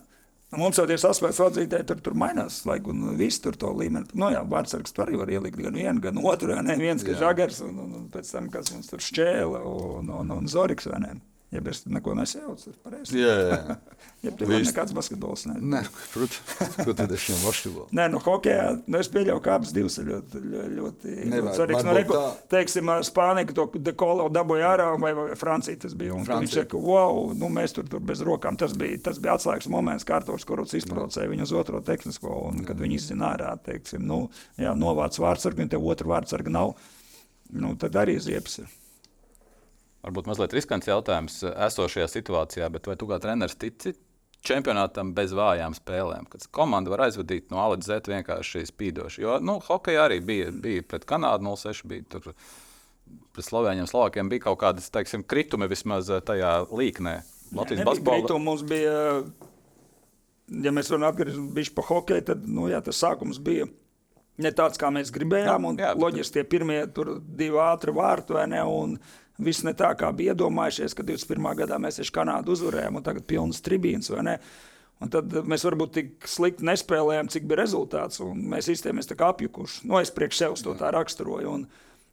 Nu, 0.53 0.61
mums 0.61 0.77
jau 0.77 0.85
tie 0.89 0.99
saspēles 1.01 1.41
vadītāji 1.41 1.89
tur, 1.89 2.01
tur 2.05 2.17
mainās, 2.21 2.61
laiku, 2.69 2.93
un 2.93 3.17
viss 3.17 3.41
tur 3.41 3.57
to 3.57 3.73
līmeni. 3.77 4.13
Nu, 4.13 4.29
jā, 4.35 4.43
vārdsargs 4.49 4.93
tur 4.93 5.07
arī 5.07 5.21
var 5.21 5.33
ielikt 5.33 5.61
gan 5.61 5.77
vienu, 5.77 6.05
gan 6.05 6.21
otru, 6.21 6.53
ne? 6.61 6.77
Viens, 6.81 7.05
ka 7.05 7.17
žagars, 7.17 7.63
un, 7.65 7.79
un, 7.81 7.95
un 8.03 8.09
pēc 8.13 8.29
tam, 8.35 8.53
kas 8.53 8.73
mums 8.75 8.93
tur 8.93 9.01
šķēla, 9.05 9.63
un, 9.69 10.13
un, 10.21 10.35
un 10.37 10.53
zoriks, 10.53 10.89
vai 10.93 11.01
ne? 11.05 11.15
Ja 11.53 11.61
es 11.69 11.83
neko 11.85 12.15
pareizi. 12.83 13.21
Jā, 13.21 13.33
jā. 13.51 13.77
Ja 14.23 14.31
tev 14.39 14.53
ir 14.55 14.61
nekāds 14.63 14.93
basketbols, 14.95 15.43
ne? 15.51 15.57
Nē, 15.59 15.81
protams, 16.13 16.77
ko 16.87 16.93
tad 16.95 17.11
es 17.11 17.25
šiem 17.25 17.41
basketbolam? 17.43 17.89
Nē, 17.99 18.05
nu, 18.13 18.21
hokeja, 18.23 18.69
nu, 18.87 19.01
es 19.03 19.09
pieļauju, 19.11 19.41
ka 19.43 19.57
abas 19.59 19.73
divas 19.75 19.97
ir 19.99 20.07
ļoti, 20.13 20.43
ļoti, 20.53 21.15
ļoti, 21.27 21.55
svarīgas. 21.57 21.87
Nu, 21.89 21.95
reku, 21.97 22.15
tā. 22.15 22.29
teiksim, 22.55 22.93
Spānija, 23.09 23.51
to 23.59 23.65
dekolo 23.83 24.29
dabūja 24.31 24.69
ārā, 24.71 24.87
vai, 25.03 25.11
vai 25.19 25.25
Francija 25.39 25.81
tas 25.83 25.97
bija. 25.99 26.15
Un, 26.15 26.23
viņš 26.23 26.55
saka, 26.55 26.79
wow, 26.79 27.33
nu, 27.35 27.51
mēs 27.51 27.75
tur, 27.75 27.89
tur 27.91 28.05
bez 28.13 28.23
rokām. 28.23 28.55
Tas 28.63 28.77
bija, 28.79 29.01
tas 29.11 29.19
bija 29.23 29.35
atslēgas 29.35 29.67
moments, 29.75 30.07
kārtos, 30.07 30.47
kurus 30.47 30.77
izprovocēja 30.79 31.33
viņu 31.33 31.49
uz 31.49 31.55
otro 31.59 31.83
tehnisko, 31.83 32.37
un 32.53 32.63
kad 32.69 32.79
viņi 32.79 33.01
izzina 33.01 33.33
ārā, 33.35 33.57
teiksim, 33.67 34.07
nu, 34.07 34.29
jā, 34.55 34.77
novāc 34.79 35.19
vārdsargu, 35.19 35.67
un 35.67 35.75
te 35.75 35.83
otru 35.83 36.15
vārdsargu 36.15 36.55
nav, 36.55 36.77
nu, 37.59 37.75
tad 37.83 37.99
arī 38.05 38.21
ziepes 38.23 38.63
ir. 38.63 38.71
Varbūt 40.03 40.27
mazliet 40.27 40.55
riskants 40.57 40.89
jautājums 40.91 41.43
eh, 41.47 41.53
esošajā 41.69 42.09
situācijā, 42.11 42.71
bet 42.75 42.89
vai 42.91 42.97
tu 42.99 43.07
kā 43.11 43.21
treneris 43.23 43.59
tici 43.59 43.95
čempionātam 44.43 45.13
bez 45.15 45.35
vājām 45.39 45.77
spēlēm? 45.79 46.27
Kad 46.33 46.49
komanda 46.55 46.91
var 46.91 47.05
aizvadīt 47.07 47.53
no 47.55 47.61
A 47.63 47.69
līdz 47.75 47.91
Z 47.91 48.11
vienkārši 48.11 48.65
spīdoši. 48.73 49.23
Jo 49.23 49.39
nu, 49.45 49.61
hokeja 49.63 50.09
arī 50.09 50.19
bija, 50.27 50.51
bija 50.51 50.83
pret 50.83 51.07
Kanādu 51.09 51.55
06, 51.55 51.87
bija 51.87 52.09
tur 52.17 52.33
pret 52.33 53.47
Slovēņiem, 53.47 53.87
Slovākiem 53.91 54.33
bija 54.33 54.49
kaut 54.49 54.59
kādas 54.65 54.91
teiksim, 54.91 55.23
kritumi 55.23 55.71
vismaz 55.71 56.11
eh, 56.11 56.25
tajā 56.25 56.57
līknē. 56.73 57.21
Latvijas 57.53 57.87
basketbolā 57.87 58.41
Mums 58.41 58.65
bija, 58.65 58.97
ja 60.65 60.73
mēs 60.75 60.91
varam 60.91 61.11
atgriezties 61.13 61.71
pie 61.77 61.87
hokeja, 61.87 62.27
tad 62.33 62.47
nu, 62.49 62.67
jā, 62.73 62.81
tas 62.83 62.99
sākums 63.05 63.39
bija 63.45 63.69
ne 64.43 64.51
tāds, 64.57 64.81
kā 64.81 64.91
mēs 64.91 65.13
gribējām. 65.15 65.67
Jā, 65.67 65.69
un 65.69 65.81
jā, 65.83 65.91
Loģiski 65.99 66.39
tie 66.39 66.45
pirmie 66.49 66.81
tur 66.95 67.19
divi 67.21 67.61
ātri 67.61 67.95
vārti, 67.95 68.35
vai 68.37 68.47
ne? 68.51 68.63
Un 68.65 68.97
viss 69.45 69.65
ne 69.67 69.75
tā, 69.79 69.93
kā 69.99 70.11
bija 70.17 70.37
iedomājušies, 70.37 70.97
ka 70.97 71.05
21. 71.07 71.49
gadā 71.63 71.79
mēs 71.83 72.01
taču 72.01 72.15
Kanādu 72.17 72.55
uzvarējām, 72.57 72.99
un 72.99 73.07
tagad 73.07 73.27
pilnas 73.29 73.63
tribīnas, 73.65 74.11
vai 74.13 74.27
ne? 74.27 74.37
Un 75.03 75.11
tad 75.11 75.33
mēs 75.51 75.65
varbūt 75.67 75.95
tik 75.97 76.29
slikti 76.31 76.67
nespēlējām, 76.69 77.31
cik 77.33 77.49
bija 77.51 77.65
rezultāts. 77.65 78.21
un 78.23 78.45
Mēs 78.53 78.71
izteicamies 78.71 79.11
tā 79.11 79.17
kā 79.19 79.33
apjukuši. 79.33 79.83
Nu, 79.91 79.99
es 79.99 80.13
priekš 80.15 80.45
sevis 80.45 80.63
to 80.63 80.77
tā 80.79 80.93
raksturoju. 80.95 81.57
Un 81.57 81.65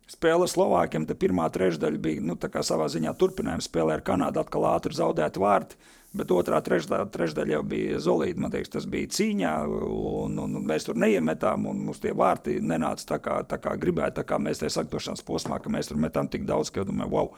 spēle 0.10 0.48
Slovākiem, 0.50 1.06
tad 1.06 1.20
pirmā 1.22 1.46
trešdaļa 1.54 2.02
bija 2.02 2.24
nu, 2.26 2.34
tā 2.40 2.50
savā 2.66 2.90
ziņā 2.90 3.14
turpinājums. 3.20 3.70
Spēlē 3.70 4.00
ar 4.00 4.06
Kanādu 4.06 4.42
atkal 4.42 4.66
ātri 4.72 4.98
zaudēti 4.98 5.44
vārti. 5.44 5.78
Bet 6.18 6.32
otrā 6.34 6.57
trešdaļa, 6.66 7.05
trešdaļa 7.14 7.53
jau 7.53 7.62
bija 7.70 7.99
zelīta. 8.01 8.41
Man 8.41 8.49
liekas, 8.55 8.72
tas 8.74 8.88
bija 8.89 9.12
cīņā, 9.14 9.51
un, 9.70 10.39
un, 10.41 10.55
un 10.57 10.66
mēs 10.66 10.88
tur 10.88 10.97
neiemetām. 10.97 11.68
un 11.70 11.84
Mums 11.86 12.01
tie 12.01 12.16
vārti 12.18 12.57
nenāca 12.66 13.05
tā, 13.14 13.20
kā, 13.22 13.36
tā 13.45 13.60
kā 13.62 13.76
gribētu. 13.78 14.18
Tā 14.18 14.26
kā 14.26 14.39
mēs 14.41 14.64
tajā 14.64 14.74
sagatavošanās 14.80 15.22
posmā, 15.28 15.60
ka 15.62 15.70
mēs 15.70 15.91
tur 15.91 16.01
metām 16.01 16.28
tik 16.34 16.47
daudz, 16.49 16.72
ka 16.74 16.82
domāju, 16.88 17.14
wow, 17.14 17.30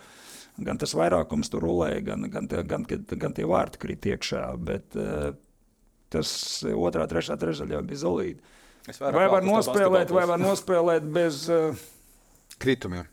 gan 0.64 0.80
tas 0.80 0.96
vairākums 0.96 1.52
tur 1.52 1.66
rulēja, 1.68 2.00
gan, 2.14 2.30
gan, 2.32 2.48
tie- 2.48 2.64
gan, 2.64 2.88
gan, 2.88 3.04
gan 3.26 3.36
tie 3.36 3.44
vārti 3.50 3.82
krīt 3.84 4.08
iekšā. 4.14 4.46
Bet, 4.72 4.96
eh, 4.96 5.32
Tas 6.12 6.28
otrā, 6.68 7.06
trešā, 7.08 7.38
trešdaļa 7.40 7.78
jau 7.78 7.82
bija 7.88 8.00
zelīta. 8.02 8.42
Vai 9.16 9.30
var 9.32 9.46
nospēlēt, 9.48 10.10
vai 10.12 10.26
var 10.28 10.42
nospēlēt 10.42 11.06
bez. 11.16 11.46
Uh, 11.48 11.78
Kritumiem. 12.60 13.06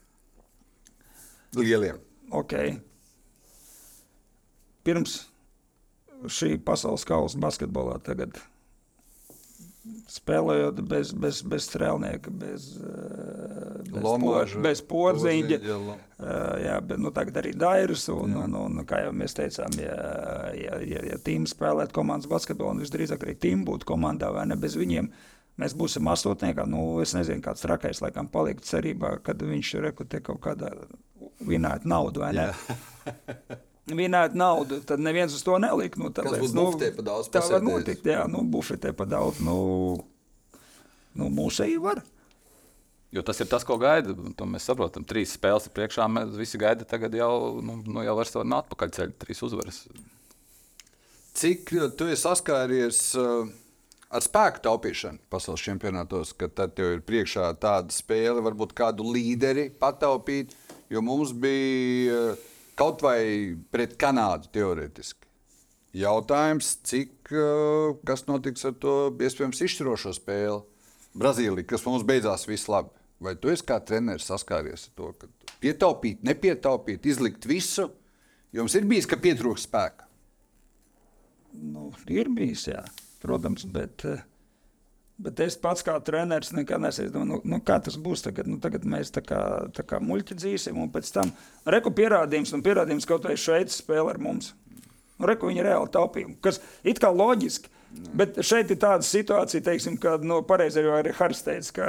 Lieliem. 1.55 1.95
okay. 2.35 2.73
Pirms 4.83 5.13
šī 6.27 6.57
pasaules 6.65 7.05
kausa 7.07 7.39
basketbolā 7.39 7.99
tagad 8.03 8.35
spēlējot 10.09 10.79
bez, 10.89 11.11
bez, 11.13 11.39
bez 11.45 11.65
strēlnieka, 11.69 12.31
bez, 12.33 12.65
uh, 12.81 13.79
bez, 13.85 14.03
Lomāža, 14.03 14.55
por, 14.57 14.63
bez 14.65 14.81
lo- 14.83 15.97
Uh, 16.19 16.57
jā, 16.59 16.75
bet 16.83 16.99
nu, 16.99 17.11
tagad 17.15 17.37
arī 17.39 17.53
Dairis. 17.55 18.07
Un, 18.11 18.33
un, 18.35 18.55
un, 18.59 18.81
kā 18.89 19.03
jau 19.05 19.13
mēs 19.15 19.37
teicām, 19.37 19.71
ja, 19.79 19.95
ja, 20.57 20.79
ja, 20.83 21.03
ja 21.13 21.19
tīms 21.23 21.53
spēlētu 21.55 21.95
komandas 21.95 22.27
basketbolu, 22.27 22.73
un 22.75 22.83
visdrīzāk 22.83 23.23
arī 23.23 23.37
tīm 23.39 23.63
būtu 23.67 23.87
komandā 23.87 24.33
vai 24.35 24.43
ne 24.49 24.57
bez 24.59 24.75
viņiem. 24.79 25.07
Mēs 25.59 25.75
būsim 25.79 26.07
astotniekā. 26.11 26.65
Nu, 26.67 26.83
es 27.03 27.13
nezinu, 27.15 27.43
kāds 27.45 27.63
trakais 27.63 28.01
laikam 28.03 28.27
palikt 28.31 28.67
cerībā, 28.67 29.17
kad 29.23 29.39
viņš 29.43 29.73
rekrutē 29.87 30.21
kaut 30.23 30.41
kādā 30.43 30.73
vinētu 31.39 31.87
naudu. 31.87 32.25
vai 32.25 32.33
ne? 32.35 32.49
Vinēt 33.89 34.35
naudu, 34.37 34.81
tad 34.85 35.01
neviens 35.01 35.33
uz 35.33 35.41
to 35.45 35.55
nelika. 35.61 35.97
Nu, 36.01 36.11
Kas 36.13 36.27
tāpēc, 36.27 36.43
būs 36.43 36.53
bufetē 36.53 36.89
pa 36.97 37.05
daudz 37.07 37.29
Tā 37.33 37.41
var 37.47 37.63
notikt, 37.65 38.05
jā, 38.05 38.25
nu, 38.29 38.43
bufetē 38.45 38.93
pa 38.93 39.07
daudz. 39.09 39.39
Nu, 39.45 39.57
nu, 41.17 41.29
mūsēji 41.33 41.79
var. 41.81 42.03
Jo 43.09 43.23
tas 43.25 43.39
ir 43.41 43.49
tas, 43.49 43.65
ko 43.65 43.79
gaida. 43.81 44.13
To 44.37 44.45
mēs 44.45 44.67
saprotam. 44.69 45.05
Trīs 45.09 45.33
spēles 45.33 45.65
ir 45.65 45.73
priekšā. 45.73 46.05
Mēs 46.13 46.35
visi 46.37 46.59
gaida 46.61 46.85
tagad 46.85 47.15
jau, 47.17 47.57
nu, 47.65 47.79
nu 47.81 48.05
jau 48.05 48.13
var 48.19 48.29
savā 48.29 48.45
atpakaļ 48.59 48.93
ceļā, 48.99 49.15
trīs 49.23 49.41
uzvaras. 49.47 49.81
Cik 51.39 51.73
uh, 51.77 51.87
tu 51.97 52.09
esi 52.11 52.21
saskāries 52.21 53.01
uh, 53.17 53.49
ar 54.13 54.25
spēku 54.25 54.61
taupīšanu 54.65 55.23
pasaules 55.33 55.63
čempionātos, 55.65 56.35
kad 56.37 56.53
tad 56.57 56.75
tev 56.77 56.97
ir 56.97 57.03
priekšā 57.05 57.49
tāda 57.61 57.93
spēle, 57.95 58.43
varbūt 58.45 58.75
kādu 58.77 59.07
līderi 59.15 59.69
pataupīt, 59.81 60.53
jo 60.93 61.01
mums 61.05 61.33
bija 61.33 62.21
uh, 62.35 62.47
kaut 62.79 63.03
vai 63.03 63.19
pret 63.73 63.97
Kanādu 63.99 64.49
teorētiski. 64.55 65.27
Jautājums, 65.99 66.75
cik, 66.85 67.31
uh, 67.33 67.95
kas 68.05 68.27
notiks 68.29 68.65
ar 68.69 68.75
to 68.81 68.95
iespējams 69.25 69.63
izšķirošo 69.65 70.13
spēli? 70.19 70.61
Brazīlija, 71.17 71.65
kas 71.71 71.83
mums 71.87 72.05
beidzās 72.05 72.45
viss 72.47 72.69
labi. 72.69 72.93
Vai 73.19 73.33
tu 73.35 73.49
esi 73.51 73.65
kā 73.67 73.79
treneris 73.83 74.29
saskāries 74.29 74.85
ar 74.87 74.93
to, 74.95 75.09
ka 75.19 75.55
pietaupīt, 75.59 76.21
nepietaupīt, 76.23 77.09
izlikt 77.09 77.47
visu? 77.49 77.89
Jums 78.55 78.77
ir 78.77 78.87
bijis, 78.89 79.09
ka 79.09 79.19
pietrūkst 79.19 79.67
spēka. 79.67 80.07
Nu, 81.59 81.89
ir 82.07 82.29
bijis, 82.31 82.67
jā, 82.69 82.85
protams, 83.23 83.65
bet, 83.73 84.05
eh, 84.07 84.21
bet 85.19 85.41
es 85.43 85.57
pats 85.59 85.83
kā 85.85 85.95
treneris 86.05 86.53
nekad 86.55 86.81
nesēju. 86.83 87.23
Nu, 87.27 87.39
nu, 87.43 87.59
kā 87.65 87.79
tas 87.83 87.97
būs 87.99 88.23
tagad? 88.25 88.47
Nu, 88.49 88.59
tagad 88.63 88.87
mēs 88.87 89.11
tā 89.15 89.23
kā, 89.25 89.41
tā 89.75 89.85
kā 89.87 89.99
muļķi 90.03 90.37
dzīsim, 90.39 90.79
un 90.79 90.91
pēc 90.93 91.11
tam 91.15 91.33
reku 91.67 91.93
pierādījums, 91.95 92.53
un 92.55 92.63
pierādījums 92.65 93.07
kaut 93.09 93.27
vai 93.27 93.37
Šveicis 93.39 93.81
spēlē 93.83 94.15
ar 94.15 94.21
mums. 94.23 94.53
Nu, 95.19 95.27
reku 95.27 95.51
viņa 95.51 95.67
reāli 95.67 95.91
taupījumu, 95.93 96.39
kas 96.43 96.61
it 96.87 97.01
kā 97.03 97.11
loģiski. 97.11 97.75
Bet 97.89 98.37
šeit 98.45 98.69
ir 98.69 98.77
tāda 98.77 99.05
situācija, 99.05 99.63
teiksim, 99.65 99.95
ka 100.01 100.19
nu, 100.21 100.43
pareizi 100.45 100.83
jau 100.83 100.93
arī 100.93 101.13
Haris 101.17 101.41
teica, 101.41 101.71
ka 101.79 101.87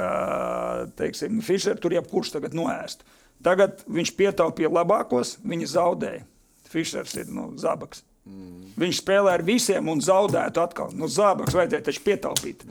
teiksim, 0.97 1.43
Fischer 1.45 1.77
tur 1.77 1.93
jebkurš 1.93 2.33
tagad 2.33 2.55
noēst. 2.57 3.05
Tagad 3.45 3.83
viņš 3.89 4.13
pietaupīja 4.17 4.71
labākos, 4.73 5.35
viņi 5.45 5.69
zaudēja. 5.69 6.23
Fischers 6.71 7.13
ir 7.19 7.29
nu, 7.33 7.51
zābaks. 7.59 8.01
Mm. 8.25 8.71
Viņš 8.81 9.01
spēlē 9.01 9.35
ar 9.35 9.43
visiem 9.45 9.89
un 9.91 10.01
zaudētu 10.03 10.61
atkal. 10.63 10.93
Nu, 10.95 11.09
zābaks 11.11 11.55
vajadzēja 11.57 11.87
taču 11.89 12.03
pietaupīt. 12.05 12.65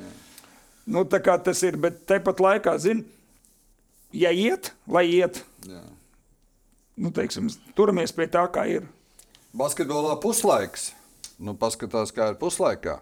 Nu, 0.90 1.04
tā 1.06 1.20
kā 1.22 1.36
tas 1.38 1.60
ir, 1.66 1.76
bet 1.78 2.02
tepat 2.10 2.40
laikā, 2.42 2.74
zini, 2.82 3.04
ja 4.16 4.32
iet, 4.34 4.72
lai 4.90 5.04
iet, 5.06 5.42
Jā. 5.66 5.82
nu, 6.98 7.12
teiksim, 7.14 7.46
turamies 7.78 8.14
pie 8.16 8.26
tā, 8.30 8.42
kā 8.50 8.66
ir. 8.66 8.88
Basketbolā 9.56 10.16
puslaiks. 10.22 10.90
Nu, 11.40 11.54
paskatās, 11.58 12.10
kā 12.14 12.32
ir 12.32 12.40
puslaikā. 12.40 12.98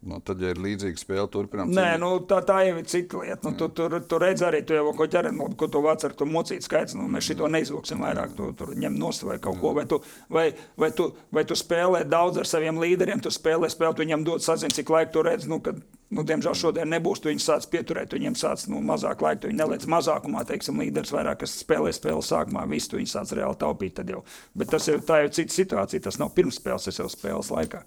Nu, 0.00 0.16
tad, 0.24 0.40
ja 0.40 0.54
ir 0.54 0.58
līdzīga 0.64 0.96
spēle, 0.96 1.26
turpinām. 1.28 1.74
Nē, 1.76 1.98
nu, 2.00 2.14
tā, 2.24 2.38
tā 2.48 2.62
jau 2.64 2.78
ir 2.80 2.86
cita 2.88 3.18
lieta. 3.20 3.42
Nu, 3.44 3.52
tu, 3.60 3.66
tur 3.76 3.98
tur 4.08 4.22
redz 4.24 4.40
arī, 4.46 4.62
tu 4.64 4.72
jau 4.72 4.94
ko 4.96 5.04
ķeri, 5.12 5.28
nu, 5.36 5.50
ko 5.60 5.68
tu 5.68 5.82
vāc 5.84 6.06
ar 6.08 6.14
to 6.16 6.24
mocītu 6.24 6.64
skaits. 6.64 6.96
Nu, 6.96 7.04
mēs 7.12 7.28
šito 7.28 7.50
neizvilksim 7.52 8.00
vairāk. 8.00 8.32
Tu 8.38 8.48
tur 8.56 8.72
ņem 8.80 8.96
nost 8.96 9.26
vai 9.28 9.36
kaut 9.44 9.60
ko. 9.60 9.74
Vai 9.76 9.84
tu, 9.90 10.00
vai, 10.32 10.46
vai, 10.80 10.88
tu, 10.96 11.10
vai 11.36 11.44
tu 11.44 11.58
spēlē 11.58 12.06
daudz 12.08 12.40
ar 12.40 12.48
saviem 12.48 12.80
līderiem, 12.80 13.20
tu 13.20 13.32
spēlē 13.34 13.68
spēli, 13.68 13.98
tu 13.98 14.06
viņam 14.06 14.24
dod 14.24 14.46
sazini, 14.46 14.72
cik 14.78 14.94
laika 14.96 15.12
tu 15.18 15.26
redz. 15.28 15.44
Nu, 15.52 15.60
kad, 15.68 15.84
nu, 16.08 16.24
diemžēl 16.32 16.56
šodien 16.62 16.88
nebūs, 16.96 17.20
tu 17.20 17.28
viņus 17.28 17.52
sāc 17.52 17.68
pieturēt, 17.68 18.08
tu 18.08 18.16
viņiem 18.16 18.40
sāc 18.40 18.64
nu, 18.72 18.80
mazāk 18.80 19.20
laika, 19.20 19.44
tu 19.44 19.52
viņi 19.52 19.60
neliec 19.60 19.84
mazākumā, 19.84 20.48
teiksim, 20.48 20.80
līderis 20.80 21.12
vairāk, 21.12 21.44
kas 21.44 21.60
spēlē 21.60 21.92
spēli 21.92 22.24
sākumā, 22.24 22.64
visu 22.72 22.94
tu 22.94 23.02
viņi 23.02 23.18
sāc 23.18 23.36
reāli 23.36 23.60
taupīt. 23.60 24.00
Jau. 24.08 24.24
Bet 24.56 24.72
tas 24.72 24.88
ir, 24.88 25.04
tā 25.04 25.26
jau 25.26 25.32
cita 25.42 25.60
situācija, 25.60 26.08
tas 26.08 26.22
nav 26.24 26.32
pirms 26.32 26.56
spēles, 26.56 26.88
tas 26.88 27.04
jau 27.04 27.12
spēles 27.12 27.52
laikā. 27.52 27.84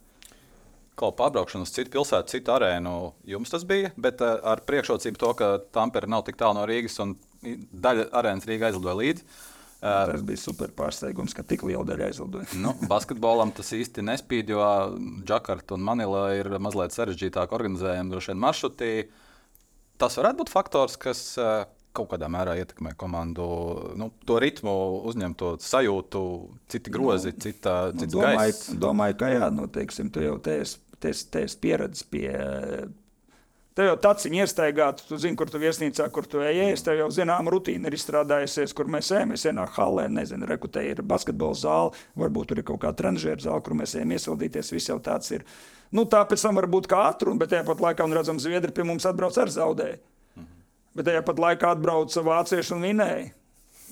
Kaut 0.99 1.15
pārbraukšana 1.17 1.65
uz 1.65 1.71
citu 1.73 1.89
pilsētu, 1.95 2.35
citu 2.35 2.53
arēnu 2.53 2.91
jums 3.25 3.49
tas 3.49 3.63
bija, 3.65 3.89
bet 3.97 4.21
uh, 4.21 4.35
ar 4.51 4.61
priekšrocību 4.67 5.17
to, 5.21 5.31
ka 5.39 5.47
Tampere 5.73 6.09
nav 6.11 6.21
tik 6.27 6.37
tālu 6.37 6.59
no 6.59 6.67
Rīgas 6.69 6.99
un 7.01 7.15
daļa 7.43 8.11
arēnas 8.19 8.45
Rīgā 8.49 8.69
aizlidoja 8.69 8.99
līdzi. 9.01 9.25
Tas 9.83 10.21
bija 10.23 10.39
super 10.39 10.71
pārsteigums, 10.71 11.33
ka 11.35 11.43
tik 11.43 11.65
liela 11.67 11.83
daļa 11.83 12.05
aizlidoja. 12.07 12.45
nu, 12.63 12.71
basketbolam 12.93 13.51
tas 13.51 13.73
īsti 13.75 14.05
nespīd, 14.05 14.53
jo 14.53 14.63
Džakarta 15.27 15.75
un 15.75 15.83
Manila 15.83 16.29
ir 16.37 16.47
mazliet 16.63 16.95
sarežģītāk 16.95 17.51
organizējami 17.57 18.13
droši 18.13 18.31
vien 18.31 18.43
maršruti. 18.45 18.91
Tas 19.99 20.15
varētu 20.21 20.39
būt 20.39 20.53
faktors, 20.53 20.95
kas 21.01 21.25
uh, 21.41 21.65
kaut 21.93 22.09
kādā 22.13 22.29
mērā 22.31 22.55
ietekmē 22.61 22.95
komandu, 22.99 23.45
nu, 23.99 24.09
to 24.25 24.39
ritmu, 24.41 24.73
uzņemto 25.11 25.53
sajūtu, 25.61 26.23
citi 26.71 26.93
grozi, 26.93 27.35
cita, 27.43 27.75
Nu, 27.93 28.01
cits 28.01 28.15
domāju, 28.15 28.39
gaiss. 28.39 28.71
domāju, 28.81 29.17
ka 29.19 29.29
jā, 29.29 29.49
nu, 29.53 29.67
teiksim, 29.69 30.09
tu 30.13 30.23
jau 30.23 30.39
te 30.41 30.57
esi, 30.63 30.79
te 31.03 31.11
esi, 31.13 31.29
te 31.31 31.43
esi 31.45 31.59
pieredzējis 31.63 32.09
pie, 32.13 32.29
Tev 33.73 33.87
jau 33.87 33.93
tāds 33.97 34.27
ir 34.27 34.35
iestaigāts, 34.37 35.05
tu 35.09 35.17
zini, 35.17 35.33
kur 35.37 35.49
tu 35.49 35.57
viesnīcā, 35.57 36.05
kur 36.13 36.27
tu 36.29 36.43
ej. 36.45 36.75
Tev 36.85 36.99
jau 36.99 37.07
zināma 37.13 37.49
rutīna 37.49 37.89
ir 37.89 37.95
izstrādājusies, 37.97 38.73
kur 38.77 38.89
mēs 38.93 39.09
ejam. 39.15 39.31
Mēs 39.33 39.47
ienākam 39.49 39.73
halē, 39.79 40.05
nezinu, 40.13 40.45
rekutē 40.49 40.83
ir 40.91 41.01
basketbola 41.09 41.57
zāle, 41.57 42.03
varbūt 42.21 42.51
tur 42.51 42.61
ir 42.61 42.67
kaut 42.67 42.83
kāda 42.83 42.99
trenižera 43.01 43.41
zāle, 43.41 43.63
kur 43.65 43.73
mēs 43.79 43.95
ejam 43.97 44.13
iesildīties. 44.13 44.69
Viss 44.75 44.91
jau 44.91 44.99
tāds 45.01 45.33
ir. 45.33 45.47
Nu, 45.89 46.05
tā 46.09 46.21
pēc 46.29 46.45
tam 46.45 46.61
var 46.61 46.69
būt 46.69 46.89
kā 46.91 47.01
atruna, 47.09 47.41
bet 47.41 47.49
tāpat 47.55 47.81
laikā, 47.81 48.05
un 48.05 48.13
redzam, 48.13 48.41
Zviedri 48.41 48.73
pie 48.77 48.85
mums 48.85 49.09
atbrauc 49.09 49.41
ar 49.41 49.49
zaudēju. 49.57 49.97
Mhm. 50.37 50.51
Bet 50.93 51.09
tajā 51.09 51.25
pat 51.25 51.41
laikā 51.41 51.73
atbrauca 51.73 52.25
vācieši 52.29 52.77
un 52.77 52.89
vinēji. 52.91 53.31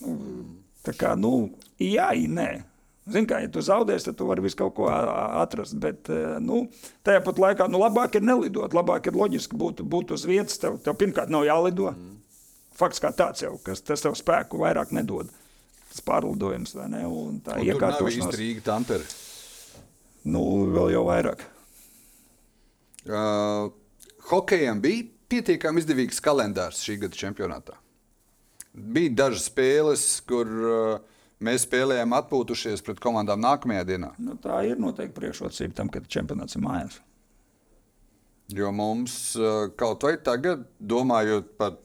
Nu, 0.05 0.17
tā 0.85 0.93
kā, 0.93 1.15
nu, 1.17 1.55
jā, 1.81 2.11
nē. 2.13 2.51
Zini, 3.11 3.27
kā, 3.29 3.41
ja 3.43 3.49
tu 3.51 3.63
zaudēsi, 3.65 4.07
tad 4.09 4.17
tu 4.19 4.27
vari 4.29 4.43
visu 4.45 4.57
kaut 4.59 4.75
ko 4.77 4.87
atrast. 4.91 5.75
Bet, 5.81 6.09
nu, 6.43 6.63
tajā 7.07 7.23
pat 7.25 7.41
laikā, 7.43 7.67
nu, 7.71 7.81
labāk 7.81 8.17
ir 8.19 8.25
nelidot. 8.25 8.73
Labāk 8.77 9.11
ir 9.11 9.19
loģiski 9.19 9.59
būt, 9.59 9.83
būt 9.83 10.15
uz 10.15 10.25
vietas. 10.29 10.59
Tev, 10.61 10.79
tev 10.85 10.97
pirmkārt 10.99 11.33
nav 11.33 11.45
jālido. 11.47 11.91
Mm. 11.91 12.17
Fakts 12.81 13.03
kā 13.03 13.11
tāds 13.15 13.43
jau, 13.43 13.57
kas 13.65 13.83
tas 13.85 14.01
tev 14.03 14.15
spēku 14.17 14.61
vairāk 14.63 14.93
nedod. 14.95 15.29
Tas 15.91 16.03
pārlidojums, 16.07 16.73
vai 16.77 16.87
ne? 16.93 17.03
Un 17.07 17.41
tā 17.43 17.59
iekārtošanās. 17.59 18.31
Tas 18.31 18.41
ir 18.45 18.63
Tampere. 18.65 19.05
Nu, 20.31 20.43
vēl 20.71 20.93
jau 20.93 21.03
vairāk. 21.09 21.43
Uh, 23.01 23.71
hokejam 24.29 24.81
bija 24.83 25.07
pietiekami 25.31 25.81
izdevīgs 25.81 26.21
kalendārs 26.23 26.83
šī 26.85 26.99
gada 27.01 27.17
čempionātā. 27.17 27.77
Bija 28.71 29.11
dažas 29.25 29.47
spēles, 29.49 30.05
kur 30.29 30.47
uh, 30.47 31.10
Mēs 31.41 31.63
spēlējām 31.65 32.13
atpūtušies 32.13 32.83
pret 32.85 32.99
komandām 33.01 33.41
nākamajā 33.41 33.85
dienā. 33.87 34.11
Nu, 34.21 34.35
tā 34.41 34.59
ir 34.69 34.81
noteikti 34.81 35.15
priekšrocība 35.17 35.77
tam, 35.79 35.89
ka 35.89 36.03
čempionāts 36.05 36.57
ir 36.57 36.61
mājās. 36.61 36.99
Jo 38.51 38.69
mums 38.75 39.15
eh, 39.39 39.71
kaut 39.79 40.05
vai 40.05 40.17
tagad, 40.21 40.67
domājot 40.77 41.55
par 41.57 41.79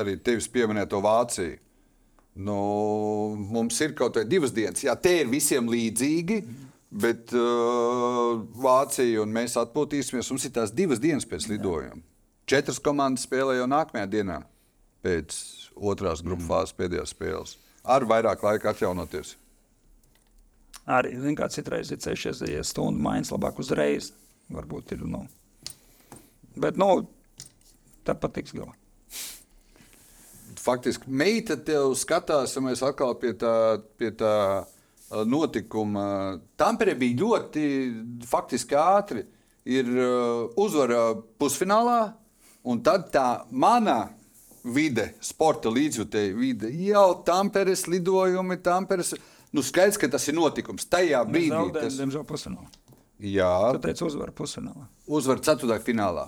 arī 0.00 0.16
tevis 0.24 0.48
pieminēto 0.50 1.02
Vāciju, 1.04 1.58
nu, 2.46 2.58
mums 3.36 3.80
ir 3.84 3.92
kaut 3.98 4.16
vai 4.16 4.24
divas 4.30 4.54
dienas. 4.56 4.86
Jā, 4.86 4.94
te 4.96 5.12
ir 5.20 5.28
visiem 5.30 5.68
līdzīgi, 5.70 6.40
bet 6.94 7.34
uh, 7.36 8.40
Vācija 8.62 9.22
un 9.22 9.34
mēs 9.34 9.58
atpūtīsimies. 9.58 10.30
Mums 10.30 10.46
ir 10.46 10.54
tās 10.54 10.72
divas 10.74 11.02
dienas 11.02 11.26
pēc 11.26 11.48
lidojuma. 11.50 12.02
Četras 12.50 12.80
komandas 12.82 13.26
spēlē 13.28 13.58
jau 13.58 13.68
nākamajā 13.70 14.08
dienā 14.10 14.40
pēc 15.04 15.36
otrās 15.74 16.22
grupas 16.24 16.48
fāzes 16.50 16.76
pēdējās 16.78 17.14
spēles 17.14 17.54
ar 17.84 18.06
vairāk 18.08 18.42
laika 18.44 18.72
atjaunoties. 18.72 19.36
Arī 20.84 21.14
zin, 21.16 21.36
kā 21.36 21.48
citreiz 21.52 21.92
ir 21.92 22.00
ceļš, 22.02 22.26
ja 22.50 22.64
stundu 22.66 23.00
maiņas 23.04 23.32
labāk 23.32 23.60
uzreiz. 23.62 24.10
Varbūt 24.52 24.92
ir. 24.96 25.04
Nu. 25.08 25.22
Bet 26.60 26.76
nu, 26.80 27.06
tā 28.04 28.16
patiks 28.18 28.52
galā. 28.56 28.74
Faktiski 30.64 31.10
meita 31.12 31.56
tev 31.60 31.92
skatās, 32.00 32.54
ja 32.56 32.62
mēs 32.64 32.82
atkal 32.84 33.16
pie 33.20 33.34
tā, 33.36 33.54
pie 34.00 34.12
tā 34.16 34.34
notikuma. 35.28 36.40
Tampere 36.60 36.94
bija 37.00 37.20
ļoti 37.20 37.64
faktiski 38.28 38.76
ātri. 38.80 39.24
Ir 39.64 39.88
uzvara 40.60 41.14
pusfinālā, 41.40 42.00
un 42.68 42.80
tad 42.84 43.08
tā 43.12 43.28
mana 43.48 44.12
vide, 44.64 45.10
sporta 45.24 45.72
līdzjutēja 45.72 46.34
vide, 46.36 46.70
jau 46.88 47.08
Tamperes 47.26 47.86
lidojumi, 47.90 48.58
Tamperes. 48.64 49.14
Nu, 49.54 49.62
skaidrs, 49.62 50.00
ka 50.00 50.08
tas 50.10 50.26
ir 50.28 50.34
notikums. 50.34 50.88
Tajā 50.90 51.20
brīdī 51.28 51.52
zaudējam, 51.52 51.74
tas 51.76 51.92
ir. 51.92 52.00
Diemžēl 52.02 52.24
pusfinālā. 52.26 52.70
Jā, 53.24 53.54
teici 53.84 54.04
uzvaru 54.06 54.34
pusfinālā. 54.34 54.88
Uzvaru 55.06 55.44
ceturtajā 55.46 55.84
finālā. 55.84 56.26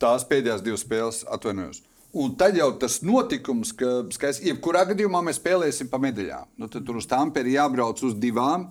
Tās 0.00 0.24
pēdējās 0.28 0.62
divas 0.64 0.84
spēles 0.86 1.24
atvainojos. 1.28 1.82
Un 2.20 2.32
tad 2.38 2.56
jau 2.58 2.70
tas 2.78 3.00
notikums, 3.06 3.70
ka 3.76 3.90
skaidrs, 4.14 4.40
jebkurā 4.42 4.84
gadījumā 4.88 5.20
mēs 5.26 5.38
spēlēsim 5.38 5.90
pa 5.90 6.00
medaļām. 6.02 6.48
Nu, 6.58 6.70
tad 6.70 6.86
tur 6.86 6.98
uz 6.98 7.06
Tamperi 7.10 7.54
jābrauc 7.54 8.02
uz 8.06 8.16
divām, 8.18 8.68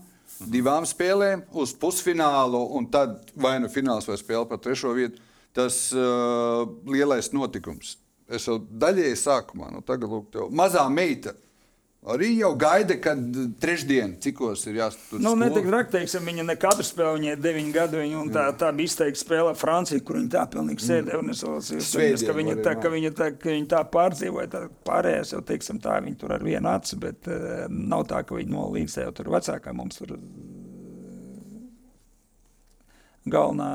divām 0.51 0.87
spēlēm, 0.87 1.45
uz 1.55 1.71
pusfinālu, 1.79 2.59
un 2.75 2.89
tad 2.91 3.31
vai 3.39 3.57
nu 3.63 3.71
fināls 3.71 4.07
vai 4.09 4.17
spēle 4.19 4.47
par 4.49 4.59
trešo 4.63 4.91
vietu. 4.95 5.23
Tas 5.55 5.87
uh, 5.95 6.67
lielais 6.87 7.31
notikums. 7.35 7.95
Es 8.29 8.45
jau 8.45 8.59
daļēji 8.59 9.17
sākumā, 9.17 9.71
nu, 9.73 9.83
tagad 9.85 10.11
lūk, 10.11 10.27
tev 10.33 10.51
mazā 10.53 10.85
meita. 10.93 11.33
Arī 12.09 12.29
jau 12.37 12.53
gaida, 12.55 12.95
kad 13.03 13.19
trešdien, 13.59 14.13
cikos 14.23 14.61
ir 14.69 14.77
jāsaka. 14.77 15.17
Nu, 15.19 15.33
ne 15.35 15.49
tik 15.51 15.65
traki, 15.67 15.91
teiksim, 15.97 16.23
viņa 16.29 16.45
ne 16.47 16.55
katru 16.55 16.85
spēli, 16.87 17.17
viņai 17.17 17.33
deviņi 17.43 17.73
gadi, 17.75 17.99
viņa, 17.99 18.21
un 18.21 18.29
tā, 18.31 18.45
tā 18.61 18.69
bija 18.77 18.87
izteikti 18.87 19.19
spēlē 19.19 19.51
Francija, 19.59 19.99
kur 20.07 20.15
viņa 20.15 20.31
tā 20.37 20.45
pilnīgi 20.53 20.85
sēdēja, 20.85 21.19
un 21.19 21.33
es 21.33 21.43
vēlos, 21.43 22.23
ka 22.23 22.37
viņa 22.37 22.55
tā, 22.63 22.77
ka 22.79 22.93
viņa 22.93 23.11
tā, 23.19 23.27
ka 23.35 23.51
viņa 23.51 23.69
tā 23.75 23.83
pārdzīvoja, 23.97 24.51
tā 24.53 24.63
pārējās 24.87 25.35
jau, 25.35 25.43
teiksim, 25.51 25.83
tā, 25.83 25.97
viņa 26.05 26.21
tur 26.23 26.37
ar 26.37 26.47
vienu 26.47 26.71
acu, 26.71 27.01
bet 27.03 27.27
uh, 27.27 27.65
nav 27.67 28.07
tā, 28.13 28.23
ka 28.23 28.39
viņa 28.39 28.55
nolīdzēja, 28.55 29.11
tur 29.19 29.33
vecākā 29.35 29.75
mums 29.75 29.99
tur 29.99 30.15
galvenā 33.27 33.73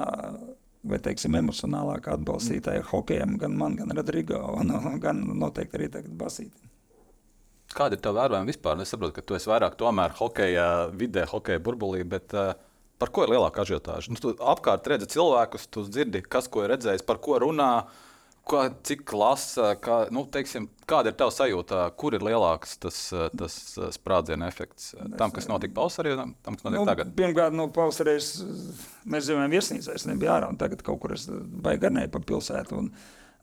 vai 0.85 1.01
teiksim, 1.03 1.35
emocionālāk 1.41 2.09
atbalstītāji 2.13 2.85
hokejam, 2.91 3.39
gan 3.41 3.57
man, 3.59 3.77
gan 3.81 3.95
Rodrigo, 3.97 4.41
un, 4.61 4.73
gan 5.03 5.23
noteikti 5.41 5.81
arī 5.81 5.91
tagad 5.97 6.15
Basīti. 6.21 6.71
Kāda 7.75 7.97
ir 7.97 8.05
tava 8.05 8.23
vērojuma 8.23 8.51
vispār? 8.51 8.79
Es 8.85 8.93
saprotu, 8.93 9.17
ka 9.17 9.25
tu 9.27 9.37
esi 9.39 9.51
vairāk 9.51 9.79
tomēr 9.81 10.15
hokeja 10.21 10.69
vidē, 10.95 11.25
hokeja 11.31 11.63
burbulī, 11.65 12.05
bet 12.07 12.37
uh, 12.37 12.53
par 13.01 13.11
ko 13.11 13.25
ir 13.25 13.33
lielāka 13.35 13.65
ažiotāža? 13.65 14.13
Nu, 14.13 14.21
tu 14.21 14.35
apkārt 14.39 14.87
redzi 14.93 15.09
cilvēkus, 15.17 15.67
tu 15.73 15.87
dzirdi, 15.89 16.23
kas 16.23 16.47
ko 16.53 16.67
ir 16.67 16.75
redzējis, 16.77 17.07
par 17.09 17.19
ko 17.25 17.41
runā. 17.43 17.71
Uh, 17.85 18.13
Kā, 18.45 18.67
cik 18.85 19.09
lasa, 19.17 19.71
kā, 19.81 20.03
nu, 20.13 20.27
teiksim, 20.29 20.67
kāda 20.91 21.09
ir 21.09 21.17
tava 21.17 21.33
sajūta, 21.33 21.87
kur 21.97 22.13
ir 22.13 22.25
lielāks 22.27 22.77
tas, 22.83 22.99
tas 23.41 23.57
sprādziena 23.97 24.51
efekts 24.53 24.91
mēs, 24.99 25.15
tam, 25.17 25.33
kas 25.33 25.49
notika 25.49 25.73
pavasarī, 25.79 26.13
un 26.13 26.35
tam, 26.45 26.59
kas 26.59 26.67
notiek 26.67 26.83
nu, 26.83 26.85
tagad? 26.91 27.15
Pirmkārt, 27.17 27.57
nu, 27.57 27.71
pavasarī 27.73 28.19
mēs 28.21 29.25
dzīvojam 29.25 29.55
viesnīcā, 29.57 29.97
es 29.97 30.05
nebiju 30.11 30.35
ārā, 30.37 30.53
un 30.53 30.61
tagad 30.61 30.85
kaut 30.85 31.01
kur 31.01 31.17
es 31.17 31.25
baigi 31.33 31.87
garnēju 31.87 32.13
pa 32.13 32.21
pilsētu 32.21 32.83
un 32.83 32.91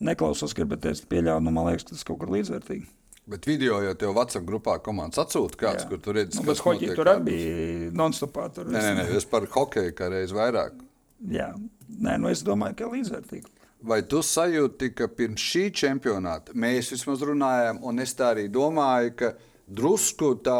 neklausos, 0.06 0.54
bet 0.70 0.86
es 0.94 1.02
pieļauju, 1.10 1.46
nu, 1.48 1.54
man 1.56 1.72
liekas, 1.72 1.90
tas 1.90 2.06
kaut 2.06 2.22
kur 2.22 2.34
līdzvērtīgi. 2.38 2.86
Bet 3.32 3.46
video 3.46 3.78
jau 3.86 3.94
tev 3.98 4.16
WhatsApp 4.18 4.48
grupā 4.48 4.80
komandas 4.82 5.22
atsūta 5.22 5.60
kāds, 5.60 5.84
Jā. 5.86 5.90
kur 5.92 6.00
tur 6.02 6.18
redz, 6.18 6.40
nu, 6.40 6.46
kas 6.48 6.62
hoķi, 6.66 6.90
tur 6.98 7.10
arī 7.12 7.26
bija 7.28 7.92
non-stopā. 7.96 8.48
Nē, 8.66 8.82
nē, 8.82 8.94
nē, 8.98 9.04
es 9.18 9.28
par 9.30 9.46
hokeju 9.50 9.94
kā 9.98 10.10
reiz 10.12 10.34
vairāk. 10.36 10.80
Jā, 11.30 11.52
nē, 12.02 12.18
nu 12.22 12.32
es 12.32 12.42
domāju, 12.46 12.80
ka 12.80 12.90
līdzvērtīgi. 12.90 13.61
Vai 13.82 14.02
tu 14.06 14.22
sajūti, 14.22 14.92
ka 14.94 15.08
pirms 15.10 15.42
šī 15.42 15.70
čempionāta 15.74 16.54
mēs 16.54 16.92
vismaz 16.94 17.24
runājām, 17.26 17.80
un 17.88 18.04
es 18.04 18.14
tā 18.18 18.32
arī 18.36 18.46
domāju, 18.54 19.16
ka 19.18 19.32
drusku 19.66 20.36
tā 20.46 20.58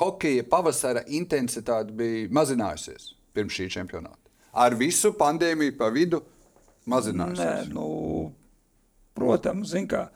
hokeja 0.00 0.46
pavasara 0.50 1.04
intensitāte 1.06 1.94
bija 1.94 2.26
mazinājusies 2.34 3.12
pirms 3.36 3.54
šī 3.54 3.68
čempionāta? 3.76 4.18
Ar 4.56 4.74
visu 4.74 5.12
pandēmiju 5.14 5.76
pa 5.78 5.92
vidu 5.94 6.22
mazinājusies. 6.90 7.68
Nē, 7.68 7.74
nu, 7.76 8.32
protams, 9.16 9.70
zin 9.74 9.86
kā. 9.90 10.06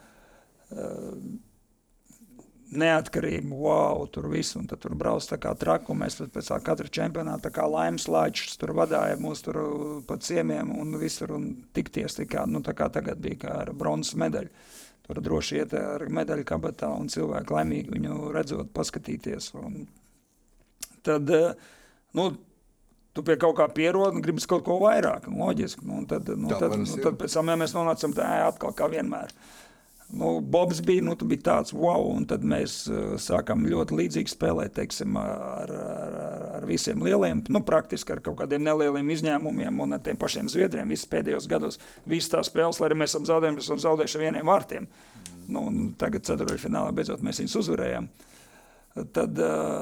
Uh, 2.70 2.76
neatkarību, 2.76 3.56
wow, 3.64 4.04
tur 4.12 4.28
viss, 4.30 4.54
un 4.58 4.68
tur 4.70 4.94
brauc 4.98 5.24
tā 5.26 5.38
kā 5.42 5.52
traku. 5.58 5.94
Mēs 5.98 6.20
pēc 6.32 6.50
katra 6.64 6.90
čempionāta 6.90 7.50
kā 7.54 7.66
laimes 7.70 8.06
lāčus 8.10 8.58
tur 8.60 8.74
vadājām 8.78 9.24
mūs 9.24 9.42
tur 9.46 9.58
pa 10.06 10.18
ciemiem 10.22 10.70
un 10.78 10.94
visur 11.00 11.34
un 11.36 11.50
tikties, 11.74 12.20
tā 12.20 12.28
kā, 12.30 12.46
nu, 12.46 12.62
tā 12.66 12.74
kā 12.78 12.90
tagad 12.92 13.20
bija 13.22 13.42
kā 13.44 13.56
ar 13.64 13.72
bronzas 13.76 14.14
medaļu. 14.20 14.52
Tur 15.06 15.22
droši 15.26 15.56
iet 15.58 15.72
ar 15.74 16.04
medaļu 16.06 16.46
kabatā 16.46 16.92
un 16.94 17.10
cilvēki 17.10 17.56
laimīgi 17.56 17.96
viņu 17.96 18.30
redzot, 18.34 18.70
paskatīties. 18.76 19.50
Un 19.58 19.80
tad, 21.06 21.32
nu, 22.14 22.28
tu 23.16 23.24
pie 23.26 23.34
kaut 23.40 23.56
kā 23.58 23.66
pierodi 23.74 24.20
un 24.20 24.22
gribi 24.22 24.46
kaut 24.46 24.62
ko 24.68 24.78
vairāk, 24.84 25.26
loģiski. 25.26 25.82
Nu, 25.88 26.04
tad, 26.06 26.30
nu, 26.30 26.52
tad, 26.54 26.78
nu, 26.78 26.86
tad 26.86 27.18
pēc 27.18 27.34
tam 27.34 27.50
ja 27.50 27.58
mēs 27.58 27.74
nonācam 27.74 28.14
tā, 28.14 28.28
atkal 28.46 28.76
kā 28.78 28.86
vienmēr. 28.92 29.34
Nu, 30.12 30.40
Bobs 30.40 30.80
bija, 30.82 31.04
nu, 31.06 31.14
bija 31.14 31.42
tāds 31.46 31.74
wow, 31.76 32.08
un 32.11 32.24
tad 32.26 32.42
mēs 32.46 32.80
uh, 32.90 33.12
sākām 33.20 33.62
ļoti 33.70 33.98
līdzīgi 34.00 34.32
spēlēt 34.32 34.74
teiksim, 34.80 35.14
ar, 35.20 35.70
ar, 35.70 36.16
ar 36.56 36.66
visiem 36.66 37.04
lieliem, 37.06 37.44
nu, 37.46 37.62
praktiski 37.66 38.16
ar 38.16 38.22
kaut 38.24 38.40
kādiem 38.40 38.64
nelieliem 38.66 39.12
izņēmumiem 39.14 39.84
un 39.84 39.94
ar 39.94 40.02
tiem 40.02 40.18
pašiem 40.18 40.50
Zviedriem. 40.50 40.90
Visus 40.90 41.11
pēdējos 41.12 41.46
gados 41.50 41.78
visas 42.11 42.34
tās 42.34 42.50
spēles, 42.50 42.80
lai 42.82 42.90
arī 42.90 42.98
mēs 43.04 43.14
esam 43.14 43.28
zaudējuši, 43.30 43.66
esam 43.68 43.84
zaudējuši 43.86 44.24
vieniem 44.24 44.50
vārtiem. 44.50 44.90
Nu, 45.50 45.68
tagad 45.98 46.26
ceturtajā 46.26 46.88
beidzot 46.94 47.22
mēs 47.26 47.42
viņus 47.42 47.61
uzvarējām. 47.62 48.11
Uh, 48.11 48.26
Tad, 49.14 49.38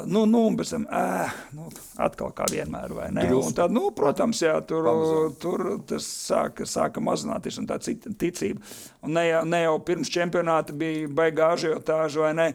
nu, 0.09 0.25
nu, 0.31 0.43
pēc 0.59 0.73
tam, 0.75 0.87
ēh, 0.95 1.37
nu, 1.57 1.69
atkal 2.05 2.33
kā 2.37 2.47
vienmēr, 2.53 2.95
vai 2.97 3.09
ne? 3.15 3.27
Un 3.35 3.55
tad, 3.57 3.75
nu, 3.75 3.89
protams, 3.97 4.43
jā, 4.45 4.55
tur, 4.69 4.87
Pamazot. 4.89 5.39
tur 5.43 5.65
tas 5.89 6.07
sāka, 6.07 6.67
sāka 6.69 7.03
mazināties 7.05 7.61
un 7.63 7.69
tā 7.71 7.81
ticība. 7.83 8.63
Un 9.07 9.17
ne 9.19 9.27
jau, 9.29 9.43
ne 9.49 9.63
jau 9.65 9.75
pirms 9.89 10.13
čempionāta 10.15 10.77
bija 10.77 11.09
baigā 11.21 11.53
ažiotāža, 11.57 12.27
vai 12.27 12.35
ne? 12.39 12.49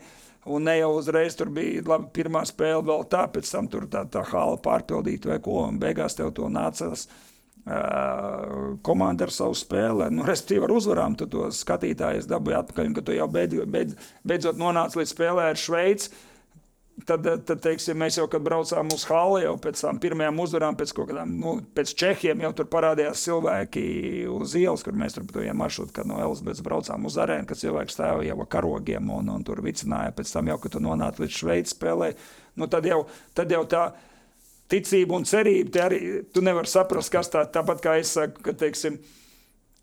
Un 0.44 0.66
ne 0.68 0.76
jau 0.76 0.90
uzreiz 0.98 1.38
tur 1.40 1.52
bija 1.56 1.84
labi, 1.88 2.10
pirmā 2.16 2.44
spēle, 2.48 2.84
vēl 2.88 3.06
tā, 3.12 3.28
pēc 3.32 3.52
tam 3.52 3.70
tur 3.72 3.88
tā, 3.92 4.04
tā 4.12 4.26
hala 4.28 4.58
pārpildīta 4.60 5.32
vai 5.32 5.40
ko, 5.44 5.62
un 5.70 5.80
beigās 5.80 6.20
tev 6.20 6.34
to 6.36 6.50
nācās 6.52 7.08
Uh, 7.64 8.74
komanda 8.84 9.24
ar 9.24 9.32
savu 9.32 9.56
spēli, 9.56 10.10
nu, 10.12 10.26
respektīvi 10.28 10.66
ar 10.68 10.72
uzvarām, 10.76 11.14
tu 11.16 11.30
to 11.32 11.46
skatītājus 11.56 12.26
dabūji 12.28 12.58
atpakaļ, 12.58 12.90
un 12.90 12.96
ka 12.98 13.04
tu 13.08 13.16
jau 13.16 13.28
beid, 13.32 13.56
beid, 13.72 13.94
beidzot 14.28 14.60
nonāci 14.60 15.00
līdz 15.00 15.14
spēlē 15.14 15.46
ar 15.54 15.62
Šveici. 15.62 16.10
Tad, 16.94 17.26
tad 17.48 17.58
teiksim, 17.58 17.98
mēs 17.98 18.20
jau, 18.20 18.28
kad 18.30 18.44
braucām 18.46 18.92
uz 18.94 19.02
Hāli, 19.10 19.42
jau 19.48 19.56
pēc 19.60 19.80
tam 19.82 19.98
pirmajām 20.00 20.38
uzvarām, 20.44 20.76
pēc 20.78 20.92
kaut 20.94 21.10
kādām, 21.10 21.32
nu, 21.42 21.56
pēc 21.76 21.90
Čehiem, 22.00 22.44
jau 22.46 22.52
tur 22.60 22.68
parādījās 22.72 23.24
cilvēki 23.26 23.82
uz 24.30 24.54
ielas, 24.60 24.86
kur 24.86 24.94
mēs 25.02 25.18
tur 25.18 25.26
bijām 25.28 25.58
maršruti, 25.60 25.96
kad 25.98 26.08
no 26.08 26.22
Elizabetes 26.22 26.62
braucām 26.64 27.10
uz 27.10 27.18
arēnu, 27.20 27.48
kad 27.50 27.60
cilvēki 27.60 27.96
stāvēja 27.96 28.30
jau 28.30 28.38
ar 28.46 28.50
karogiem 28.56 29.10
un, 29.18 29.34
un 29.34 29.44
tur 29.44 29.64
vicināja. 29.66 30.14
Pēc 30.16 30.36
tam 30.36 30.54
jau, 30.54 30.60
kad 30.62 30.76
tu 30.78 30.84
nonāc 30.86 31.20
līdz 31.20 31.42
Šveices 31.42 31.74
spēlē, 31.74 32.12
nu, 32.62 32.70
tad, 32.72 32.86
jau, 32.88 33.02
tad 33.36 33.52
jau 33.52 33.66
tā 33.74 33.88
ticība 34.72 35.18
un 35.18 35.26
cerība, 35.28 35.88
arī 35.90 36.02
tu 36.30 36.46
nevari 36.46 36.70
saprast, 36.70 37.12
kas 37.18 37.34
tā, 37.34 37.44
tāpat 37.58 37.84
kā 37.84 37.98
es 38.00 38.14
saku, 38.16 38.46
ka, 38.46 38.54
teiksim, 38.64 39.02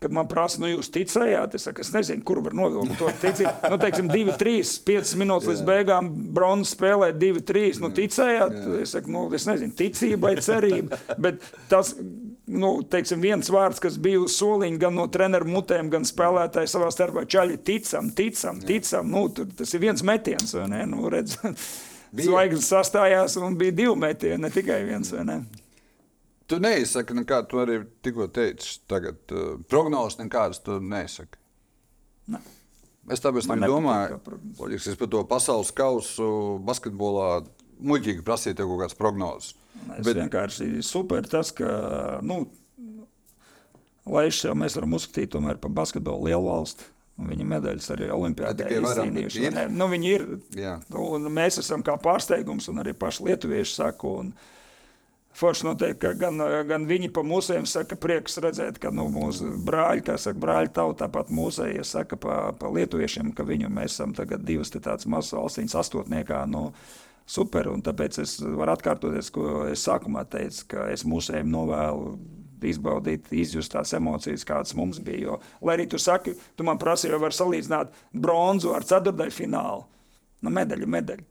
Kad 0.01 0.13
man 0.17 0.25
prasa, 0.25 0.57
nu, 0.57 0.65
jūs 0.65 0.87
ticējāt, 0.89 1.53
es 1.53 1.67
saku, 1.67 1.83
es 1.83 1.91
nezinu, 1.93 2.23
kur 2.25 2.39
var 2.41 2.55
novilkt 2.57 2.95
to 2.97 3.11
ticību. 3.21 3.51
Nu, 3.69 3.77
teiksim, 3.77 4.07
2, 4.09 4.33
3, 4.41 4.71
5 4.87 5.11
minūtes 5.21 5.51
līdz 5.51 5.61
beigām 5.67 6.09
bronzas 6.33 6.71
spēlē 6.73 7.11
2, 7.21 7.43
3. 7.45 7.77
Nu, 7.83 7.91
ticējāt, 7.93 8.57
es 8.81 8.95
saku, 8.95 9.13
nu, 9.13 9.27
es 9.37 9.45
nezinu, 9.45 9.75
ticība 9.77 10.31
vai 10.31 10.41
cerība. 10.41 10.97
Bet 11.21 11.45
tas, 11.69 11.93
nu, 12.49 12.73
teiksim, 12.81 13.21
viens 13.21 13.53
vārds, 13.53 13.83
kas 13.83 14.01
bija 14.01 14.23
uz 14.25 14.39
soliņa 14.41 14.81
gan 14.87 14.97
no 14.97 15.05
treneru 15.13 15.53
mutēm, 15.53 15.93
gan 15.93 16.09
spēlētāju 16.09 16.73
savā 16.73 16.89
starpā, 16.97 17.27
čaļi 17.29 17.61
ticam, 17.69 18.09
ticam, 18.17 18.65
ticam. 18.65 19.13
Nu, 19.13 19.27
tur, 19.29 19.53
tas 19.53 19.77
ir 19.77 19.85
viens 19.85 20.01
metiens, 20.01 20.57
vai 20.57 20.65
ne? 20.73 20.81
Nu, 20.89 21.05
redz, 21.13 21.37
Zvaigznes 22.17 22.71
sastājās 22.73 23.37
un 23.37 23.53
bija 23.61 23.83
divi 23.83 23.99
metieni, 24.01 24.47
ne 24.47 24.49
tikai 24.57 24.81
viens. 24.89 25.13
Tu 26.51 26.59
neizsaki 26.59 27.15
nekādu, 27.15 27.47
tu 27.47 27.61
arī 27.61 27.77
tikko 28.03 28.27
teici, 28.35 28.81
tagad 28.91 29.31
uh, 29.31 29.53
prognozes 29.71 30.19
nekādas 30.19 30.59
tu 30.65 30.81
neizsaki. 30.83 31.39
Ne. 32.31 32.41
Es 33.11 33.23
tāpēc 33.23 33.47
domāju, 33.63 34.19
ka 34.59 34.67
es 34.77 34.99
par 34.99 35.09
to 35.11 35.23
pasaules 35.29 35.71
kausu 35.75 36.27
basketbolā 36.67 37.41
muļķīgi 37.81 38.25
prasīju 38.27 38.59
tev 38.59 38.69
kaut 38.69 38.83
kādas 38.83 38.97
prognozes. 38.99 39.55
Es 39.97 40.05
Bet... 40.05 40.19
vienkārši 40.19 40.83
super 40.85 41.25
tas, 41.29 41.49
ka, 41.55 41.71
nu, 42.21 42.43
lai 44.05 44.27
jau 44.29 44.53
mēs 44.57 44.77
varam 44.77 44.97
uzskatīt 44.99 45.33
par 45.33 45.77
basketbolu 45.81 46.29
lielu 46.29 46.45
valsti. 46.45 46.89
Viņa 47.21 47.45
medaļas 47.45 47.89
arī 47.93 48.07
Olimpijādē 48.13 48.69
ir 48.71 48.85
izcīnījuši. 48.87 49.49
Nu, 49.75 49.85
viņi 49.91 50.07
ir. 50.09 50.23
Un 50.97 51.27
mēs 51.33 51.59
esam 51.61 51.83
kā 51.85 51.93
pārsteigums, 52.01 52.69
un 52.71 52.81
arī 52.81 52.95
paši 52.97 53.27
lietuvieši 53.27 53.75
saka. 53.75 54.13
Un, 54.21 54.31
Forši 55.37 55.63
noteikti, 55.63 55.99
ka 56.03 56.11
gan, 56.19 56.41
gan 56.67 56.85
viņi 56.89 57.07
pa 57.15 57.23
mūsējiem 57.23 57.67
saka, 57.69 57.95
prieks 57.99 58.35
redzēt, 58.43 58.81
ka 58.83 58.91
nu, 58.91 59.05
mūsu 59.13 59.47
brāļi, 59.63 60.03
kā 60.09 60.17
saka, 60.19 60.41
brāļi 60.43 60.73
tauta, 60.75 61.05
tāpat 61.05 61.31
mūsējie 61.31 61.85
saka 61.87 62.17
pa, 62.19 62.39
pa 62.59 62.71
lietuviešiem, 62.75 63.31
ka 63.37 63.45
viņu 63.47 63.71
mēs 63.71 63.95
esam 63.95 64.11
tagad 64.17 64.43
divas 64.47 64.73
tādas 64.75 65.07
mazas 65.07 65.37
valstīņas 65.37 65.77
astotniekā. 65.85 66.41
Nu, 66.51 66.67
super, 67.31 67.71
un 67.71 67.83
tāpēc 67.85 68.19
es 68.25 68.35
varu 68.43 68.75
atkārtoties, 68.75 69.31
ko 69.31 69.63
es 69.71 69.87
sākumā 69.87 70.25
teicu, 70.29 70.67
ka 70.75 70.89
es 70.91 71.07
mūsējiem 71.07 71.51
novēlu 71.53 72.15
izbaudīt, 72.67 73.29
izjust 73.33 73.73
tās 73.73 73.93
emocijas, 73.97 74.43
kādas 74.47 74.75
mums 74.77 74.99
bija. 75.03 75.21
Jo, 75.23 75.37
lai 75.65 75.77
arī 75.77 75.87
tu 75.89 75.99
saki, 76.01 76.35
tu 76.57 76.67
man 76.67 76.79
prasīji, 76.81 77.13
vai 77.15 77.23
var 77.23 77.37
salīdzināt 77.37 77.95
bronzu 78.13 78.75
ar 78.75 78.85
ceturdaļu 78.87 79.35
finālu. 79.35 79.87
Nu, 80.41 80.53
medaļa, 80.53 80.89
medaļa. 80.89 81.25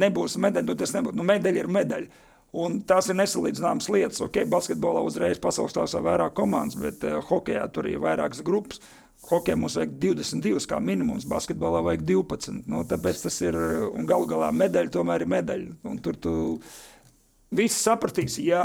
Nebūs 0.00 0.36
medaļa, 0.40 0.66
nu 0.68 0.76
tas 0.78 0.92
nebūs. 0.96 1.16
Nu, 1.16 1.26
medaļa 1.26 1.62
ir 1.62 1.70
medaļa. 1.72 2.26
Un 2.50 2.80
tās 2.82 3.06
ir 3.10 3.18
nesalīdzināmas 3.18 3.86
lietas. 3.92 4.22
Ok, 4.24 4.40
basketbolā 4.50 5.04
uzreiz 5.06 5.38
pasaules 5.42 5.74
stāvā 5.74 6.02
vairāk 6.08 6.34
komandas, 6.38 6.78
bet 6.80 7.04
uh, 7.06 7.20
hokeja 7.28 7.68
tur 7.70 7.86
ir 7.86 8.02
vairākas 8.02 8.42
grupas. 8.46 8.82
Hokejā 9.30 9.54
mums 9.60 9.76
vajag 9.76 9.92
22 10.00 10.64
kā 10.66 10.78
minimums, 10.82 11.26
basketbolā 11.28 11.82
vajag 11.86 12.06
12. 12.08 12.64
Nu, 12.72 12.82
tāpēc 12.88 13.26
tas 13.26 13.36
ir, 13.44 13.58
un 13.92 14.08
galu 14.08 14.26
galā 14.30 14.48
medaļa 14.56 14.94
tomēr 14.94 15.26
ir 15.26 15.30
medaļa. 15.30 15.74
Un 15.90 16.00
tur 16.02 16.16
tu 16.18 16.32
viss 17.54 17.84
sapratīs, 17.84 18.40
jā, 18.42 18.64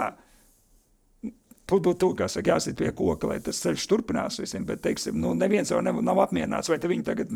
Būtu 1.66 2.12
kā 2.14 2.28
saka, 2.30 2.54
jāsit 2.54 2.78
pie 2.78 2.92
koka, 2.94 3.26
lai 3.32 3.40
tas 3.42 3.58
ceļš 3.64 3.88
turpinās 3.90 4.38
visiem. 4.38 4.68
Bet, 4.68 4.84
teiksim, 4.86 5.18
nu, 5.18 5.32
neviens 5.38 5.72
jau 5.74 5.80
nav, 5.82 5.98
nav 6.06 6.20
apmierināts. 6.28 6.70
Vai 6.70 6.78
viņi 6.78 7.06
tagad 7.08 7.32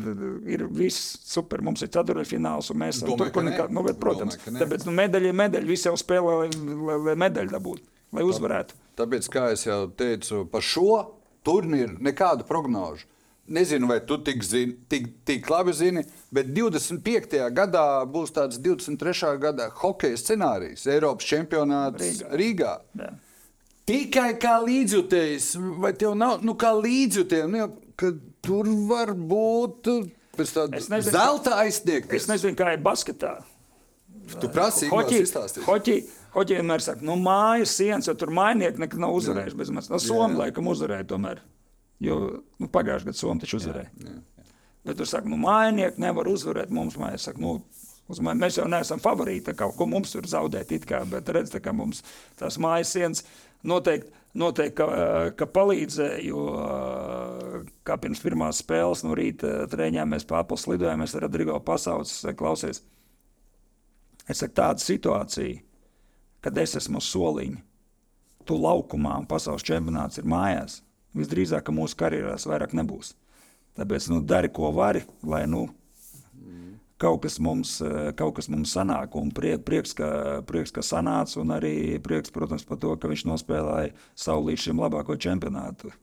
ir 0.45 0.67
viss 0.69 1.15
super, 1.25 1.63
mums 1.65 1.81
ir 1.81 1.89
ceturtfināls, 1.95 2.69
un 2.69 2.77
mēs 2.83 2.99
esam 2.99 3.15
tur, 3.17 3.31
kur 3.33 3.47
nekā. 3.47 3.65
Nu, 3.73 3.81
bet, 3.87 3.97
protams, 4.01 4.37
Domāju, 4.37 4.61
tāpēc 4.61 4.85
nu, 4.85 4.93
medaļa 4.99 5.31
ir 5.31 5.39
medaļa. 5.39 5.69
Visi 5.69 5.89
jau 5.89 5.95
spēlē, 5.97 6.35
lai, 6.43 6.49
lai, 6.69 6.97
lai 7.07 7.15
medaļu 7.25 7.55
dabūtu, 7.55 7.89
lai 8.17 8.25
uzvarētu. 8.27 8.77
Tāpēc, 9.01 9.29
kā 9.33 9.47
jau 9.57 9.79
teicu, 9.97 10.43
par 10.51 10.65
šo 10.65 10.91
turnīru 11.47 11.97
nekādu 12.05 12.45
prognožu. 12.45 13.09
Nezinu, 13.49 13.87
vai 13.89 13.97
tu 14.05 14.19
tik, 14.21 14.43
zini, 14.45 14.75
tik, 14.93 15.07
tik 15.25 15.47
labi 15.49 15.73
zini, 15.73 16.03
bet 16.29 16.51
25. 16.53 17.39
gadā 17.57 17.85
būs 18.05 18.35
tāds 18.35 18.59
23. 18.61 19.31
gada 19.41 19.71
hokeja 19.79 20.19
scenārijs, 20.21 20.85
Eiropas 20.93 21.25
čempionāts 21.25 22.03
Rīgā. 22.03 22.29
Rīgā. 22.43 22.75
Jā. 23.01 23.09
Tikai 23.89 24.31
kā 24.41 24.55
līdzjutējs, 24.61 25.51
vai 25.81 25.93
tev 25.97 26.13
nav 26.17 26.43
nu, 26.45 26.53
kā 26.59 26.71
līdzjutējs, 26.77 27.47
nu, 27.49 27.69
ka 27.99 28.11
tur 28.45 28.69
var 28.89 29.15
būt 29.17 29.89
pēc 30.37 30.53
tāda 30.55 31.01
zelta 31.03 31.57
aizsniegta. 31.63 32.13
Es 32.15 32.29
nezinu, 32.29 32.57
kā 32.59 32.75
ir 32.75 32.83
basketā. 32.85 33.39
Tu 34.29 34.49
prasīji, 34.53 34.91
hoķi, 34.93 35.19
hoķi, 35.65 35.95
hoķi 36.35 36.57
vienmēr 36.59 36.83
saka, 36.85 37.01
nu 37.05 37.15
mājas 37.17 37.73
sienas, 37.79 38.07
jo 38.09 38.13
tur 38.19 38.29
mainieki 38.35 38.81
nekad 38.83 39.01
nav 39.01 39.15
uzvarējuši 39.17 39.57
bez 39.57 39.71
manis. 39.73 39.89
No 39.89 39.97
Somi 40.03 40.37
laikam 40.37 40.69
uzvarēja 40.69 41.07
tomēr, 41.09 41.41
jo 42.05 42.19
nu, 42.61 42.69
pagājušajā 42.69 43.09
gadā 43.09 43.17
Somi 43.17 43.41
taču 43.41 43.57
uzvarēja. 43.57 43.89
Jā, 44.05 44.13
jā. 44.13 44.47
Bet 44.85 45.01
tur 45.01 45.09
saka, 45.09 45.29
nu 45.29 45.39
mainieki 45.41 46.01
nevar 46.01 46.29
uzvarēt 46.29 46.69
mums 46.73 46.97
mājas. 47.01 47.25
Saka, 47.29 47.41
nu, 47.43 47.57
Mēs 48.09 48.55
jau 48.57 48.63
neesam 48.65 48.97
favorīti, 48.97 49.53
kaut 49.53 49.75
ko 49.77 49.85
mums 49.85 50.15
tur 50.15 50.25
zaudēt, 50.25 50.71
kā, 50.89 51.03
bet 51.05 51.27
redz, 51.29 51.53
ka 51.61 51.73
mums 51.77 51.99
tās 52.39 52.55
mājas 52.57 52.95
sienas 52.95 53.21
noteikti, 53.67 54.11
noteikti 54.39 54.77
ka, 54.77 54.87
ka 55.39 55.47
palīdzēja. 55.49 56.19
Jo 56.27 56.43
kā 57.87 57.97
pirms 58.01 58.21
pirmās 58.23 58.61
spēles 58.63 59.03
no 59.05 59.15
rīta 59.17 59.65
treniņā 59.71 60.05
mēs 60.09 60.27
pārpus 60.29 60.67
lidojām, 60.69 61.03
es 61.05 61.15
ar 61.15 61.25
Rodrigo 61.27 61.57
pasaules 61.65 62.21
klausies. 62.39 62.83
Es 64.29 64.43
saku, 64.43 64.53
tāda 64.59 64.83
situācija, 64.83 65.63
kad 66.45 66.57
es 66.61 66.75
esmu 66.77 67.01
uz 67.01 67.07
soliņa, 67.09 67.63
tu 68.45 68.57
laukumā 68.61 69.15
un 69.21 69.25
pasaules 69.29 69.65
čempionāts 69.65 70.21
ir 70.21 70.29
mājās, 70.29 70.79
visdrīzāk 71.17 71.71
mūsu 71.73 71.97
karjerās 71.97 72.45
vairāk 72.49 72.75
nebūs. 72.77 73.15
Tāpēc 73.79 74.09
nu, 74.11 74.21
dari, 74.25 74.51
ko 74.53 74.69
vari, 74.75 75.01
lai 75.23 75.45
nu, 75.49 75.67
kaut 76.99 77.23
kas 77.23 77.39
mums, 77.39 77.79
eh, 77.81 78.11
kaut 78.19 78.35
kas 78.37 78.49
mums 78.51 78.75
sanāk. 78.75 79.15
Prie, 79.35 79.55
prieks, 79.57 79.95
ka, 79.95 80.41
prieks, 80.45 80.73
ka 80.75 80.83
sanāca, 80.85 81.39
un 81.41 81.55
arī 81.55 81.99
prieks, 82.03 82.31
protams, 82.31 82.65
par 82.67 82.77
to, 82.77 82.95
ka 82.99 83.07
viņš 83.07 83.25
nospēlēja 83.29 83.93
savu 84.15 84.49
līdz 84.49 84.67
šim 84.67 84.83
labāko 84.83 85.15
čempionātu. 85.15 85.93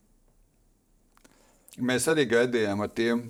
Mēs 1.76 2.09
arī 2.09 2.24
gaidījām 2.24 2.80
ar 2.80 2.88
tiem, 2.88 3.26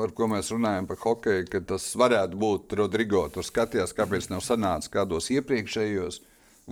ar 0.00 0.12
ko 0.16 0.28
mēs 0.32 0.48
runājam 0.54 0.86
par 0.88 0.96
hokeju, 1.02 1.48
ka 1.52 1.60
tas 1.60 1.90
varētu 1.98 2.38
būt 2.40 2.72
Rodrigo. 2.78 3.26
Tur 3.28 3.44
skatījās, 3.44 3.92
kāpēc 3.92 4.30
nav 4.30 4.40
sanācis 4.40 4.92
kādos 4.92 5.28
iepriekšējos, 5.34 6.22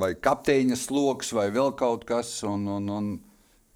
vai 0.00 0.14
kapteiņa 0.14 0.78
sloks, 0.80 1.34
vai 1.36 1.50
vēl 1.52 1.74
kaut 1.76 2.06
kas, 2.08 2.32
un, 2.48 2.64
un, 2.78 2.88
un 2.88 3.12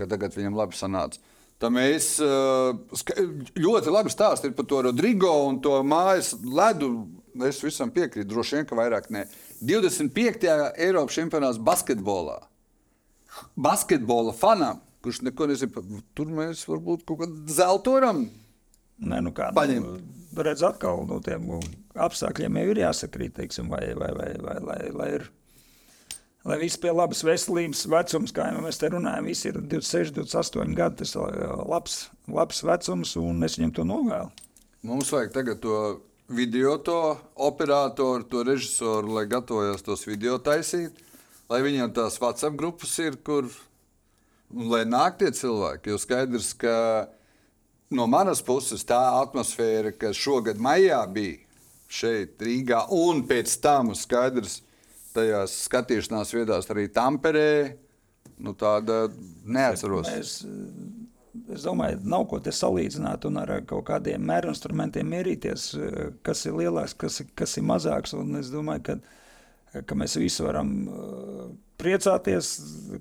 ka 0.00 0.08
tagad 0.08 0.32
viņam 0.32 0.56
labi 0.56 0.78
sanāca. 0.78 1.20
Tā 1.62 1.70
mēs 1.72 2.16
eh, 2.22 3.18
ļoti 3.60 3.92
labi 3.94 4.12
stāstījām 4.12 4.56
par 4.56 4.66
to 4.70 4.80
Rodrigo 4.88 5.32
un 5.48 5.60
to 5.64 5.78
mājas 5.86 6.34
ledu. 6.44 6.90
Es 7.46 7.58
visam 7.64 7.90
piekrītu, 7.90 8.28
droši 8.30 8.60
vien, 8.60 8.66
ka 8.68 8.78
vairāk 8.78 9.08
ne. 9.14 9.24
25. 9.64 10.44
Eiropas 10.78 11.16
čempionāts 11.16 11.58
basketbolā. 11.58 12.36
Basketbola 13.58 14.34
fanam, 14.36 14.78
kurš 15.02 15.24
neko 15.26 15.48
nezina, 15.50 15.82
tur 16.14 16.30
mēs 16.30 16.62
varbūt 16.70 17.02
kaut 17.08 17.24
kādu 17.24 17.56
zeltu 17.56 17.96
varam. 17.96 18.26
Nē, 19.02 19.18
nu 19.26 19.32
kā. 19.34 19.50
Nu, 19.50 19.96
redz, 20.46 20.62
atkal 20.66 21.02
no 21.08 21.18
tiem 21.24 21.50
apstākļiem 21.98 22.60
jau 22.60 22.68
ir 22.70 22.82
jāsakrīt, 22.84 23.34
teiksim, 23.40 23.70
vai, 23.70 23.88
vai, 23.98 24.12
vai, 24.14 24.30
vai, 24.42 24.58
vai, 24.68 24.78
lai 24.94 25.08
ir 25.18 25.26
lai 26.44 26.58
viss 26.60 26.78
pie 26.80 26.92
labas 26.92 27.22
veselības 27.24 27.86
vecums, 27.88 28.32
kā 28.36 28.50
jau 28.50 28.62
mēs 28.64 28.78
te 28.80 28.90
runājam, 28.92 29.28
visi 29.28 29.48
ir 29.48 29.58
26, 29.62 30.12
28 30.18 30.76
gadi. 30.76 31.00
Tas 31.00 31.14
ir 31.16 31.54
labs, 31.70 31.98
labs 32.28 32.64
vecums, 32.66 33.14
un 33.20 33.46
es 33.46 33.56
viņam 33.58 33.72
to 33.78 33.86
novēlu. 33.88 34.32
Mums 34.84 35.12
vajag 35.14 35.32
tagad 35.32 35.62
to 35.64 35.78
video, 36.28 36.76
to 36.84 37.16
operatoru, 37.40 38.26
to 38.28 38.44
režisoru, 38.44 39.16
lai 39.16 39.24
gatavojas 39.28 39.84
tos 39.84 40.04
video 40.04 40.36
taisīt, 40.36 41.00
lai 41.48 41.62
viņiem 41.64 41.94
tās 41.96 42.20
WhatsApp 42.20 42.58
grupas 42.60 42.92
ir, 43.00 43.16
kur 43.24 43.48
lai 44.52 44.84
nāk 44.84 45.16
tie 45.20 45.32
cilvēki. 45.32 45.94
Jo 45.94 46.00
skaidrs, 46.00 46.52
ka 46.60 46.74
no 47.94 48.04
manas 48.10 48.44
puses 48.44 48.84
tā 48.84 49.00
atmosfēra, 49.22 49.94
kas 49.96 50.20
šogad 50.20 50.60
maijā 50.60 51.00
bija 51.08 51.40
šeit, 51.88 52.36
Rīgā, 52.42 52.84
un 52.92 53.24
pēc 53.28 53.56
tam 53.64 53.94
skaidrs, 53.96 54.60
ka 54.60 54.73
tajās 55.14 55.54
skatīšanās 55.68 56.34
vietās, 56.34 56.68
arī 56.74 56.88
Tamperē, 56.92 57.50
Nu, 58.42 58.54
tāda 58.58 59.06
neatceros. 59.46 60.08
Mēs, 60.10 60.32
es 61.54 61.66
domāju, 61.66 62.00
nav 62.08 62.26
ko 62.30 62.40
te 62.42 62.52
salīdzināt 62.54 63.26
un 63.28 63.38
ar 63.42 63.52
kaut 63.68 63.86
kādiem 63.90 64.24
mēru 64.26 64.50
instrumentiem 64.52 65.08
mierīties, 65.10 65.68
kas 66.26 66.44
ir 66.48 66.58
lielāks, 66.58 66.96
kas, 66.98 67.20
kas 67.38 67.58
ir 67.60 67.66
mazāks. 67.68 68.14
Un 68.18 68.40
es 68.40 68.50
domāju, 68.54 68.84
ka, 68.88 69.82
ka 69.86 69.98
mēs 69.98 70.18
visi 70.20 70.44
varam 70.46 70.74
eh, 70.82 71.44
priecāties, 71.80 72.54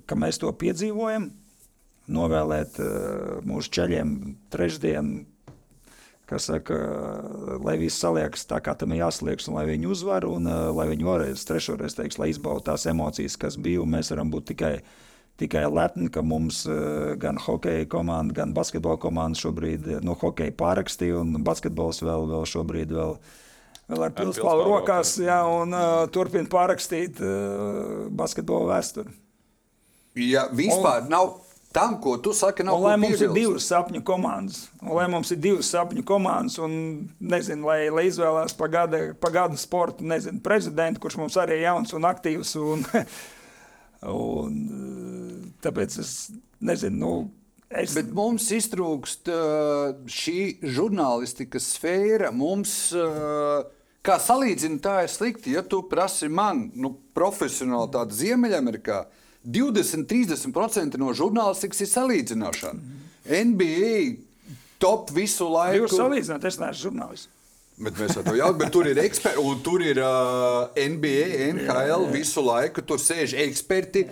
ka 0.10 0.18
mēs 0.20 0.42
to 0.44 0.54
piedzīvojam, 0.64 1.32
novēlēt 2.14 2.82
eh, 2.84 2.98
mūsu 3.50 3.74
ceļiem 3.80 4.18
trešdienu, 4.54 5.24
kas 6.30 6.48
saka, 6.48 6.78
lai 7.64 7.76
viss 7.82 8.00
saliekas 8.02 8.46
tā, 8.48 8.60
kā 8.64 8.76
tam 8.80 8.94
ir 8.96 9.04
jāsalieks, 9.04 9.50
un 9.50 9.58
lai 9.58 9.66
viņi 9.68 9.90
uzvar, 9.92 10.28
un 10.30 10.48
uh, 10.48 10.70
lai 10.76 10.88
viņi 10.94 11.08
varēs 11.08 11.48
trešoreiz, 11.50 11.98
teiks, 11.98 12.20
lai 12.22 12.32
izbaudu 12.32 12.64
tās 12.70 12.88
emocijas, 12.90 13.36
kas 13.40 13.58
bija, 13.60 13.82
un 13.84 13.92
mēs 13.94 14.14
varam 14.14 14.32
būt 14.32 14.54
tikai, 14.54 14.74
tikai 15.42 15.66
lepni, 15.68 16.10
ka 16.14 16.24
mums 16.26 16.64
uh, 16.70 17.14
gan 17.20 17.40
hokeja 17.44 17.90
komanda, 17.92 18.36
gan 18.40 18.56
basketbola 18.56 19.02
komanda 19.04 19.40
šobrīd, 19.40 19.90
eh, 19.98 20.04
no 20.06 20.16
hokeja 20.20 20.56
pārakstīja, 20.60 21.20
un 21.22 21.44
basketbols 21.44 22.00
vēl, 22.06 22.30
vēl 22.32 22.48
šobrīd 22.54 22.96
vēl, 22.96 23.18
vēl 23.92 24.08
ar 24.08 24.16
pilspālu 24.16 24.38
pilspālu 24.40 24.70
rokās, 24.72 25.18
jā, 25.20 25.42
un 25.60 25.76
uh, 25.76 26.06
turpina 26.14 26.48
pārakstīt 26.50 27.20
uh, 27.20 28.08
basketbola 28.16 28.78
vēsturi. 28.78 29.20
Ja 30.24 30.46
vispār 30.54 31.08
nav 31.10 31.43
tam, 31.74 31.96
ko 32.02 32.16
tu 32.22 32.34
saki, 32.38 32.64
nav 32.64 32.78
Un 32.78 32.86
lai 32.86 32.96
mums 33.02 33.18
ir 33.18 33.28
piebilst. 33.28 33.40
divas 33.40 33.68
sapņu 33.72 34.04
komandas, 34.06 34.60
un 34.82 34.94
lai 34.94 35.08
mums 35.10 35.32
ir 35.34 35.40
divas 35.42 35.72
sapņu 35.74 36.06
komandas, 36.06 36.60
un 36.62 36.74
nezinu, 37.20 37.66
lai, 37.70 37.88
lai 37.90 38.06
izvēlās 38.12 38.54
pa 38.58 38.70
gada, 38.72 39.00
pa 39.18 39.32
gada 39.34 39.58
sportu, 39.58 40.06
nezinu, 40.06 40.42
prezidentu, 40.46 41.02
kurš 41.02 41.18
mums 41.22 41.38
arī 41.42 41.58
ir 41.58 41.68
jauns 41.68 41.96
un 41.98 42.06
aktīvs. 42.10 42.54
Un, 42.62 42.86
un, 44.22 44.60
tāpēc 45.66 45.98
es 46.04 46.14
nezinu, 46.62 47.00
nu, 47.02 47.14
es, 47.74 47.98
Bet 47.98 48.14
mums 48.14 48.52
iztrūkst 48.54 49.34
šī 50.14 50.38
žurnālistikas 50.78 51.72
sfēra. 51.74 52.30
Mums, 52.36 52.76
kā 54.06 54.20
salīdzina, 54.22 54.78
tā 54.84 55.00
ir 55.08 55.12
slikti. 55.12 55.58
Ja 55.58 55.66
tu 55.66 55.82
prasi 55.90 56.30
man, 56.30 56.68
nu, 56.78 56.94
profesionāli 57.18 57.94
tādu 57.98 58.22
Ziemeļamerikā, 58.22 59.02
20-30% 59.44 61.00
no 61.02 61.14
žurnālistikas 61.16 61.84
ir 61.84 61.92
salīdzināšana. 61.92 63.00
NBA 63.24 64.04
top 64.84 65.12
visu 65.16 65.48
laiku. 65.52 65.84
jūs 65.84 65.96
salīdzināt, 66.00 66.46
es 66.48 66.60
neesmu 66.60 66.90
žurnālists. 66.90 67.32
Bet 67.84 67.98
mēs 67.98 68.14
to 68.22 68.36
jau 68.38 68.52
bet 68.54 68.70
tur 68.74 68.86
ir 68.86 69.00
eksperti, 69.02 69.42
un 69.42 69.62
tur 69.66 69.82
ir 69.82 69.98
uh, 69.98 70.68
NBA, 70.78 71.48
NHL 71.56 72.06
visu 72.14 72.44
laiku. 72.46 72.84
Tur 72.86 73.02
sēž 73.02 73.34
eksperti, 73.48 74.04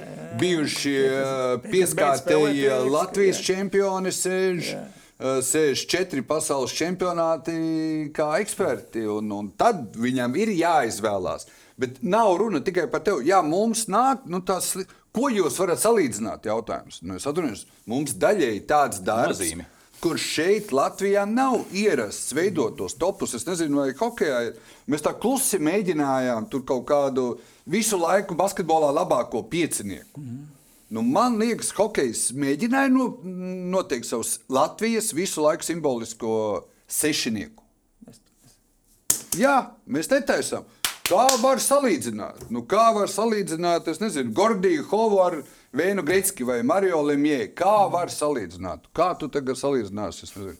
bijuši 0.41 0.95
uh, 1.05 1.67
pieskārtēji 1.67 2.65
Latvijas 2.89 3.37
jā. 3.37 3.51
čempioni, 3.51 4.13
sēž, 4.17 4.71
uh, 4.73 5.37
sēž 5.45 5.85
četri 5.93 6.25
pasaules 6.25 6.73
čempionāti 6.73 8.09
kā 8.15 8.31
eksperti. 8.41 9.05
Un, 9.19 9.29
un 9.37 9.53
tad 9.53 9.93
viņam 9.93 10.39
ir 10.41 10.55
jāizvēlās. 10.57 11.45
Bet 11.81 12.01
nav 12.01 12.33
runa 12.41 12.63
tikai 12.65 12.87
par 12.89 13.05
tevi. 13.05 13.29
Jā, 13.29 13.43
mums 13.45 13.85
nāk, 13.93 14.25
nu, 14.29 14.41
tas, 14.45 14.73
ko 15.15 15.29
jūs 15.31 15.59
varat 15.61 15.81
salīdzināt? 15.81 16.47
Jautājums. 16.49 17.01
Nu, 17.03 17.17
es 17.19 17.27
atvainojos, 17.27 17.65
mums 17.89 18.15
daļēji 18.21 18.65
tāds 18.69 19.01
darbs 19.05 19.39
Nozīme. 19.39 19.67
kur 20.01 20.19
šeit 20.21 20.71
Latvijā 20.75 21.25
nav 21.29 21.65
ierasts 21.71 22.33
veidot 22.37 22.77
tos 22.77 22.97
topus. 22.99 23.35
Es 23.37 23.45
nezinu, 23.47 23.83
vai 23.83 23.93
hokeja 23.97 24.41
ir. 24.49 24.55
Mēs 24.87 25.05
tā 25.05 25.13
klusi 25.13 25.59
mēģinājām 25.59 26.49
tur 26.49 26.65
kaut 26.65 26.87
kādu 26.89 27.27
visu 27.65 27.99
laiku 28.01 28.35
basketbolā 28.35 28.91
labāko 28.95 29.43
piecinieku. 29.49 30.19
Mm 30.19 30.27
-hmm. 30.27 30.49
Nu, 30.91 31.01
man 31.01 31.37
liekas, 31.39 31.69
hokejs 31.71 32.33
mēģināja 32.35 32.91
no, 32.91 33.05
noteikt 33.71 34.09
savus 34.09 34.39
Latvijas 34.51 35.13
visu 35.15 35.41
laiku 35.45 35.63
simbolisko 35.63 36.33
sešinieku. 36.87 37.63
Jā, 39.39 39.71
mēs 39.87 40.09
netaisām. 40.11 40.65
Kā 41.11 41.25
var 41.41 41.59
salīdzināt? 41.59 42.45
Nu, 42.55 42.61
kā 42.63 42.85
var 42.95 43.09
salīdzināt, 43.11 43.89
es 43.91 43.99
nezinu, 43.99 44.31
Gordiju 44.35 44.85
Hovu 44.87 45.17
ar 45.19 45.41
Vēnu 45.75 46.05
Greitski 46.07 46.47
vai 46.47 46.61
Mario 46.63 47.01
Lemjē? 47.03 47.49
Kā 47.57 47.89
var 47.91 48.07
salīdzināt? 48.13 48.87
Kā 48.95 49.09
tu 49.19 49.27
tagad 49.31 49.59
salīdzināsi? 49.59 50.23
Es 50.23 50.31
nezinu. 50.37 50.55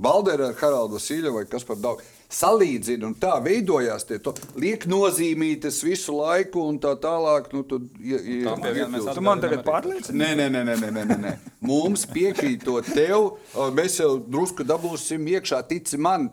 Baldera 0.00 0.48
ar 0.48 0.56
Haraldu 0.56 0.96
Vasīļu 0.96 1.34
vai 1.34 1.44
kas 1.52 1.68
par 1.68 1.76
daudz. 1.84 2.08
Salīdzina 2.32 3.10
un 3.10 3.14
tā 3.20 3.34
veidojās 3.44 4.08
tie 4.08 4.16
to 4.24 4.32
liek 4.56 4.86
nozīmītas 4.88 5.82
visu 5.84 6.16
laiku 6.16 6.64
un 6.64 6.80
tā 6.80 6.94
tālāk. 7.02 7.52
Nu, 7.52 7.66
tad, 7.68 7.92
ja, 8.00 8.24
ja, 8.24 8.54
Tā 8.56 8.72
viena 8.72 8.88
mēs 8.94 9.10
Tu 9.12 9.24
man 9.26 9.44
tagad 9.44 9.66
pārliecini? 9.68 10.16
Nē, 10.16 10.30
nē, 10.40 10.46
nē, 10.54 10.62
nē, 10.70 10.76
nē, 10.80 10.92
nē, 10.96 11.08
nē, 11.10 11.18
nē. 11.26 11.38
Mums 11.68 12.06
piekrītot 12.08 12.88
tev, 12.96 13.34
mēs 13.76 14.00
jau 14.00 14.14
drusku 14.24 14.64
dabūsim 14.64 15.28
iekšā, 15.36 15.60
tici 15.68 16.00
man, 16.00 16.30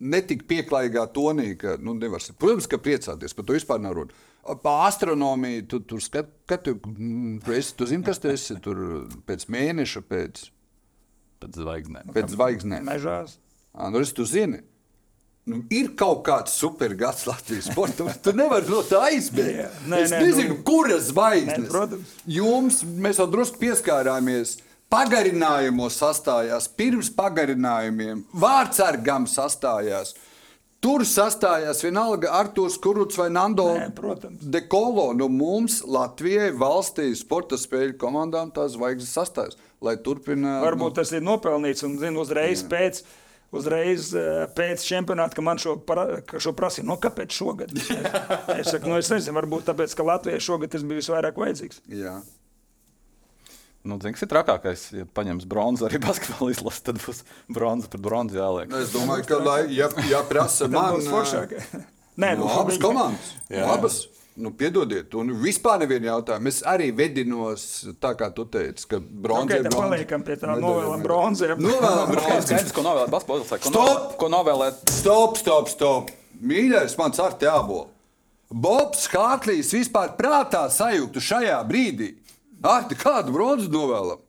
ne 0.00 0.20
tik 0.22 0.46
pieklājīgā 0.50 1.06
tonī, 1.14 1.56
ka, 1.58 1.76
nu, 1.80 1.94
nevar, 1.94 2.20
protams, 2.38 2.66
ka 2.66 2.78
priecāties, 2.78 3.34
par 3.34 3.44
to 3.44 3.52
vispār 3.56 3.80
nav 3.80 3.94
runa. 4.00 4.10
Par 4.62 4.82
astronomiju 4.90 5.66
tu 5.68 5.78
tur 5.80 6.02
skat, 6.04 6.28
kad 6.46 6.62
tu, 6.66 6.74
mm, 6.76 7.38
tu, 7.46 7.52
esi, 7.56 7.72
tu 7.78 7.86
zini, 7.88 8.04
kas 8.04 8.18
tu 8.20 8.28
esi 8.28 8.58
tur 8.60 8.76
pēc 9.26 9.46
mēneša, 9.48 10.02
pēc, 10.10 10.44
Pēc 11.44 11.56
zvaigznēm. 11.60 12.12
pēc 12.14 12.30
zvaigznēm. 12.36 12.84
Mežās. 12.88 13.38
Ā, 13.74 13.90
Nu, 13.90 13.98
es 14.00 14.12
tu 14.12 14.24
zini. 14.24 14.60
Nu, 15.46 15.58
ir 15.70 15.90
kaut 15.96 16.22
kāds 16.24 16.54
supergads 16.56 17.26
Latvijas 17.28 17.66
sportam. 17.68 18.08
Tu 18.22 18.32
nevari 18.32 18.64
no 18.70 18.80
tā 18.82 19.02
aizbēgt. 19.10 19.82
Nē, 19.88 19.98
es 20.06 20.10
nē, 20.14 20.20
nezinu, 20.24 20.54
nu- 20.54 20.62
kuras 20.64 21.10
zvaigznes. 21.10 21.66
Nē, 21.66 21.68
protams. 21.68 22.14
Jums 22.26 22.78
mēs 22.84 23.18
jau 23.20 23.26
drusku 23.28 23.58
pieskārāmies. 23.60 24.54
Pagarinājumos 24.94 25.96
sastājās, 25.98 26.68
pirms 26.78 27.08
pagarinājumiem, 27.16 28.20
vārdsargam 28.38 29.24
sastājās. 29.26 30.12
Tur 30.84 31.02
sastājās 31.08 31.80
vienalga 31.82 32.30
Arthurs 32.36 32.76
Kuruts 32.78 33.18
vai 33.18 33.26
Nando. 33.32 33.66
Dekolo. 34.54 35.08
Nu, 35.16 35.26
mums 35.32 35.80
Latvijai 35.82 36.52
valstī 36.60 37.08
sporta 37.18 37.58
spēļu 37.58 37.96
komandām 37.98 38.52
tās 38.54 38.76
zvaigznes 38.76 39.10
sastājas, 39.16 39.58
lai 39.82 39.96
turpina. 40.04 40.60
Varbūt 40.62 41.00
tas 41.00 41.10
ir 41.16 41.24
nopelnīts 41.26 41.82
un 41.88 41.98
zinu, 41.98 42.22
uzreiz 42.22 42.62
pēc. 42.70 43.02
Uzreiz 43.54 44.08
eh, 44.18 44.44
pēc 44.54 44.82
čempionāta, 44.82 45.38
ka 45.38 45.42
man 45.46 45.60
šo, 45.62 45.76
pra, 45.86 46.06
ka 46.26 46.40
šo 46.42 46.54
prasīja, 46.58 46.86
no 46.88 46.96
kāpēc 47.02 47.34
šogad? 47.34 47.74
Es, 47.78 47.90
es 48.60 48.72
saku, 48.74 48.90
nu, 48.90 48.98
es 48.98 49.10
nezinu, 49.14 49.36
varbūt 49.38 49.68
tāpēc, 49.70 49.94
ka 49.94 50.06
Latvijai 50.06 50.42
šogad 50.42 50.74
tas 50.74 50.82
bija 50.86 50.98
visvairāk 51.02 51.38
vajadzīgs. 51.38 51.84
Jā. 51.94 52.16
Nu, 53.84 53.98
zini, 54.00 54.14
kas 54.16 54.24
ir 54.24 54.30
trakākais? 54.32 54.82
Ja 54.96 55.04
paņems 55.16 55.44
bronzu 55.50 55.84
arī 55.88 55.98
basketbola 56.06 56.54
izlase, 56.54 56.80
tad 56.86 57.02
būs 57.04 57.20
bronza 57.52 57.90
pret 57.92 58.00
bronzu 58.04 58.38
jāliek. 58.40 58.70
Nu, 58.72 58.80
Es 58.80 58.94
domāju, 58.94 59.26
ka, 59.28 59.40
lai, 59.44 59.60
ja, 59.76 59.90
ja 60.08 60.22
prasa 60.28 60.68
man, 60.72 60.96
būs 60.96 61.10
foršāk. 61.12 61.52
Nē, 62.22 62.36
nu, 62.38 62.46
abas 62.48 62.78
komandas, 62.80 63.32
Jā. 63.52 63.66
abas. 63.74 64.04
Nu, 64.34 64.50
piedodiet, 64.50 65.12
un 65.14 65.28
vispār 65.38 65.78
nevienu 65.84 66.08
jautājumu. 66.08 66.50
Es 66.50 66.56
arī 66.66 66.88
vedinos, 66.96 67.64
tā 68.02 68.16
kā 68.18 68.32
tu 68.34 68.42
teici, 68.50 68.88
ka 68.90 68.98
bronzā 68.98 69.60
Okay, 69.60 69.66
tā 69.68 69.70
paliekam 69.70 70.24
pie 70.26 70.34
tā, 70.40 70.56
novēlam 70.58 71.04
bronzu. 71.04 71.46
ja. 71.52 71.54
Novēlam 71.54 72.10
bronzu. 72.10 72.48
Skaidrs, 72.48 72.72
ko 72.74 72.82
novēlēt 72.82 73.12
basketbola 73.14 73.44
izlasē. 73.44 73.70
Stop! 73.70 74.08
ko 74.18 74.30
novēlēt 74.34 74.80
Stop, 74.90 75.38
stop, 75.38 75.70
stop. 75.70 76.10
Mīļais, 76.42 76.96
mans 76.98 77.20
ar 77.22 77.36
te 77.38 77.46
jābūt. 77.46 77.92
Bobs 78.50 79.06
Hārtlīs 79.14 79.70
vispār 79.74 80.16
prātā 80.18 80.64
sajūgtu 80.70 81.22
šajā 81.22 81.60
brīdī. 81.70 82.10
Ar 82.64 82.86
kādu 82.96 83.34
bronzu 83.34 83.68
novēlam? 83.72 84.22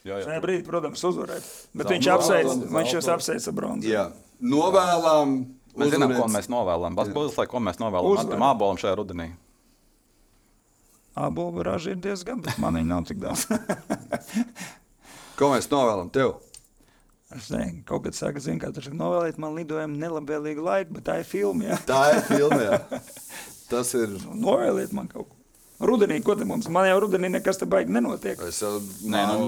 Jā, 0.00 0.16
jā. 0.16 0.24
Tajā 0.24 0.40
brīdī, 0.40 0.64
protams, 0.64 1.02
uzvarēt. 1.04 1.44
Bet 1.76 1.84
Zelta 1.84 1.92
viņš 1.92 2.06
apsveic, 2.14 2.64
viņš 2.72 2.94
jūs 2.96 3.08
apsveic 3.12 3.48
ar 3.50 3.56
bronzu. 3.58 3.90
Jā, 3.90 4.04
novēlam. 4.40 5.34
Mēs 5.76 5.92
zinām, 5.92 6.14
ko 6.14 6.22
uzvarēt. 6.22 6.34
mēs 6.38 6.48
novēlam. 6.50 6.96
Basketbola 6.98 7.28
izlasē, 7.28 7.46
ko 7.52 7.60
mēs 7.68 7.80
novēlam. 7.82 8.16
Matam 8.16 8.46
Ābolam 8.48 8.80
šajā 8.80 8.96
rudenī. 8.98 9.28
Abola 11.20 11.64
raža 11.72 11.92
ir 11.92 11.98
diezgan, 12.00 12.40
bet 12.44 12.56
man 12.62 12.78
viņa 12.78 12.88
nav 12.88 13.04
tik 13.08 13.18
daudz. 13.20 13.42
Ko 15.38 15.48
mēs 15.52 15.66
novēlam 15.72 16.08
tev? 16.14 16.36
Es 17.34 17.48
nezinu, 17.52 17.82
kaut 17.86 18.04
kad 18.06 18.16
saka, 18.16 18.40
zinu, 18.42 18.60
kā 18.62 18.70
taču 18.74 18.92
novēlēt 18.96 19.36
man 19.42 19.54
lidojumu 19.58 19.98
nelabvēlīgu 20.00 20.64
laiku, 20.66 20.96
bet 20.96 21.06
tā 21.06 21.18
ir 21.20 21.28
filma. 21.28 21.68
Jā. 21.70 21.78
Tā 21.86 22.00
ir 22.14 22.22
filma. 22.26 22.60
jā. 22.62 23.00
Tas 23.70 23.92
ir. 23.98 24.16
Novēliet 24.34 24.94
man 24.96 25.10
kaut 25.10 25.28
ko. 25.28 25.39
Rudenī, 25.80 26.18
ko 26.20 26.34
te 26.36 26.44
mums? 26.44 26.66
Man 26.68 26.84
jau 26.90 26.98
rudenī 27.06 27.30
nekas 27.32 27.56
te 27.56 27.64
baigi 27.70 27.94
nenotiek. 27.94 28.40
Es 28.44 28.58
jau 28.60 28.74
Nē, 29.00 29.20
nu, 29.30 29.46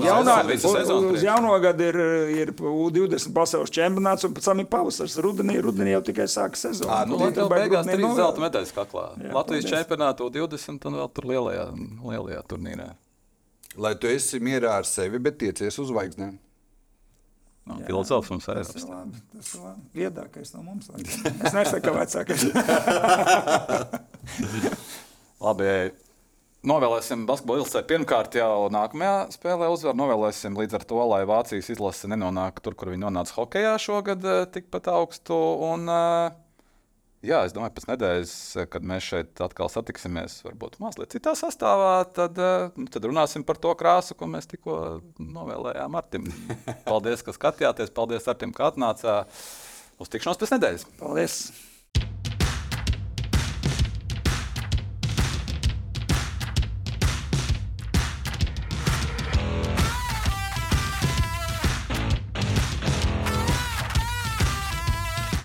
visa 0.49 0.71
sezona 0.79 1.11
uz 1.13 1.25
jauno 1.27 1.53
gadu 1.61 1.85
ir, 1.91 1.99
ir 2.33 2.53
U20 2.57 3.35
pasaules 3.37 3.73
čempionāts, 3.75 4.25
un 4.25 4.33
pēc 4.33 4.49
tam 4.49 4.63
ir 4.65 4.69
pavasaris. 4.73 5.19
Rudenī, 5.21 5.59
rudenī 5.61 5.93
jau 5.93 6.01
tikai 6.09 6.25
sākas 6.33 6.65
sezona. 6.65 7.03
Ā, 7.03 7.09
nu, 7.11 7.19
baigi 7.21 7.45
beigās 7.53 7.85
trīs 7.85 8.01
novēlēt? 8.01 8.21
zelta 8.23 8.45
medaļas 8.47 8.73
kaklā. 8.79 9.05
Jā, 9.21 9.35
Latvijas 9.37 9.69
čempionātā 9.75 10.31
20 10.39 10.89
un 10.89 10.97
vēl 11.03 11.13
tur 11.19 11.29
lielajā, 11.35 11.67
lielajā 12.01 12.41
turnīrā. 12.49 12.89
Lai 13.77 13.93
tu 14.01 14.09
esi 14.09 14.41
mierā 14.41 14.79
ar 14.81 14.89
sevi, 14.89 15.21
bet 15.21 15.37
tiecies 15.45 15.77
uz 15.85 15.93
zvaigznēm. 15.93 16.39
No, 17.69 17.77
Jā. 17.79 17.87
Filozofs 17.87 18.33
mums 18.33 18.49
ir. 18.51 18.59
Tas 18.67 18.89
labi. 18.89 19.21
Tas 19.37 19.53
ir 19.55 19.61
labi. 19.63 19.85
Viedākais 20.01 20.51
no 20.57 20.65
mums. 20.65 20.89
laikam. 20.91 21.37
Es 21.47 21.55
nesaku, 21.55 21.85
ka 21.85 21.93
vecākais. 22.01 22.43
Labi, 25.43 25.69
Novēlēsim 26.63 27.25
basketbolu 27.27 27.65
ilgstai 27.65 27.81
pirmkārt 27.91 28.37
jau 28.39 28.69
nākamajā 28.71 29.33
spēlē 29.35 29.67
uzvaru. 29.75 29.99
Novēlēsim 29.99 30.55
līdz 30.55 30.77
ar 30.79 30.85
to, 30.87 31.01
lai 31.11 31.25
Vācijas 31.27 31.73
izlase 31.75 32.07
nenonāk 32.11 32.61
tur, 32.63 32.77
kur 32.79 32.93
viņi 32.93 33.03
nonāca 33.03 33.35
hokeja 33.35 33.73
šogad 33.83 34.23
eh, 34.23 34.45
tikpat 34.55 34.87
augstu. 34.93 35.35
Un, 35.67 35.91
uh, 35.91 36.37
jā, 37.27 37.41
es 37.49 37.57
domāju, 37.57 37.75
pēc 37.75 37.89
nedēļas, 37.91 38.37
kad 38.71 38.87
mēs 38.93 39.09
šeit 39.11 39.43
atkal 39.43 39.73
satiksimies, 39.75 40.39
varbūt 40.47 40.79
mazliet 40.85 41.17
citā 41.17 41.35
sastāvā, 41.39 41.97
tad, 42.15 42.39
uh, 42.39 42.87
tad 42.95 43.11
runāsim 43.11 43.43
par 43.49 43.59
to 43.59 43.75
krāsu, 43.83 44.15
ko 44.15 44.31
mēs 44.31 44.47
tikko 44.55 44.79
novēlējām 45.19 45.99
Artim. 45.99 46.31
Paldies, 46.87 47.27
ka 47.27 47.35
skatījāties. 47.35 47.91
Paldies, 47.99 48.31
Artim, 48.31 48.55
ka 48.55 48.71
atnācāt. 48.71 49.43
Uz 49.99 50.15
tikšanos 50.15 50.39
pēc 50.39 50.55
nedēļas. 50.61 50.89
Paldies! 51.03 51.43